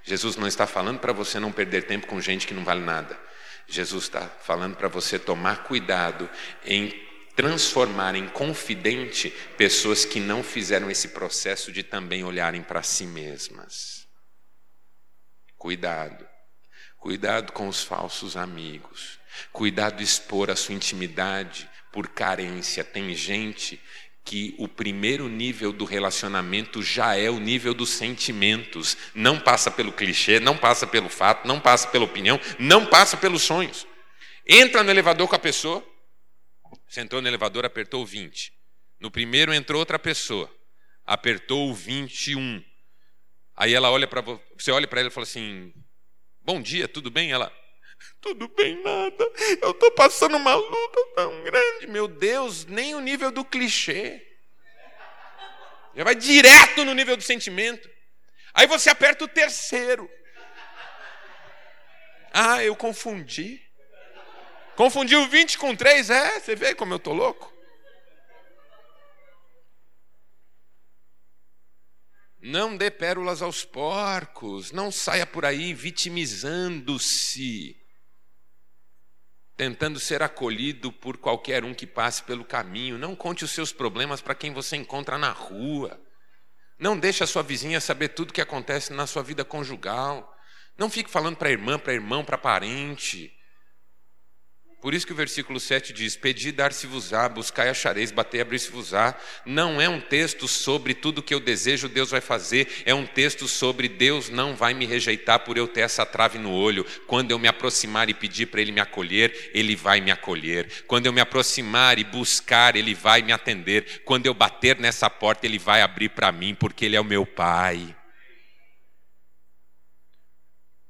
Jesus 0.05 0.37
não 0.37 0.47
está 0.47 0.67
falando 0.67 0.99
para 0.99 1.13
você 1.13 1.39
não 1.39 1.53
perder 1.53 1.87
tempo 1.87 2.07
com 2.07 2.21
gente 2.21 2.47
que 2.47 2.55
não 2.55 2.65
vale 2.65 2.81
nada. 2.81 3.19
Jesus 3.69 4.05
está 4.05 4.29
falando 4.43 4.77
para 4.77 4.89
você 4.89 5.19
tomar 5.19 5.63
cuidado 5.65 6.29
em 6.65 6.93
transformar 7.35 8.15
em 8.15 8.29
confidente 8.29 9.31
pessoas 9.57 10.05
que 10.05 10.21
não 10.21 10.43
fizeram 10.43 10.91
esse 10.91 11.09
processo 11.09 11.73
de 11.73 11.83
também 11.83 12.25
olharem 12.25 12.63
para 12.63 12.83
si 12.83 13.07
mesmas. 13.07 14.07
Cuidado. 15.57 16.27
Cuidado 16.99 17.53
com 17.53 17.69
os 17.69 17.83
falsos 17.83 18.37
amigos. 18.37 19.19
Cuidado 19.53 20.03
expor 20.03 20.51
a 20.51 20.57
sua 20.57 20.75
intimidade 20.75 21.69
por 21.93 22.09
carência. 22.09 22.85
Tem 22.85 23.15
gente 23.15 23.81
que 24.25 24.55
o 24.59 24.69
primeiro 24.69 25.29
nível 25.29 25.73
do 25.73 25.85
relacionamento 25.85 26.83
já 26.83 27.17
é 27.17 27.29
o 27.29 27.41
nível 27.41 27.75
dos 27.75 27.91
sentimentos. 27.91 28.97
Não 29.15 29.39
passa 29.39 29.71
pelo 29.71 29.93
clichê, 29.93 30.39
não 30.39 30.57
passa 30.57 30.87
pelo 30.87 31.09
fato, 31.09 31.47
não 31.47 31.59
passa 31.61 31.89
pela 31.89 32.05
opinião, 32.05 32.41
não 32.59 32.87
passa 32.87 33.17
pelos 33.17 33.43
sonhos. 33.43 33.87
Entra 34.47 34.83
no 34.83 34.91
elevador 34.91 35.29
com 35.29 35.37
a 35.37 35.41
pessoa, 35.41 35.85
você 36.93 37.01
entrou 37.01 37.23
no 37.23 37.29
elevador, 37.29 37.65
apertou 37.65 38.03
o 38.03 38.07
20. 38.07 38.53
No 39.01 39.11
primeiro 39.11 39.55
entrou 39.55 39.79
outra 39.79 39.99
pessoa, 39.99 40.55
apertou 41.07 41.71
o 41.71 41.75
21. 41.75 42.63
Aí 43.57 43.73
ela 43.73 43.91
olha 43.91 44.07
para 44.07 44.21
você, 44.21 44.71
olha 44.71 44.87
para 44.87 45.01
ela 45.01 45.09
e 45.09 45.13
fala 45.13 45.25
assim: 45.25 45.73
Bom 46.43 46.61
dia, 46.61 46.87
tudo 46.87 47.11
bem? 47.11 47.33
Ela, 47.33 47.51
tudo 48.21 48.47
bem, 48.47 48.83
nada. 48.83 49.33
Eu 49.63 49.71
estou 49.71 49.91
passando 49.93 50.37
uma 50.37 50.55
luta 50.55 51.07
tão 51.17 51.43
grande. 51.45 51.87
Meu 51.87 52.07
Deus, 52.07 52.67
nem 52.67 52.95
o 52.95 53.01
nível 53.01 53.33
do 53.33 53.43
clichê. 53.43 54.21
Já 55.95 56.05
vai 56.05 56.15
direto 56.15 56.85
no 56.85 56.93
nível 56.93 57.17
do 57.17 57.23
sentimento. 57.23 57.89
Aí 58.53 58.67
você 58.67 58.91
aperta 58.91 59.25
o 59.25 59.29
terceiro. 59.29 60.11
Ah, 62.35 62.63
eu 62.63 62.77
confundi. 62.77 63.62
Confundi 64.77 65.17
o 65.17 65.29
20 65.29 65.59
com 65.59 65.77
3, 65.77 66.11
é? 66.11 66.41
Você 66.41 66.55
vê 66.55 66.75
como 66.75 66.95
eu 66.95 66.99
estou 66.99 67.15
louco? 67.15 67.53
Não 72.41 72.77
dê 72.77 72.91
pérolas 72.91 73.41
aos 73.41 73.65
porcos, 73.65 74.73
não 74.73 74.91
saia 74.91 75.25
por 75.25 75.45
aí 75.45 75.73
vitimizando-se 75.73 77.81
tentando 79.63 80.01
ser 80.01 80.23
acolhido 80.23 80.91
por 80.91 81.17
qualquer 81.17 81.65
um 81.65 81.73
que 81.73 81.87
passe 81.87 82.21
pelo 82.25 82.45
caminho. 82.45 82.99
Não 82.99 83.15
conte 83.15 83.45
os 83.45 83.53
seus 83.53 83.73
problemas 83.73 84.21
para 84.21 84.35
quem 84.35 84.53
você 84.53 84.77
encontra 84.77 85.17
na 85.17 85.31
rua. 85.31 86.01
Não 86.77 86.99
deixe 86.99 87.23
a 87.23 87.29
sua 87.29 87.45
vizinha 87.45 87.81
saber 87.81 88.09
tudo 88.09 88.31
o 88.31 88.33
que 88.33 88.41
acontece 88.41 88.93
na 88.93 89.07
sua 89.07 89.23
vida 89.23 89.45
conjugal. 89.45 90.37
Não 90.77 90.91
fique 90.91 91.09
falando 91.09 91.37
para 91.37 91.53
irmã, 91.53 91.79
para 91.79 91.93
irmão, 91.93 92.25
para 92.25 92.37
parente. 92.37 93.33
Por 94.83 94.95
isso 94.95 95.07
que 95.07 95.13
o 95.13 95.17
versículo 95.17 95.61
7 95.61 95.93
diz: 95.93 96.17
Pedi, 96.17 96.51
dar-se-vos-á, 96.51 97.29
buscai, 97.29 97.69
achareis, 97.69 98.11
batei, 98.11 98.41
abrir-se-vos-á. 98.41 99.15
Não 99.47 99.81
é 99.81 99.89
um 99.89 100.01
texto 100.01 100.49
sobre 100.49 100.93
tudo 100.93 101.23
que 101.23 101.33
eu 101.33 101.39
desejo, 101.39 101.89
Deus 101.89 102.11
vai 102.11 102.21
fazer. 102.21 102.83
É 102.85 102.93
um 102.93 103.07
texto 103.07 103.47
sobre 103.47 103.89
Deus 103.89 104.29
não 104.29 104.57
vai 104.57 104.75
me 104.75 104.85
rejeitar 104.85 105.39
por 105.39 105.57
eu 105.57 105.69
ter 105.69 105.83
essa 105.83 106.05
trave 106.05 106.37
no 106.37 106.51
olho. 106.51 106.85
Quando 107.07 107.31
eu 107.31 107.39
me 107.39 107.47
aproximar 107.47 108.11
e 108.11 108.15
pedir 108.15 108.47
para 108.47 108.61
Ele 108.61 108.73
me 108.73 108.81
acolher, 108.81 109.53
Ele 109.55 109.77
vai 109.77 110.01
me 110.01 110.11
acolher. 110.11 110.83
Quando 110.89 111.07
eu 111.07 111.13
me 111.13 111.21
aproximar 111.21 112.01
e 112.01 112.05
buscar, 112.05 112.75
Ele 112.75 112.93
vai 112.93 113.23
me 113.23 113.31
atender. 113.31 114.03
Quando 114.05 114.27
eu 114.27 114.35
bater 114.35 114.81
nessa 114.81 115.09
porta, 115.09 115.47
Ele 115.47 115.61
vai 115.61 115.81
abrir 115.81 116.09
para 116.09 116.33
mim, 116.33 116.57
porque 116.57 116.87
Ele 116.87 116.97
é 116.97 117.01
o 117.01 117.05
meu 117.05 117.25
Pai. 117.25 117.95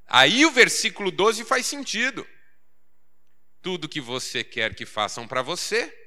Aí 0.09 0.47
o 0.47 0.51
versículo 0.51 1.11
12 1.11 1.45
faz 1.45 1.67
sentido 1.67 2.27
tudo 3.63 3.89
que 3.89 4.01
você 4.01 4.43
quer 4.43 4.75
que 4.75 4.85
façam 4.85 5.27
para 5.27 5.41
você 5.41 6.02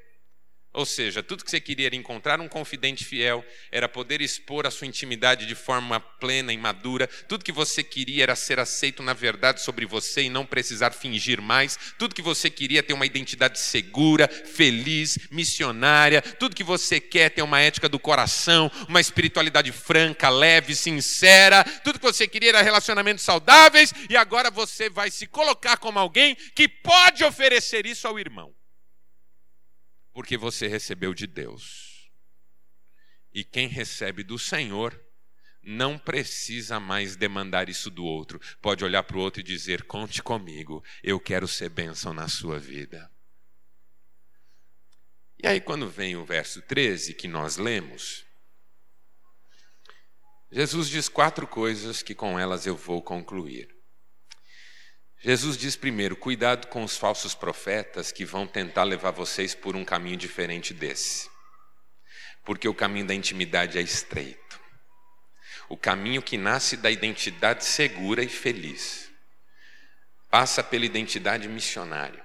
ou 0.75 0.85
seja, 0.85 1.23
tudo 1.23 1.43
que 1.43 1.49
você 1.49 1.61
queria 1.61 1.85
era 1.85 1.95
encontrar 1.95 2.41
um 2.41 2.49
confidente 2.49 3.05
fiel, 3.05 3.45
era 3.71 3.87
poder 3.87 4.21
expor 4.21 4.67
a 4.67 4.71
sua 4.71 4.85
intimidade 4.85 5.45
de 5.45 5.55
forma 5.55 6.01
plena 6.01 6.51
e 6.51 6.57
madura. 6.57 7.07
Tudo 7.29 7.45
que 7.45 7.51
você 7.51 7.81
queria 7.81 8.23
era 8.23 8.35
ser 8.35 8.59
aceito 8.59 9.01
na 9.01 9.13
verdade 9.13 9.61
sobre 9.61 9.85
você 9.85 10.23
e 10.23 10.29
não 10.29 10.45
precisar 10.45 10.91
fingir 10.91 11.41
mais. 11.41 11.79
Tudo 11.97 12.13
que 12.13 12.21
você 12.21 12.49
queria 12.49 12.83
ter 12.83 12.91
uma 12.91 13.05
identidade 13.05 13.57
segura, 13.57 14.27
feliz, 14.27 15.17
missionária. 15.31 16.21
Tudo 16.21 16.55
que 16.55 16.63
você 16.63 16.99
quer 16.99 17.29
ter 17.29 17.41
uma 17.41 17.61
ética 17.61 17.87
do 17.87 17.97
coração, 17.97 18.69
uma 18.89 18.99
espiritualidade 18.99 19.71
franca, 19.71 20.27
leve, 20.27 20.75
sincera. 20.75 21.63
Tudo 21.85 21.99
que 21.99 22.05
você 22.05 22.27
queria 22.27 22.49
era 22.49 22.61
relacionamentos 22.61 23.23
saudáveis 23.23 23.93
e 24.09 24.17
agora 24.17 24.51
você 24.51 24.89
vai 24.89 25.09
se 25.09 25.25
colocar 25.25 25.77
como 25.77 25.97
alguém 25.97 26.35
que 26.53 26.67
pode 26.67 27.23
oferecer 27.23 27.85
isso 27.85 28.05
ao 28.09 28.19
irmão 28.19 28.53
porque 30.15 30.37
você 30.37 30.65
recebeu 30.65 31.13
de 31.13 31.27
Deus. 31.27 32.09
E 33.33 33.43
quem 33.43 33.67
recebe 33.67 34.23
do 34.23 34.39
Senhor 34.39 34.97
não 35.61 35.99
precisa 35.99 36.79
mais 36.79 37.17
demandar 37.17 37.67
isso 37.67 37.91
do 37.91 38.05
outro. 38.05 38.39
Pode 38.61 38.85
olhar 38.85 39.03
para 39.03 39.17
o 39.17 39.19
outro 39.19 39.41
e 39.41 39.43
dizer: 39.43 39.83
Conte 39.83 40.23
comigo, 40.23 40.81
eu 41.03 41.19
quero 41.19 41.49
ser 41.49 41.67
bênção 41.67 42.13
na 42.13 42.29
sua 42.29 42.57
vida. 42.57 43.11
E 45.37 45.45
aí, 45.45 45.59
quando 45.59 45.89
vem 45.89 46.15
o 46.15 46.23
verso 46.23 46.61
13 46.61 47.13
que 47.13 47.27
nós 47.27 47.57
lemos, 47.57 48.25
Jesus 50.49 50.87
diz 50.87 51.09
quatro 51.09 51.45
coisas 51.45 52.01
que 52.01 52.15
com 52.15 52.39
elas 52.39 52.65
eu 52.65 52.77
vou 52.77 53.01
concluir. 53.01 53.74
Jesus 55.19 55.57
diz 55.57 55.75
primeiro: 55.75 56.15
cuidado 56.15 56.67
com 56.67 56.83
os 56.83 56.97
falsos 56.97 57.33
profetas 57.33 58.11
que 58.11 58.25
vão 58.25 58.45
tentar 58.45 58.83
levar 58.83 59.11
vocês 59.11 59.55
por 59.55 59.75
um 59.75 59.85
caminho 59.85 60.17
diferente 60.17 60.73
desse. 60.73 61.29
Porque 62.43 62.67
o 62.67 62.73
caminho 62.73 63.07
da 63.07 63.13
intimidade 63.13 63.77
é 63.77 63.81
estreito. 63.81 64.59
O 65.67 65.75
caminho 65.75 66.21
que 66.21 66.37
nasce 66.37 66.77
da 66.77 66.91
identidade 66.91 67.65
segura 67.65 68.23
e 68.23 68.29
feliz. 68.29 69.09
Passa 70.29 70.63
pela 70.63 70.85
identidade 70.85 71.47
missionária. 71.47 72.23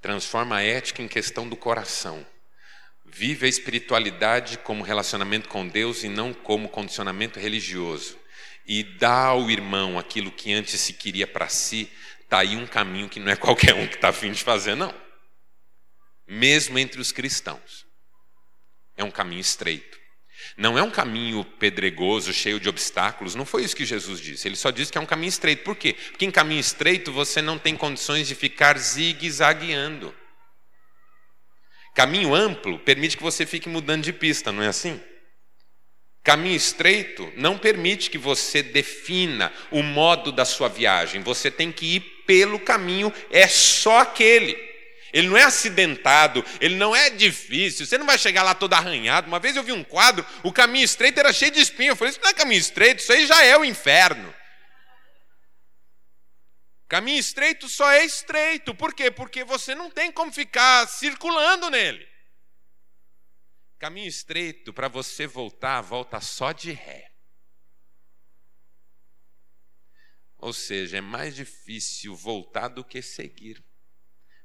Transforma 0.00 0.56
a 0.56 0.62
ética 0.62 1.02
em 1.02 1.08
questão 1.08 1.48
do 1.48 1.56
coração. 1.56 2.24
Vive 3.04 3.46
a 3.46 3.48
espiritualidade 3.48 4.58
como 4.58 4.84
relacionamento 4.84 5.48
com 5.48 5.66
Deus 5.66 6.04
e 6.04 6.08
não 6.08 6.32
como 6.32 6.68
condicionamento 6.68 7.40
religioso. 7.40 8.18
E 8.66 8.82
dá 8.82 9.26
ao 9.26 9.50
irmão 9.50 9.98
aquilo 9.98 10.30
que 10.30 10.52
antes 10.52 10.80
se 10.80 10.92
queria 10.92 11.26
para 11.26 11.48
si, 11.48 11.90
Está 12.32 12.38
aí 12.40 12.56
um 12.56 12.66
caminho 12.66 13.10
que 13.10 13.20
não 13.20 13.30
é 13.30 13.36
qualquer 13.36 13.74
um 13.74 13.86
que 13.86 13.96
está 13.96 14.08
afim 14.08 14.32
de 14.32 14.42
fazer, 14.42 14.74
não. 14.74 14.94
Mesmo 16.26 16.78
entre 16.78 16.98
os 16.98 17.12
cristãos. 17.12 17.84
É 18.96 19.04
um 19.04 19.10
caminho 19.10 19.42
estreito. 19.42 20.00
Não 20.56 20.78
é 20.78 20.82
um 20.82 20.90
caminho 20.90 21.44
pedregoso, 21.44 22.32
cheio 22.32 22.58
de 22.58 22.70
obstáculos. 22.70 23.34
Não 23.34 23.44
foi 23.44 23.64
isso 23.64 23.76
que 23.76 23.84
Jesus 23.84 24.18
disse. 24.18 24.48
Ele 24.48 24.56
só 24.56 24.70
disse 24.70 24.90
que 24.90 24.96
é 24.96 25.00
um 25.00 25.06
caminho 25.06 25.28
estreito. 25.28 25.62
Por 25.62 25.76
quê? 25.76 25.92
Porque 25.92 26.24
em 26.24 26.30
caminho 26.30 26.58
estreito 26.58 27.12
você 27.12 27.42
não 27.42 27.58
tem 27.58 27.76
condições 27.76 28.26
de 28.26 28.34
ficar 28.34 28.78
zigue-zagueando. 28.78 30.14
Caminho 31.94 32.34
amplo 32.34 32.78
permite 32.78 33.18
que 33.18 33.22
você 33.22 33.44
fique 33.44 33.68
mudando 33.68 34.04
de 34.04 34.12
pista, 34.12 34.50
não 34.50 34.62
é 34.62 34.68
assim? 34.68 34.98
Caminho 36.22 36.54
estreito 36.54 37.32
não 37.36 37.58
permite 37.58 38.08
que 38.08 38.18
você 38.18 38.62
defina 38.62 39.52
o 39.72 39.82
modo 39.82 40.30
da 40.30 40.44
sua 40.44 40.68
viagem. 40.68 41.20
Você 41.22 41.50
tem 41.50 41.72
que 41.72 41.96
ir 41.96 42.00
pelo 42.24 42.60
caminho 42.60 43.12
é 43.30 43.48
só 43.48 44.00
aquele. 44.00 44.56
Ele 45.12 45.28
não 45.28 45.36
é 45.36 45.42
acidentado, 45.42 46.42
ele 46.58 46.76
não 46.76 46.96
é 46.96 47.10
difícil, 47.10 47.84
você 47.84 47.98
não 47.98 48.06
vai 48.06 48.16
chegar 48.16 48.42
lá 48.42 48.54
todo 48.54 48.72
arranhado. 48.72 49.26
Uma 49.26 49.38
vez 49.38 49.56
eu 49.56 49.62
vi 49.62 49.72
um 49.72 49.84
quadro, 49.84 50.24
o 50.42 50.52
caminho 50.52 50.84
estreito 50.84 51.20
era 51.20 51.32
cheio 51.32 51.50
de 51.50 51.60
espinho. 51.60 51.90
Eu 51.90 51.96
falei: 51.96 52.12
Isso 52.12 52.20
não 52.22 52.30
é 52.30 52.34
caminho 52.34 52.60
estreito, 52.60 53.02
isso 53.02 53.12
aí 53.12 53.26
já 53.26 53.44
é 53.44 53.58
o 53.58 53.64
inferno. 53.64 54.32
Caminho 56.88 57.18
estreito 57.18 57.68
só 57.68 57.90
é 57.90 58.04
estreito, 58.04 58.74
por 58.74 58.94
quê? 58.94 59.10
Porque 59.10 59.44
você 59.44 59.74
não 59.74 59.90
tem 59.90 60.12
como 60.12 60.32
ficar 60.32 60.86
circulando 60.86 61.68
nele. 61.68 62.11
Caminho 63.82 64.06
estreito, 64.06 64.72
para 64.72 64.86
você 64.86 65.26
voltar, 65.26 65.80
volta 65.80 66.20
só 66.20 66.52
de 66.52 66.70
ré. 66.70 67.10
Ou 70.38 70.52
seja, 70.52 70.98
é 70.98 71.00
mais 71.00 71.34
difícil 71.34 72.14
voltar 72.14 72.68
do 72.68 72.84
que 72.84 73.02
seguir. 73.02 73.60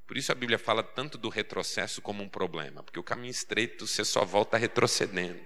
Por 0.07 0.17
isso 0.17 0.31
a 0.31 0.35
Bíblia 0.35 0.57
fala 0.57 0.81
tanto 0.81 1.19
do 1.19 1.29
retrocesso 1.29 2.01
como 2.01 2.23
um 2.23 2.27
problema, 2.27 2.81
porque 2.81 2.99
o 2.99 3.03
caminho 3.03 3.29
estreito 3.29 3.85
você 3.85 4.03
só 4.03 4.25
volta 4.25 4.57
retrocedendo. 4.57 5.45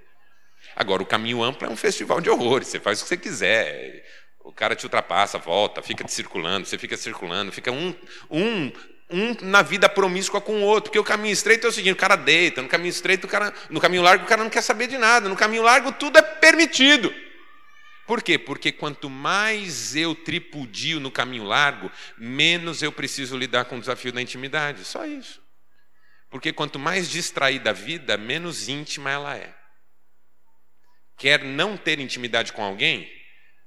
Agora, 0.74 1.04
o 1.04 1.06
caminho 1.06 1.44
amplo 1.44 1.68
é 1.68 1.70
um 1.70 1.76
festival 1.76 2.22
de 2.22 2.30
horrores, 2.30 2.70
você 2.70 2.80
faz 2.80 3.02
o 3.02 3.04
que 3.04 3.10
você 3.10 3.18
quiser. 3.18 4.06
O 4.39 4.54
cara 4.54 4.74
te 4.74 4.86
ultrapassa, 4.86 5.38
volta, 5.38 5.84
fica 5.84 6.06
te 6.06 6.14
circulando, 6.14 6.66
você 6.66 6.78
fica 6.78 6.96
circulando, 6.96 7.52
fica 7.52 7.74
um, 7.74 7.94
um, 8.30 8.72
um 9.12 9.36
na 9.41 9.62
vida 9.62 9.89
promíscua 9.89 10.39
com 10.39 10.62
o 10.62 10.64
outro, 10.64 10.89
porque 10.89 10.99
o 10.99 11.03
caminho 11.03 11.34
estreito 11.34 11.68
é 11.68 11.70
o 11.70 11.74
seguinte: 11.74 11.93
o 11.93 11.97
cara 11.97 12.16
deita, 12.16 12.62
no 12.62 12.70
caminho 12.70 12.89
estreito, 12.89 13.28
o 13.28 13.30
cara, 13.30 13.53
no 13.70 13.80
caminho 13.80 14.01
largo, 14.01 14.24
o 14.24 14.28
cara 14.28 14.43
não 14.43 14.49
quer 14.49 14.62
saber 14.62 14.88
de 14.88 14.97
nada, 14.97 15.28
no 15.28 15.36
caminho 15.36 15.64
largo, 15.64 15.91
tudo 15.91 16.18
é 16.18 16.22
permitido. 16.22 17.14
Por 18.07 18.22
quê? 18.22 18.38
Porque 18.38 18.72
quanto 18.72 19.09
mais 19.09 19.95
eu 19.95 20.14
tripudio 20.14 20.99
no 20.99 21.12
caminho 21.12 21.43
largo, 21.43 21.91
menos 22.18 22.82
eu 22.82 22.91
preciso 22.91 23.38
lidar 23.38 23.66
com 23.66 23.78
o 23.78 23.80
desafio 23.80 24.12
da 24.12 24.22
intimidade. 24.22 24.84
Só 24.84 25.05
isso. 25.05 25.41
Porque 26.30 26.51
quanto 26.51 26.80
mais 26.80 27.09
distraída 27.09 27.70
a 27.70 27.74
vida, 27.74 28.18
menos 28.18 28.68
íntima 28.68 29.12
ela 29.12 29.38
é. 29.38 29.53
Quer 31.18 31.43
não 31.43 31.78
ter 31.78 31.99
intimidade 31.99 32.51
com 32.51 32.64
alguém? 32.64 33.09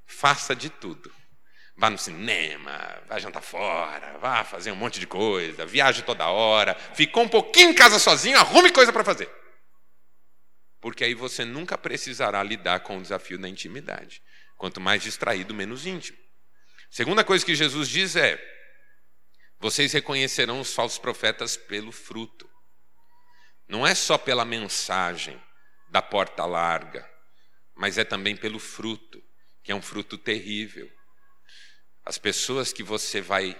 Faça 0.06 0.54
de 0.54 0.68
tudo. 0.68 1.10
Vá 1.76 1.90
no 1.90 1.98
cinema, 1.98 3.02
vá 3.08 3.18
jantar 3.18 3.42
fora, 3.42 4.16
vá 4.18 4.44
fazer 4.44 4.70
um 4.70 4.76
monte 4.76 5.00
de 5.00 5.06
coisa, 5.06 5.66
viaje 5.66 6.02
toda 6.02 6.28
hora, 6.28 6.74
ficou 6.94 7.24
um 7.24 7.28
pouquinho 7.28 7.70
em 7.70 7.74
casa 7.74 7.98
sozinho, 7.98 8.38
arrume 8.38 8.70
coisa 8.70 8.92
para 8.92 9.02
fazer. 9.02 9.28
Porque 10.80 11.02
aí 11.02 11.14
você 11.14 11.44
nunca 11.44 11.76
precisará 11.76 12.42
lidar 12.42 12.80
com 12.80 12.98
o 12.98 13.02
desafio 13.02 13.38
da 13.38 13.48
intimidade. 13.48 14.22
Quanto 14.56 14.80
mais 14.80 15.02
distraído, 15.02 15.52
menos 15.52 15.86
íntimo. 15.86 16.18
Segunda 16.90 17.24
coisa 17.24 17.44
que 17.44 17.54
Jesus 17.54 17.88
diz 17.88 18.14
é: 18.14 18.38
vocês 19.58 19.92
reconhecerão 19.92 20.60
os 20.60 20.72
falsos 20.72 20.98
profetas 20.98 21.56
pelo 21.56 21.90
fruto. 21.90 22.48
Não 23.66 23.86
é 23.86 23.94
só 23.94 24.16
pela 24.18 24.44
mensagem 24.44 25.42
da 25.88 26.02
porta 26.02 26.44
larga, 26.44 27.08
mas 27.74 27.96
é 27.98 28.04
também 28.04 28.36
pelo 28.36 28.58
fruto, 28.58 29.22
que 29.62 29.72
é 29.72 29.74
um 29.74 29.82
fruto 29.82 30.18
terrível. 30.18 30.88
As 32.04 32.18
pessoas 32.18 32.72
que 32.72 32.82
você 32.82 33.20
vai 33.20 33.56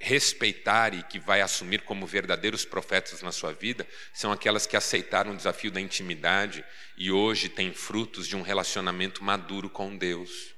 respeitar 0.00 0.94
e 0.94 1.02
que 1.02 1.18
vai 1.18 1.42
assumir 1.42 1.82
como 1.82 2.06
verdadeiros 2.06 2.64
profetas 2.64 3.20
na 3.20 3.30
sua 3.30 3.52
vida 3.52 3.86
são 4.14 4.32
aquelas 4.32 4.66
que 4.66 4.76
aceitaram 4.76 5.32
o 5.32 5.36
desafio 5.36 5.70
da 5.70 5.80
intimidade 5.80 6.64
e 6.96 7.12
hoje 7.12 7.50
têm 7.50 7.74
frutos 7.74 8.26
de 8.26 8.34
um 8.34 8.40
relacionamento 8.40 9.22
maduro 9.22 9.68
com 9.68 9.94
Deus. 9.94 10.54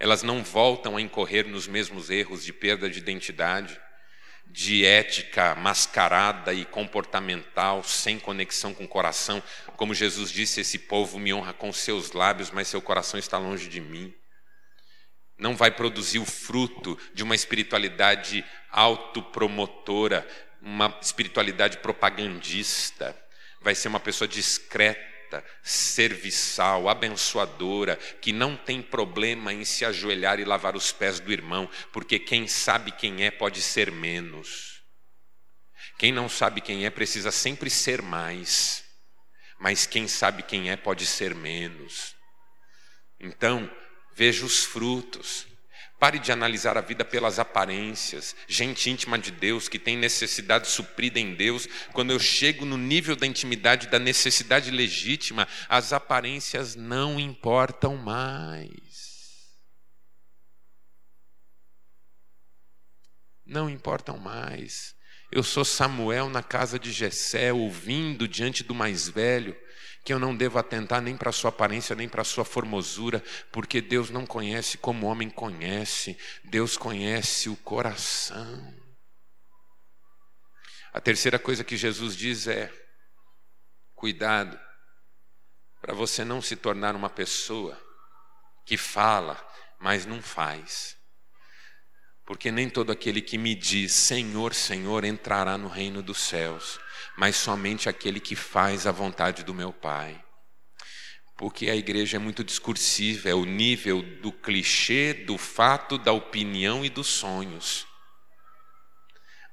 Elas 0.00 0.24
não 0.24 0.42
voltam 0.42 0.96
a 0.96 1.00
incorrer 1.00 1.46
nos 1.46 1.68
mesmos 1.68 2.10
erros 2.10 2.44
de 2.44 2.52
perda 2.52 2.90
de 2.90 2.98
identidade, 2.98 3.80
de 4.46 4.84
ética 4.84 5.54
mascarada 5.54 6.52
e 6.52 6.64
comportamental, 6.64 7.84
sem 7.84 8.18
conexão 8.18 8.74
com 8.74 8.84
o 8.84 8.88
coração. 8.88 9.42
Como 9.76 9.94
Jesus 9.94 10.30
disse: 10.30 10.60
Esse 10.60 10.78
povo 10.78 11.18
me 11.18 11.32
honra 11.32 11.52
com 11.52 11.72
seus 11.72 12.12
lábios, 12.12 12.50
mas 12.50 12.68
seu 12.68 12.82
coração 12.82 13.18
está 13.18 13.38
longe 13.38 13.68
de 13.68 13.80
mim 13.80 14.14
não 15.38 15.54
vai 15.54 15.70
produzir 15.70 16.18
o 16.18 16.24
fruto 16.24 16.98
de 17.12 17.22
uma 17.22 17.34
espiritualidade 17.34 18.44
autopromotora, 18.70 20.26
uma 20.60 20.98
espiritualidade 21.00 21.78
propagandista. 21.78 23.16
Vai 23.60 23.74
ser 23.74 23.88
uma 23.88 24.00
pessoa 24.00 24.26
discreta, 24.26 25.44
serviçal, 25.62 26.88
abençoadora, 26.88 27.96
que 28.20 28.32
não 28.32 28.56
tem 28.56 28.80
problema 28.80 29.52
em 29.52 29.64
se 29.64 29.84
ajoelhar 29.84 30.40
e 30.40 30.44
lavar 30.44 30.74
os 30.74 30.92
pés 30.92 31.20
do 31.20 31.32
irmão, 31.32 31.68
porque 31.92 32.18
quem 32.18 32.46
sabe 32.46 32.92
quem 32.92 33.24
é 33.24 33.30
pode 33.30 33.60
ser 33.60 33.90
menos. 33.90 34.82
Quem 35.98 36.12
não 36.12 36.28
sabe 36.28 36.60
quem 36.60 36.84
é 36.84 36.90
precisa 36.90 37.30
sempre 37.30 37.70
ser 37.70 38.02
mais, 38.02 38.84
mas 39.58 39.86
quem 39.86 40.06
sabe 40.06 40.42
quem 40.42 40.70
é 40.70 40.76
pode 40.76 41.06
ser 41.06 41.34
menos. 41.34 42.14
Então, 43.18 43.70
Veja 44.16 44.46
os 44.46 44.64
frutos. 44.64 45.46
Pare 45.98 46.18
de 46.18 46.32
analisar 46.32 46.78
a 46.78 46.80
vida 46.80 47.04
pelas 47.04 47.38
aparências. 47.38 48.34
Gente 48.48 48.88
íntima 48.88 49.18
de 49.18 49.30
Deus, 49.30 49.68
que 49.68 49.78
tem 49.78 49.94
necessidade 49.94 50.68
suprida 50.68 51.20
em 51.20 51.34
Deus. 51.34 51.68
Quando 51.92 52.12
eu 52.12 52.18
chego 52.18 52.64
no 52.64 52.78
nível 52.78 53.14
da 53.14 53.26
intimidade, 53.26 53.88
da 53.88 53.98
necessidade 53.98 54.70
legítima, 54.70 55.46
as 55.68 55.92
aparências 55.92 56.74
não 56.74 57.20
importam 57.20 57.96
mais. 57.98 59.54
Não 63.44 63.68
importam 63.68 64.16
mais. 64.16 64.94
Eu 65.30 65.42
sou 65.42 65.64
Samuel 65.64 66.30
na 66.30 66.42
casa 66.42 66.78
de 66.78 66.90
Jessé, 66.90 67.52
ouvindo 67.52 68.26
diante 68.26 68.64
do 68.64 68.74
mais 68.74 69.10
velho 69.10 69.54
que 70.06 70.12
eu 70.12 70.20
não 70.20 70.36
devo 70.36 70.56
atentar 70.56 71.02
nem 71.02 71.16
para 71.16 71.30
a 71.30 71.32
sua 71.32 71.48
aparência, 71.48 71.96
nem 71.96 72.08
para 72.08 72.22
a 72.22 72.24
sua 72.24 72.44
formosura, 72.44 73.20
porque 73.50 73.80
Deus 73.80 74.08
não 74.08 74.24
conhece 74.24 74.78
como 74.78 75.04
o 75.04 75.10
homem 75.10 75.28
conhece, 75.28 76.16
Deus 76.44 76.76
conhece 76.76 77.48
o 77.48 77.56
coração. 77.56 78.72
A 80.92 81.00
terceira 81.00 81.40
coisa 81.40 81.64
que 81.64 81.76
Jesus 81.76 82.14
diz 82.16 82.46
é: 82.46 82.72
cuidado, 83.96 84.56
para 85.80 85.92
você 85.92 86.24
não 86.24 86.40
se 86.40 86.54
tornar 86.54 86.94
uma 86.94 87.10
pessoa 87.10 87.76
que 88.64 88.76
fala, 88.76 89.36
mas 89.80 90.06
não 90.06 90.22
faz. 90.22 90.96
Porque 92.24 92.52
nem 92.52 92.70
todo 92.70 92.92
aquele 92.92 93.20
que 93.20 93.36
me 93.36 93.56
diz 93.56 93.92
Senhor, 93.92 94.54
Senhor 94.54 95.04
entrará 95.04 95.58
no 95.58 95.66
reino 95.66 96.00
dos 96.00 96.18
céus 96.18 96.78
mas 97.16 97.36
somente 97.36 97.88
aquele 97.88 98.20
que 98.20 98.36
faz 98.36 98.86
a 98.86 98.92
vontade 98.92 99.42
do 99.42 99.54
meu 99.54 99.72
Pai. 99.72 100.22
Porque 101.36 101.68
a 101.68 101.76
igreja 101.76 102.16
é 102.16 102.20
muito 102.20 102.42
discursiva, 102.44 103.28
é 103.28 103.34
o 103.34 103.44
nível 103.44 104.02
do 104.22 104.32
clichê, 104.32 105.12
do 105.12 105.36
fato, 105.36 105.98
da 105.98 106.12
opinião 106.12 106.84
e 106.84 106.88
dos 106.88 107.08
sonhos. 107.08 107.86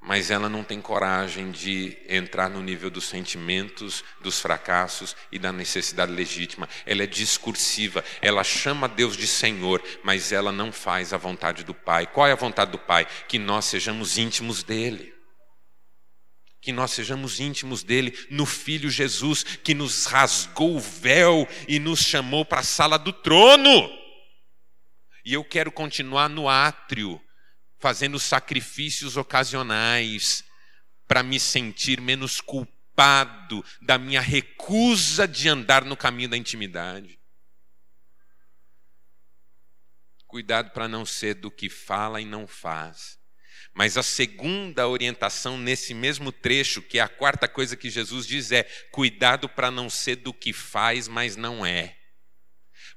Mas 0.02 0.30
ela 0.30 0.50
não 0.50 0.66
tem 0.66 0.82
coragem 0.82 1.50
de 1.52 1.98
entrar 2.10 2.50
no 2.50 2.62
nível 2.62 2.90
dos 2.90 3.06
sentimentos, 3.06 4.04
dos 4.22 4.40
fracassos 4.40 5.16
e 5.32 5.40
da 5.40 5.52
necessidade 5.52 6.12
legítima. 6.12 6.68
Ela 6.86 7.04
é 7.04 7.08
discursiva, 7.08 8.04
ela 8.22 8.44
chama 8.44 8.90
Deus 8.90 9.16
de 9.16 9.28
Senhor, 9.28 9.82
mas 10.04 10.34
ela 10.34 10.52
não 10.52 10.74
faz 10.74 11.14
a 11.14 11.18
vontade 11.18 11.64
do 11.64 11.74
Pai. 11.74 12.06
Qual 12.06 12.28
é 12.28 12.34
a 12.34 12.36
vontade 12.36 12.72
do 12.72 12.80
Pai? 12.80 13.08
Que 13.30 13.40
nós 13.40 13.64
sejamos 13.66 14.18
íntimos 14.18 14.62
dele 14.62 15.13
que 16.64 16.72
nós 16.72 16.92
sejamos 16.92 17.42
íntimos 17.42 17.84
dele 17.84 18.18
no 18.30 18.46
Filho 18.46 18.90
Jesus, 18.90 19.44
que 19.44 19.74
nos 19.74 20.06
rasgou 20.06 20.78
o 20.78 20.80
véu 20.80 21.46
e 21.68 21.78
nos 21.78 22.00
chamou 22.00 22.46
para 22.46 22.62
a 22.62 22.64
sala 22.64 22.98
do 22.98 23.12
trono. 23.12 23.92
E 25.26 25.34
eu 25.34 25.44
quero 25.44 25.70
continuar 25.74 26.30
no 26.30 26.48
átrio, 26.48 27.22
fazendo 27.80 28.18
sacrifícios 28.18 29.18
ocasionais, 29.18 30.46
para 31.06 31.22
me 31.22 31.38
sentir 31.38 32.00
menos 32.00 32.40
culpado 32.40 33.64
da 33.82 33.98
minha 33.98 34.22
recusa 34.22 35.28
de 35.28 35.50
andar 35.50 35.84
no 35.84 35.98
caminho 35.98 36.30
da 36.30 36.38
intimidade. 36.38 37.20
Cuidado 40.26 40.72
para 40.72 40.88
não 40.88 41.06
ser 41.06 41.34
do 41.36 41.52
que 41.52 41.70
fala 41.70 42.22
e 42.22 42.26
não 42.26 42.48
faz 42.48 43.22
mas 43.74 43.98
a 43.98 44.04
segunda 44.04 44.88
orientação 44.88 45.58
nesse 45.58 45.94
mesmo 45.94 46.32
trecho, 46.32 46.82
que 46.82 47.00
é 47.00 47.02
a 47.02 47.08
quarta 47.08 47.48
coisa 47.48 47.76
que 47.76 47.90
Jesus 47.90 48.28
diz, 48.28 48.52
é: 48.52 48.64
cuidado 48.92 49.50
para 49.50 49.72
não 49.72 49.90
ser 49.90 50.18
do 50.18 50.32
que 50.32 50.54
faz, 50.54 51.08
mas 51.08 51.36
não 51.36 51.66
é. 51.66 51.98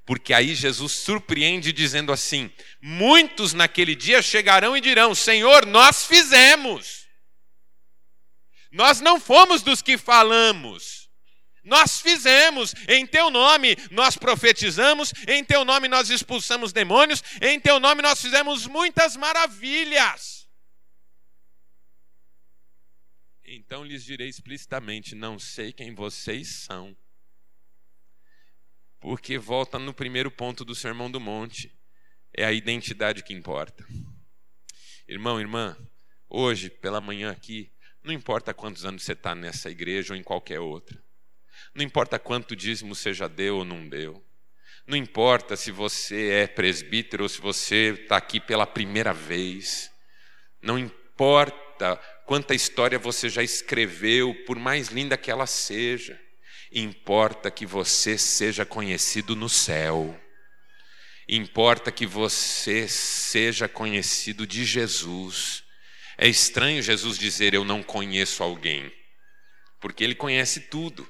Porque 0.05 0.35
aí 0.35 0.55
Jesus 0.55 0.93
surpreende 0.93 1.73
dizendo 1.73 2.13
assim: 2.13 2.53
muitos 2.81 3.55
naquele 3.55 3.95
dia 3.95 4.21
chegarão 4.21 4.77
e 4.77 4.81
dirão: 4.81 5.15
Senhor, 5.15 5.65
nós 5.65 6.07
fizemos. 6.07 7.07
Nós 8.71 9.01
não 9.01 9.19
fomos 9.19 9.63
dos 9.63 9.81
que 9.81 9.97
falamos. 9.97 11.07
Nós 11.65 12.01
fizemos, 12.01 12.75
em 12.87 13.05
teu 13.05 13.29
nome 13.29 13.77
nós 13.91 14.17
profetizamos, 14.17 15.13
em 15.27 15.43
teu 15.43 15.65
nome 15.65 15.89
nós 15.89 16.11
expulsamos 16.11 16.73
demônios, 16.73 17.25
em 17.41 17.59
teu 17.59 17.81
nome 17.81 18.03
nós 18.03 18.21
fizemos 18.21 18.69
muitas 18.69 19.17
maravilhas. 19.17 20.36
Então 23.47 23.85
lhes 23.85 24.05
direi 24.05 24.29
explicitamente: 24.29 25.15
não 25.15 25.39
sei 25.39 25.73
quem 25.73 25.95
vocês 25.95 26.49
são. 26.49 26.97
Porque 29.01 29.39
volta 29.39 29.79
no 29.79 29.95
primeiro 29.95 30.31
ponto 30.31 30.65
do 30.65 30.75
Sermão 30.75 31.09
do 31.11 31.21
Monte: 31.21 31.73
é 32.35 32.45
a 32.45 32.53
identidade 32.53 33.23
que 33.23 33.33
importa. 33.33 33.87
Irmão, 35.07 35.41
irmã, 35.41 35.77
hoje, 36.29 36.69
pela 36.69 37.01
manhã 37.01 37.31
aqui, 37.31 37.73
não 38.03 38.13
importa 38.13 38.53
quantos 38.53 38.85
anos 38.85 39.05
você 39.05 39.13
está 39.13 39.35
nessa 39.35 39.71
igreja 39.71 40.13
ou 40.13 40.19
em 40.19 40.23
qualquer 40.23 40.59
outra. 40.59 41.01
Não 41.73 41.85
importa 41.85 42.19
quanto 42.19 42.57
dízimo 42.57 42.95
você 42.95 43.15
já 43.15 43.29
deu 43.29 43.59
ou 43.59 43.65
não 43.65 43.89
deu. 43.89 44.25
Não 44.87 44.97
importa 44.97 45.57
se 45.57 45.71
você 45.71 46.31
é 46.31 46.47
presbítero 46.47 47.23
ou 47.23 47.29
se 47.29 47.41
você 47.41 47.93
está 47.93 48.17
aqui 48.17 48.41
pela 48.41 48.67
primeira 48.67 49.13
vez. 49.13 49.91
Não 50.61 50.79
importa 50.79 52.01
quanta 52.27 52.55
história 52.55 52.99
você 52.99 53.29
já 53.29 53.43
escreveu, 53.43 54.35
por 54.45 54.59
mais 54.59 54.89
linda 54.89 55.17
que 55.17 55.31
ela 55.31 55.47
seja. 55.47 56.21
Importa 56.73 57.51
que 57.51 57.65
você 57.65 58.19
seja 58.19 58.67
conhecido 58.67 59.37
no 59.37 59.49
céu. 59.49 60.21
Importa 61.29 61.91
que 61.91 62.05
você 62.05 62.87
seja 62.89 63.69
conhecido 63.69 64.47
de 64.47 64.65
Jesus. 64.65 65.63
É 66.19 66.29
estranho 66.29 66.83
Jesus 66.83 67.17
dizer 67.17 67.55
eu 67.55 67.65
não 67.65 67.83
conheço 67.83 68.43
alguém, 68.43 68.93
porque 69.81 70.03
ele 70.03 70.15
conhece 70.15 70.61
tudo. 70.63 71.09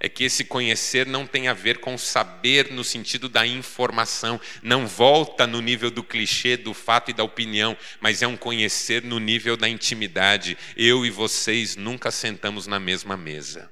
É 0.00 0.08
que 0.08 0.24
esse 0.24 0.44
conhecer 0.44 1.06
não 1.06 1.26
tem 1.26 1.48
a 1.48 1.54
ver 1.54 1.78
com 1.78 1.98
saber 1.98 2.70
no 2.70 2.84
sentido 2.84 3.28
da 3.28 3.46
informação, 3.46 4.40
não 4.62 4.86
volta 4.86 5.46
no 5.46 5.60
nível 5.60 5.90
do 5.90 6.04
clichê, 6.04 6.56
do 6.56 6.72
fato 6.72 7.10
e 7.10 7.14
da 7.14 7.24
opinião, 7.24 7.76
mas 8.00 8.22
é 8.22 8.26
um 8.26 8.36
conhecer 8.36 9.02
no 9.02 9.18
nível 9.18 9.56
da 9.56 9.68
intimidade. 9.68 10.56
Eu 10.76 11.04
e 11.04 11.10
vocês 11.10 11.74
nunca 11.74 12.10
sentamos 12.10 12.66
na 12.66 12.78
mesma 12.78 13.16
mesa. 13.16 13.70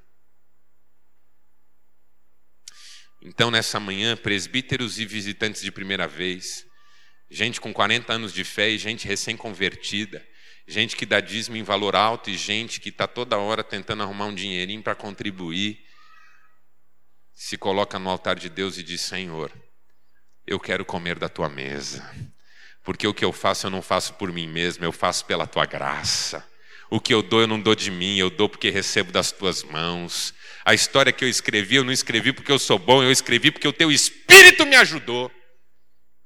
Então, 3.23 3.51
nessa 3.51 3.79
manhã, 3.81 4.17
presbíteros 4.17 4.99
e 4.99 5.05
visitantes 5.05 5.63
de 5.63 5.73
primeira 5.73 6.07
vez, 6.07 6.65
gente 7.31 7.61
com 7.61 7.73
40 7.73 8.13
anos 8.13 8.33
de 8.33 8.45
fé 8.45 8.71
e 8.71 8.79
gente 8.79 9.07
recém-convertida, 9.07 10.25
gente 10.67 10.97
que 10.97 11.07
dá 11.07 11.21
dízimo 11.21 11.57
em 11.57 11.63
valor 11.63 11.97
alto 11.97 12.31
e 12.31 12.37
gente 12.37 12.81
que 12.81 12.89
está 12.89 13.07
toda 13.07 13.39
hora 13.39 13.65
tentando 13.65 14.03
arrumar 14.03 14.27
um 14.27 14.35
dinheirinho 14.35 14.83
para 14.83 14.95
contribuir, 14.95 15.86
se 17.37 17.59
coloca 17.59 17.99
no 17.99 18.09
altar 18.09 18.35
de 18.37 18.49
Deus 18.49 18.79
e 18.79 18.83
diz: 18.83 19.03
Senhor, 19.03 19.53
eu 20.47 20.59
quero 20.59 20.87
comer 20.87 21.19
da 21.19 21.29
tua 21.29 21.51
mesa, 21.51 22.11
porque 22.83 23.07
o 23.07 23.13
que 23.13 23.25
eu 23.25 23.33
faço 23.33 23.67
eu 23.67 23.71
não 23.71 23.83
faço 23.83 24.15
por 24.15 24.33
mim 24.33 24.49
mesmo, 24.49 24.85
eu 24.85 24.91
faço 24.91 25.27
pela 25.27 25.47
tua 25.47 25.67
graça. 25.67 26.43
O 26.89 26.99
que 26.99 27.13
eu 27.13 27.23
dou 27.23 27.43
eu 27.43 27.47
não 27.47 27.61
dou 27.61 27.75
de 27.75 27.91
mim, 27.91 28.17
eu 28.17 28.31
dou 28.31 28.49
porque 28.49 28.71
recebo 28.71 29.13
das 29.13 29.31
tuas 29.31 29.63
mãos. 29.63 30.33
A 30.65 30.73
história 30.73 31.13
que 31.13 31.25
eu 31.25 31.29
escrevi, 31.29 31.77
eu 31.77 31.85
não 31.85 31.93
escrevi 31.93 32.33
porque 32.33 32.51
eu 32.51 32.59
sou 32.59 32.79
bom, 32.79 33.03
eu 33.03 33.11
escrevi 33.11 33.51
porque 33.51 33.69
o 33.69 33.73
teu 33.73 33.93
espírito 33.93 34.65
me 34.65 34.77
ajudou. 34.77 35.31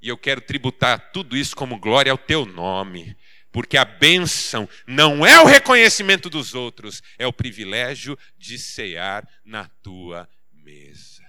E 0.01 0.09
eu 0.09 0.17
quero 0.17 0.41
tributar 0.41 1.11
tudo 1.13 1.37
isso 1.37 1.57
como 1.57 1.79
glória 1.79 2.13
ao 2.13 2.19
teu 2.19 2.47
nome, 2.47 3.17
porque 3.51 3.77
a 3.77 3.85
bênção 3.85 4.69
não 4.87 5.27
é 5.27 5.41
o 5.41 5.47
reconhecimento 5.47 6.31
dos 6.31 6.55
outros, 6.55 7.03
é 7.19 7.27
o 7.27 7.33
privilégio 7.33 8.19
de 8.39 8.59
cear 8.59 9.27
na 9.45 9.69
tua 9.83 10.29
mesa. 10.71 11.27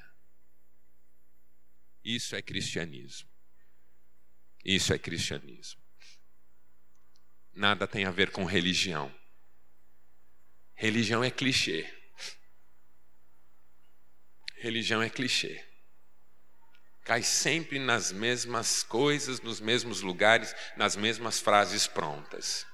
Isso 2.03 2.35
é 2.35 2.41
cristianismo. 2.41 3.29
Isso 4.63 4.93
é 4.93 4.99
cristianismo. 4.99 5.81
Nada 7.53 7.87
tem 7.87 8.05
a 8.05 8.11
ver 8.11 8.31
com 8.31 8.45
religião. 8.45 9.13
Religião 10.75 11.23
é 11.23 11.31
clichê. 11.31 11.91
Religião 14.55 15.01
é 15.01 15.09
clichê. 15.09 15.63
Cai 17.03 17.23
sempre 17.23 17.79
nas 17.79 18.11
mesmas 18.11 18.83
coisas, 18.83 19.41
nos 19.41 19.59
mesmos 19.59 20.01
lugares, 20.01 20.55
nas 20.77 20.95
mesmas 20.95 21.39
frases 21.39 21.87
prontas. 21.87 22.65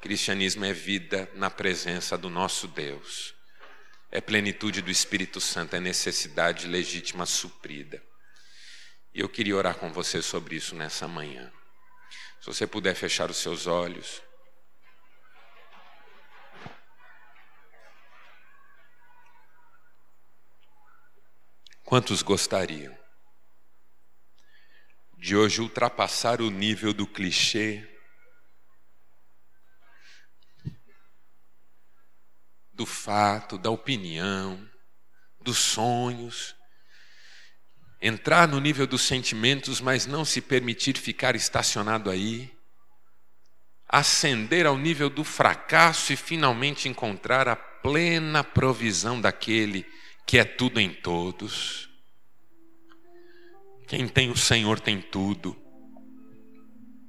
Cristianismo 0.00 0.64
é 0.64 0.72
vida 0.72 1.30
na 1.34 1.48
presença 1.48 2.18
do 2.18 2.28
nosso 2.28 2.66
Deus 2.66 3.40
é 4.12 4.20
plenitude 4.20 4.82
do 4.82 4.90
Espírito 4.90 5.40
Santo, 5.40 5.74
é 5.74 5.80
necessidade 5.80 6.66
legítima 6.66 7.24
suprida. 7.24 8.00
E 9.14 9.20
eu 9.20 9.28
queria 9.28 9.56
orar 9.56 9.74
com 9.76 9.90
você 9.90 10.20
sobre 10.20 10.54
isso 10.54 10.74
nessa 10.74 11.08
manhã. 11.08 11.50
Se 12.38 12.46
você 12.46 12.66
puder 12.66 12.94
fechar 12.94 13.30
os 13.30 13.38
seus 13.38 13.66
olhos. 13.66 14.22
Quantos 21.82 22.20
gostariam 22.20 22.96
de 25.16 25.36
hoje 25.36 25.60
ultrapassar 25.62 26.42
o 26.42 26.50
nível 26.50 26.92
do 26.92 27.06
clichê 27.06 27.88
do 32.82 32.86
fato, 32.86 33.56
da 33.56 33.70
opinião, 33.70 34.60
dos 35.40 35.56
sonhos. 35.56 36.56
Entrar 38.00 38.48
no 38.48 38.58
nível 38.58 38.88
dos 38.88 39.02
sentimentos, 39.02 39.80
mas 39.80 40.04
não 40.04 40.24
se 40.24 40.40
permitir 40.40 40.98
ficar 40.98 41.36
estacionado 41.36 42.10
aí. 42.10 42.52
Ascender 43.88 44.66
ao 44.66 44.76
nível 44.76 45.08
do 45.08 45.22
fracasso 45.22 46.12
e 46.12 46.16
finalmente 46.16 46.88
encontrar 46.88 47.46
a 47.46 47.54
plena 47.54 48.42
provisão 48.42 49.20
daquele 49.20 49.86
que 50.26 50.38
é 50.38 50.44
tudo 50.44 50.80
em 50.80 50.92
todos. 50.92 51.88
Quem 53.86 54.08
tem 54.08 54.28
o 54.28 54.36
Senhor 54.36 54.80
tem 54.80 55.00
tudo. 55.00 55.56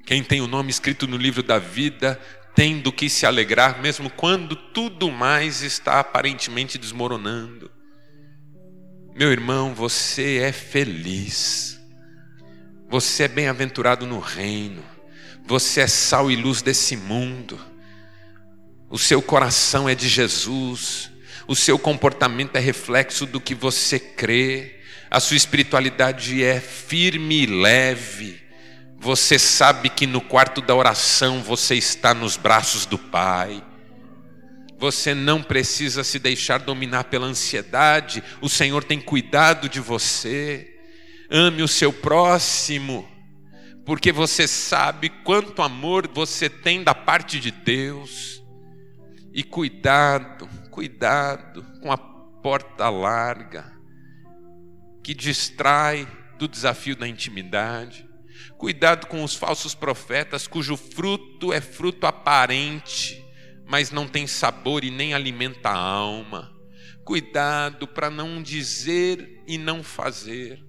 Quem 0.06 0.24
tem 0.24 0.40
o 0.40 0.48
nome 0.48 0.70
escrito 0.70 1.08
no 1.08 1.18
livro 1.18 1.42
da 1.42 1.58
vida 1.58 2.22
tem 2.56 2.80
do 2.80 2.92
que 2.92 3.10
se 3.10 3.26
alegrar, 3.26 3.82
mesmo 3.82 4.10
quando 4.10 4.56
tudo 4.56 5.10
mais 5.12 5.62
está 5.62 6.00
aparentemente 6.00 6.78
desmoronando. 6.78 7.72
Meu 9.16 9.32
irmão, 9.32 9.74
você 9.74 10.38
é 10.38 10.52
feliz, 10.52 11.80
você 12.90 13.24
é 13.24 13.28
bem-aventurado 13.28 14.06
no 14.06 14.20
reino, 14.20 14.84
você 15.46 15.82
é 15.82 15.88
sal 15.88 16.32
e 16.32 16.36
luz 16.36 16.62
desse 16.62 16.96
mundo, 16.96 17.60
o 18.90 18.98
seu 18.98 19.22
coração 19.22 19.88
é 19.88 19.96
de 19.96 20.08
Jesus, 20.08 21.12
o 21.48 21.56
seu 21.56 21.78
comportamento 21.78 22.56
é 22.56 22.60
reflexo 22.60 23.26
do 23.26 23.40
que 23.40 23.54
você 23.54 24.00
crê, 24.00 24.80
a 25.10 25.20
sua 25.20 25.38
espiritualidade 25.38 26.44
é 26.44 26.60
firme 26.60 27.44
e 27.44 27.46
leve 27.46 28.43
você 29.04 29.38
sabe 29.38 29.90
que 29.90 30.08
no 30.08 30.22
quarto 30.22 30.62
da 30.62 30.74
oração 30.74 31.44
você 31.44 31.76
está 31.76 32.14
nos 32.14 32.38
braços 32.38 32.86
do 32.86 32.98
Pai. 32.98 33.62
Você 34.80 35.14
não 35.14 35.44
precisa 35.44 36.06
se 36.06 36.18
deixar 36.18 36.60
dominar 36.60 37.04
pela 37.06 37.28
ansiedade, 37.28 38.24
o 38.40 38.48
Senhor 38.48 38.82
tem 38.82 39.02
cuidado 39.02 39.68
de 39.68 39.82
você. 39.82 40.74
Ame 41.30 41.62
o 41.62 41.68
seu 41.68 41.92
próximo, 41.92 43.06
porque 43.86 44.10
você 44.10 44.48
sabe 44.48 45.10
quanto 45.10 45.62
amor 45.62 46.08
você 46.08 46.50
tem 46.50 46.82
da 46.82 46.96
parte 46.96 47.42
de 47.42 47.52
Deus. 47.52 48.42
E 49.34 49.44
cuidado, 49.44 50.48
cuidado 50.72 51.66
com 51.82 51.92
a 51.92 51.98
porta 51.98 52.90
larga, 52.90 53.70
que 55.04 55.14
distrai 55.14 56.08
do 56.38 56.48
desafio 56.48 56.96
da 56.96 57.06
intimidade. 57.06 58.13
Cuidado 58.58 59.08
com 59.08 59.24
os 59.24 59.36
falsos 59.36 59.76
profetas, 59.76 60.48
cujo 60.48 60.78
fruto 60.78 61.52
é 61.52 61.60
fruto 61.60 62.08
aparente, 62.08 63.24
mas 63.66 63.92
não 63.92 64.08
tem 64.08 64.26
sabor 64.26 64.84
e 64.84 64.92
nem 64.92 65.14
alimenta 65.14 65.70
a 65.70 65.78
alma. 65.78 66.54
Cuidado 67.04 67.88
para 67.88 68.10
não 68.10 68.42
dizer 68.42 69.44
e 69.46 69.58
não 69.58 69.84
fazer. 69.84 70.64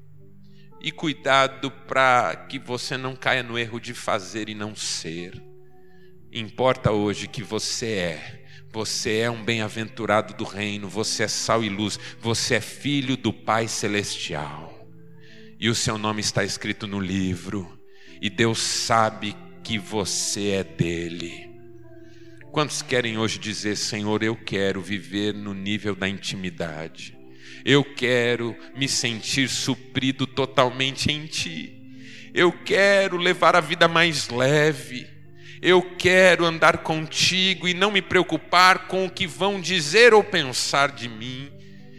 E 0.81 0.91
cuidado 0.91 1.71
para 1.71 2.47
que 2.49 2.59
você 2.59 2.97
não 2.97 3.15
caia 3.15 3.43
no 3.43 3.59
erro 3.59 3.81
de 3.81 3.95
fazer 3.95 4.49
e 4.49 4.55
não 4.55 4.75
ser. 4.75 5.41
Importa 6.33 6.91
hoje 6.91 7.29
que 7.29 7.43
você 7.43 7.87
é. 7.87 8.45
Você 8.73 9.19
é 9.19 9.31
um 9.31 9.45
bem-aventurado 9.45 10.35
do 10.35 10.43
reino, 10.43 10.89
você 10.89 11.23
é 11.23 11.29
sal 11.29 11.63
e 11.63 11.69
luz, 11.69 11.99
você 12.21 12.57
é 12.57 12.61
filho 12.61 13.17
do 13.17 13.33
Pai 13.33 13.69
Celestial. 13.69 14.74
E 15.65 15.69
o 15.71 15.75
seu 15.75 15.97
nome 15.97 16.21
está 16.21 16.45
escrito 16.45 16.87
no 16.87 17.01
livro 17.01 17.81
e 18.21 18.29
Deus 18.29 18.59
sabe 18.59 19.35
que 19.63 19.79
você 19.79 20.51
é 20.51 20.63
dele. 20.63 21.49
Quantos 22.53 22.83
querem 22.83 23.17
hoje 23.17 23.39
dizer, 23.39 23.75
Senhor, 23.75 24.23
eu 24.23 24.37
quero 24.37 24.83
viver 24.83 25.33
no 25.33 25.55
nível 25.55 25.95
da 25.95 26.07
intimidade, 26.07 27.17
eu 27.65 27.83
quero 27.83 28.55
me 28.77 28.87
sentir 28.87 29.49
suprido 29.49 30.27
totalmente 30.27 31.11
em 31.11 31.25
Ti, 31.25 31.73
eu 32.35 32.53
quero 32.53 33.17
levar 33.17 33.57
a 33.57 33.61
vida 33.63 33.89
mais 33.89 34.29
leve, 34.29 35.07
eu 35.63 35.81
quero 35.97 36.45
andar 36.45 36.83
contigo 36.83 37.67
e 37.67 37.73
não 37.73 37.91
me 37.91 38.03
preocupar 38.03 38.87
com 38.87 39.07
o 39.07 39.11
que 39.11 39.27
vão 39.27 39.59
dizer 39.59 40.13
ou 40.13 40.23
pensar 40.23 40.93
de 40.93 41.09
mim. 41.09 41.51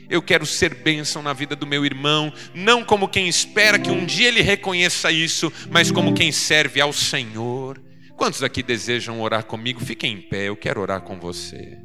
Eu 0.09 0.21
quero 0.21 0.45
ser 0.45 0.75
bênção 0.75 1.21
na 1.21 1.33
vida 1.33 1.55
do 1.55 1.65
meu 1.65 1.85
irmão, 1.85 2.31
não 2.53 2.83
como 2.83 3.07
quem 3.07 3.27
espera 3.27 3.79
que 3.79 3.89
um 3.89 4.05
dia 4.05 4.27
ele 4.27 4.41
reconheça 4.41 5.11
isso, 5.11 5.51
mas 5.69 5.91
como 5.91 6.13
quem 6.13 6.31
serve 6.31 6.79
ao 6.79 6.93
Senhor. 6.93 7.81
Quantos 8.15 8.43
aqui 8.43 8.63
desejam 8.63 9.21
orar 9.21 9.45
comigo? 9.45 9.83
Fiquem 9.83 10.13
em 10.13 10.21
pé, 10.21 10.49
eu 10.49 10.55
quero 10.55 10.79
orar 10.79 11.01
com 11.01 11.19
você. 11.19 11.77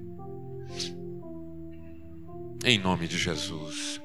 Em 2.65 2.79
nome 2.79 3.09
de 3.09 3.17
Jesus. 3.17 4.01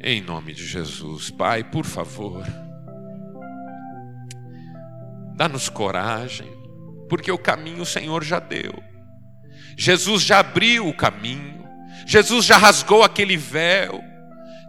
Em 0.00 0.20
nome 0.20 0.52
de 0.52 0.66
Jesus. 0.66 1.30
Pai, 1.30 1.62
por 1.62 1.84
favor, 1.84 2.44
dá-nos 5.36 5.68
coragem, 5.68 6.50
porque 7.08 7.30
o 7.30 7.38
caminho 7.38 7.82
o 7.82 7.86
Senhor 7.86 8.24
já 8.24 8.40
deu. 8.40 8.74
Jesus 9.78 10.22
já 10.22 10.40
abriu 10.40 10.88
o 10.88 10.94
caminho. 10.94 11.61
Jesus 12.06 12.44
já 12.44 12.56
rasgou 12.56 13.02
aquele 13.02 13.36
véu. 13.36 14.02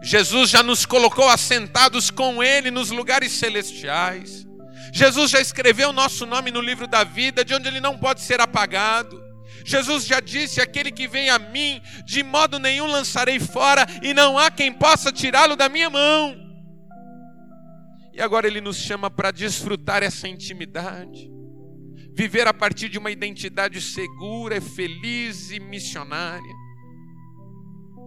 Jesus 0.02 0.50
já 0.50 0.62
nos 0.62 0.84
colocou 0.84 1.28
assentados 1.28 2.10
com 2.10 2.42
Ele 2.42 2.70
nos 2.70 2.90
lugares 2.90 3.32
celestiais. 3.32 4.44
Jesus 4.92 5.32
já 5.32 5.40
escreveu 5.40 5.88
o 5.88 5.92
nosso 5.92 6.24
nome 6.24 6.52
no 6.52 6.60
livro 6.60 6.86
da 6.86 7.02
vida, 7.02 7.44
de 7.44 7.52
onde 7.52 7.66
ele 7.66 7.80
não 7.80 7.98
pode 7.98 8.20
ser 8.20 8.40
apagado. 8.40 9.20
Jesus 9.64 10.06
já 10.06 10.20
disse: 10.20 10.60
aquele 10.60 10.92
que 10.92 11.08
vem 11.08 11.30
a 11.30 11.36
mim, 11.36 11.82
de 12.04 12.22
modo 12.22 12.60
nenhum 12.60 12.86
lançarei 12.86 13.40
fora, 13.40 13.86
e 14.02 14.14
não 14.14 14.38
há 14.38 14.52
quem 14.52 14.72
possa 14.72 15.10
tirá-lo 15.10 15.56
da 15.56 15.68
minha 15.68 15.90
mão. 15.90 16.36
E 18.12 18.22
agora 18.22 18.46
ele 18.46 18.60
nos 18.60 18.76
chama 18.76 19.10
para 19.10 19.32
desfrutar 19.32 20.04
essa 20.04 20.28
intimidade, 20.28 21.28
viver 22.14 22.46
a 22.46 22.54
partir 22.54 22.88
de 22.88 22.96
uma 22.96 23.10
identidade 23.10 23.80
segura, 23.80 24.60
feliz 24.60 25.50
e 25.50 25.58
missionária. 25.58 26.63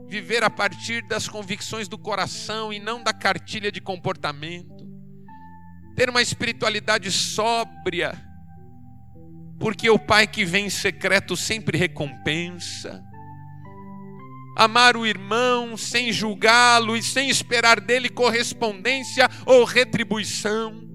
Viver 0.08 0.44
a 0.44 0.50
partir 0.50 1.06
das 1.08 1.28
convicções 1.28 1.88
do 1.88 1.98
coração 1.98 2.72
e 2.72 2.80
não 2.80 3.04
da 3.04 3.14
cartilha 3.14 3.72
de 3.72 3.82
comportamento. 3.82 4.88
Ter 5.96 6.10
uma 6.10 6.22
espiritualidade 6.22 7.12
sóbria, 7.12 8.14
porque 9.60 9.90
o 9.90 10.00
Pai 10.00 10.28
que 10.28 10.46
vem 10.46 10.68
em 10.68 10.70
secreto 10.70 11.36
sempre 11.36 11.78
recompensa. 11.78 13.04
Amar 14.56 14.96
o 14.96 15.06
irmão 15.06 15.76
sem 15.76 16.12
julgá-lo 16.12 16.96
e 16.96 17.04
sem 17.04 17.30
esperar 17.30 17.80
dele 17.80 18.10
correspondência 18.10 19.30
ou 19.46 19.64
retribuição. 19.64 20.88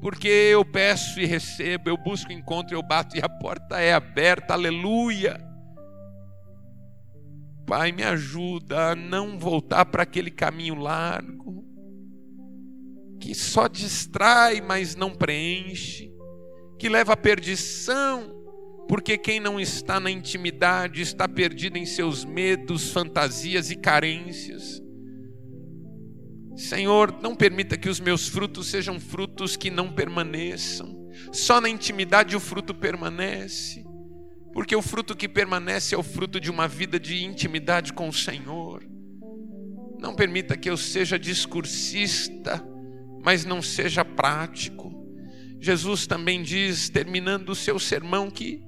Porque 0.00 0.28
eu 0.28 0.64
peço 0.64 1.20
e 1.20 1.24
recebo, 1.24 1.88
eu 1.88 1.96
busco 1.96 2.32
encontro, 2.32 2.74
eu 2.74 2.82
bato 2.82 3.16
e 3.16 3.20
a 3.22 3.28
porta 3.28 3.80
é 3.80 3.94
aberta, 3.94 4.52
aleluia. 4.54 5.51
Pai, 7.66 7.92
me 7.92 8.02
ajuda 8.02 8.90
a 8.90 8.94
não 8.94 9.38
voltar 9.38 9.84
para 9.86 10.02
aquele 10.02 10.30
caminho 10.30 10.74
largo, 10.74 11.64
que 13.20 13.34
só 13.34 13.68
distrai, 13.68 14.60
mas 14.60 14.96
não 14.96 15.14
preenche 15.14 16.12
que 16.82 16.88
leva 16.88 17.12
à 17.12 17.16
perdição, 17.16 18.34
porque 18.88 19.16
quem 19.16 19.38
não 19.38 19.60
está 19.60 20.00
na 20.00 20.10
intimidade 20.10 21.00
está 21.00 21.28
perdido 21.28 21.76
em 21.76 21.86
seus 21.86 22.24
medos, 22.24 22.90
fantasias 22.90 23.70
e 23.70 23.76
carências. 23.76 24.82
Senhor, 26.56 27.16
não 27.22 27.36
permita 27.36 27.78
que 27.78 27.88
os 27.88 28.00
meus 28.00 28.26
frutos 28.26 28.66
sejam 28.66 28.98
frutos 28.98 29.56
que 29.56 29.70
não 29.70 29.92
permaneçam. 29.92 31.08
Só 31.30 31.60
na 31.60 31.68
intimidade 31.68 32.34
o 32.34 32.40
fruto 32.40 32.74
permanece, 32.74 33.81
porque 34.52 34.76
o 34.76 34.82
fruto 34.82 35.16
que 35.16 35.28
permanece 35.28 35.94
é 35.94 35.98
o 35.98 36.02
fruto 36.02 36.40
de 36.40 36.50
uma 36.50 36.68
vida 36.68 37.00
de 37.00 37.24
intimidade 37.24 37.92
com 37.92 38.08
o 38.08 38.12
Senhor. 38.12 38.84
Não 39.98 40.14
permita 40.14 40.56
que 40.56 40.68
eu 40.68 40.76
seja 40.76 41.18
discursista, 41.18 42.62
mas 43.24 43.44
não 43.44 43.62
seja 43.62 44.04
prático. 44.04 44.92
Jesus 45.60 46.06
também 46.06 46.42
diz, 46.42 46.88
terminando 46.88 47.50
o 47.50 47.54
seu 47.54 47.78
sermão, 47.78 48.30
que 48.30 48.60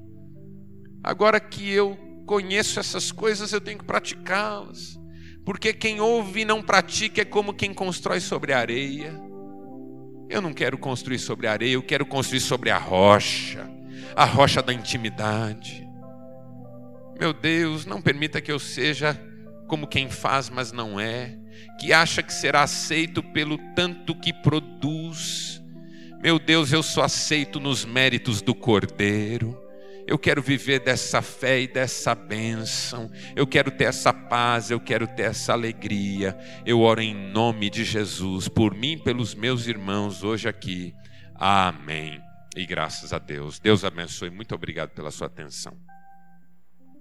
agora 1.03 1.41
que 1.41 1.68
eu 1.68 1.99
conheço 2.24 2.78
essas 2.78 3.11
coisas, 3.12 3.53
eu 3.53 3.61
tenho 3.61 3.78
que 3.78 3.85
praticá-las. 3.85 4.99
Porque 5.45 5.74
quem 5.74 6.01
ouve 6.01 6.41
e 6.41 6.45
não 6.45 6.62
pratica 6.62 7.20
é 7.20 7.24
como 7.24 7.53
quem 7.53 7.74
constrói 7.74 8.20
sobre 8.20 8.53
a 8.53 8.59
areia. 8.59 9.20
Eu 10.30 10.41
não 10.41 10.55
quero 10.55 10.78
construir 10.78 11.18
sobre 11.18 11.47
a 11.47 11.53
areia, 11.53 11.74
eu 11.74 11.82
quero 11.82 12.07
construir 12.07 12.41
sobre 12.41 12.70
a 12.70 12.78
rocha, 12.78 13.68
a 14.15 14.25
rocha 14.25 14.62
da 14.62 14.73
intimidade. 14.73 15.89
Meu 17.19 17.33
Deus, 17.33 17.87
não 17.87 18.03
permita 18.03 18.41
que 18.41 18.51
eu 18.51 18.59
seja 18.59 19.21
como 19.67 19.87
quem 19.87 20.11
faz, 20.11 20.51
mas 20.51 20.73
não 20.73 21.01
é, 21.01 21.39
que 21.81 21.93
acha 21.93 22.23
que 22.23 22.33
será 22.33 22.62
aceito 22.62 23.23
pelo 23.23 23.57
tanto 23.75 24.15
que 24.15 24.33
produz 24.33 25.55
meu 26.25 26.39
Deus, 26.39 26.73
eu 26.73 26.83
só 26.83 27.03
aceito 27.03 27.61
nos 27.61 27.85
méritos 27.85 28.41
do 28.41 28.55
Cordeiro. 28.55 29.62
Eu 30.07 30.19
quero 30.19 30.41
viver 30.41 30.81
dessa 30.81 31.21
fé 31.21 31.61
e 31.61 31.69
dessa 31.69 32.15
bênção. 32.15 33.11
Eu 33.37 33.47
quero 33.47 33.71
ter 33.71 33.85
essa 33.85 34.11
paz, 34.11 34.71
eu 34.71 34.81
quero 34.81 35.07
ter 35.07 35.25
essa 35.25 35.53
alegria. 35.53 36.35
Eu 36.65 36.81
oro 36.81 37.03
em 37.03 37.15
nome 37.15 37.69
de 37.69 37.85
Jesus, 37.85 38.49
por 38.49 38.75
mim 38.75 38.97
pelos 38.97 39.35
meus 39.35 39.67
irmãos 39.67 40.25
hoje 40.25 40.49
aqui. 40.49 40.95
Amém. 41.35 42.24
E 42.55 42.65
graças 42.65 43.13
a 43.13 43.19
Deus. 43.19 43.59
Deus 43.59 43.85
abençoe. 43.85 44.31
Muito 44.31 44.55
obrigado 44.55 44.91
pela 44.91 45.11
sua 45.11 45.27
atenção. 45.27 45.77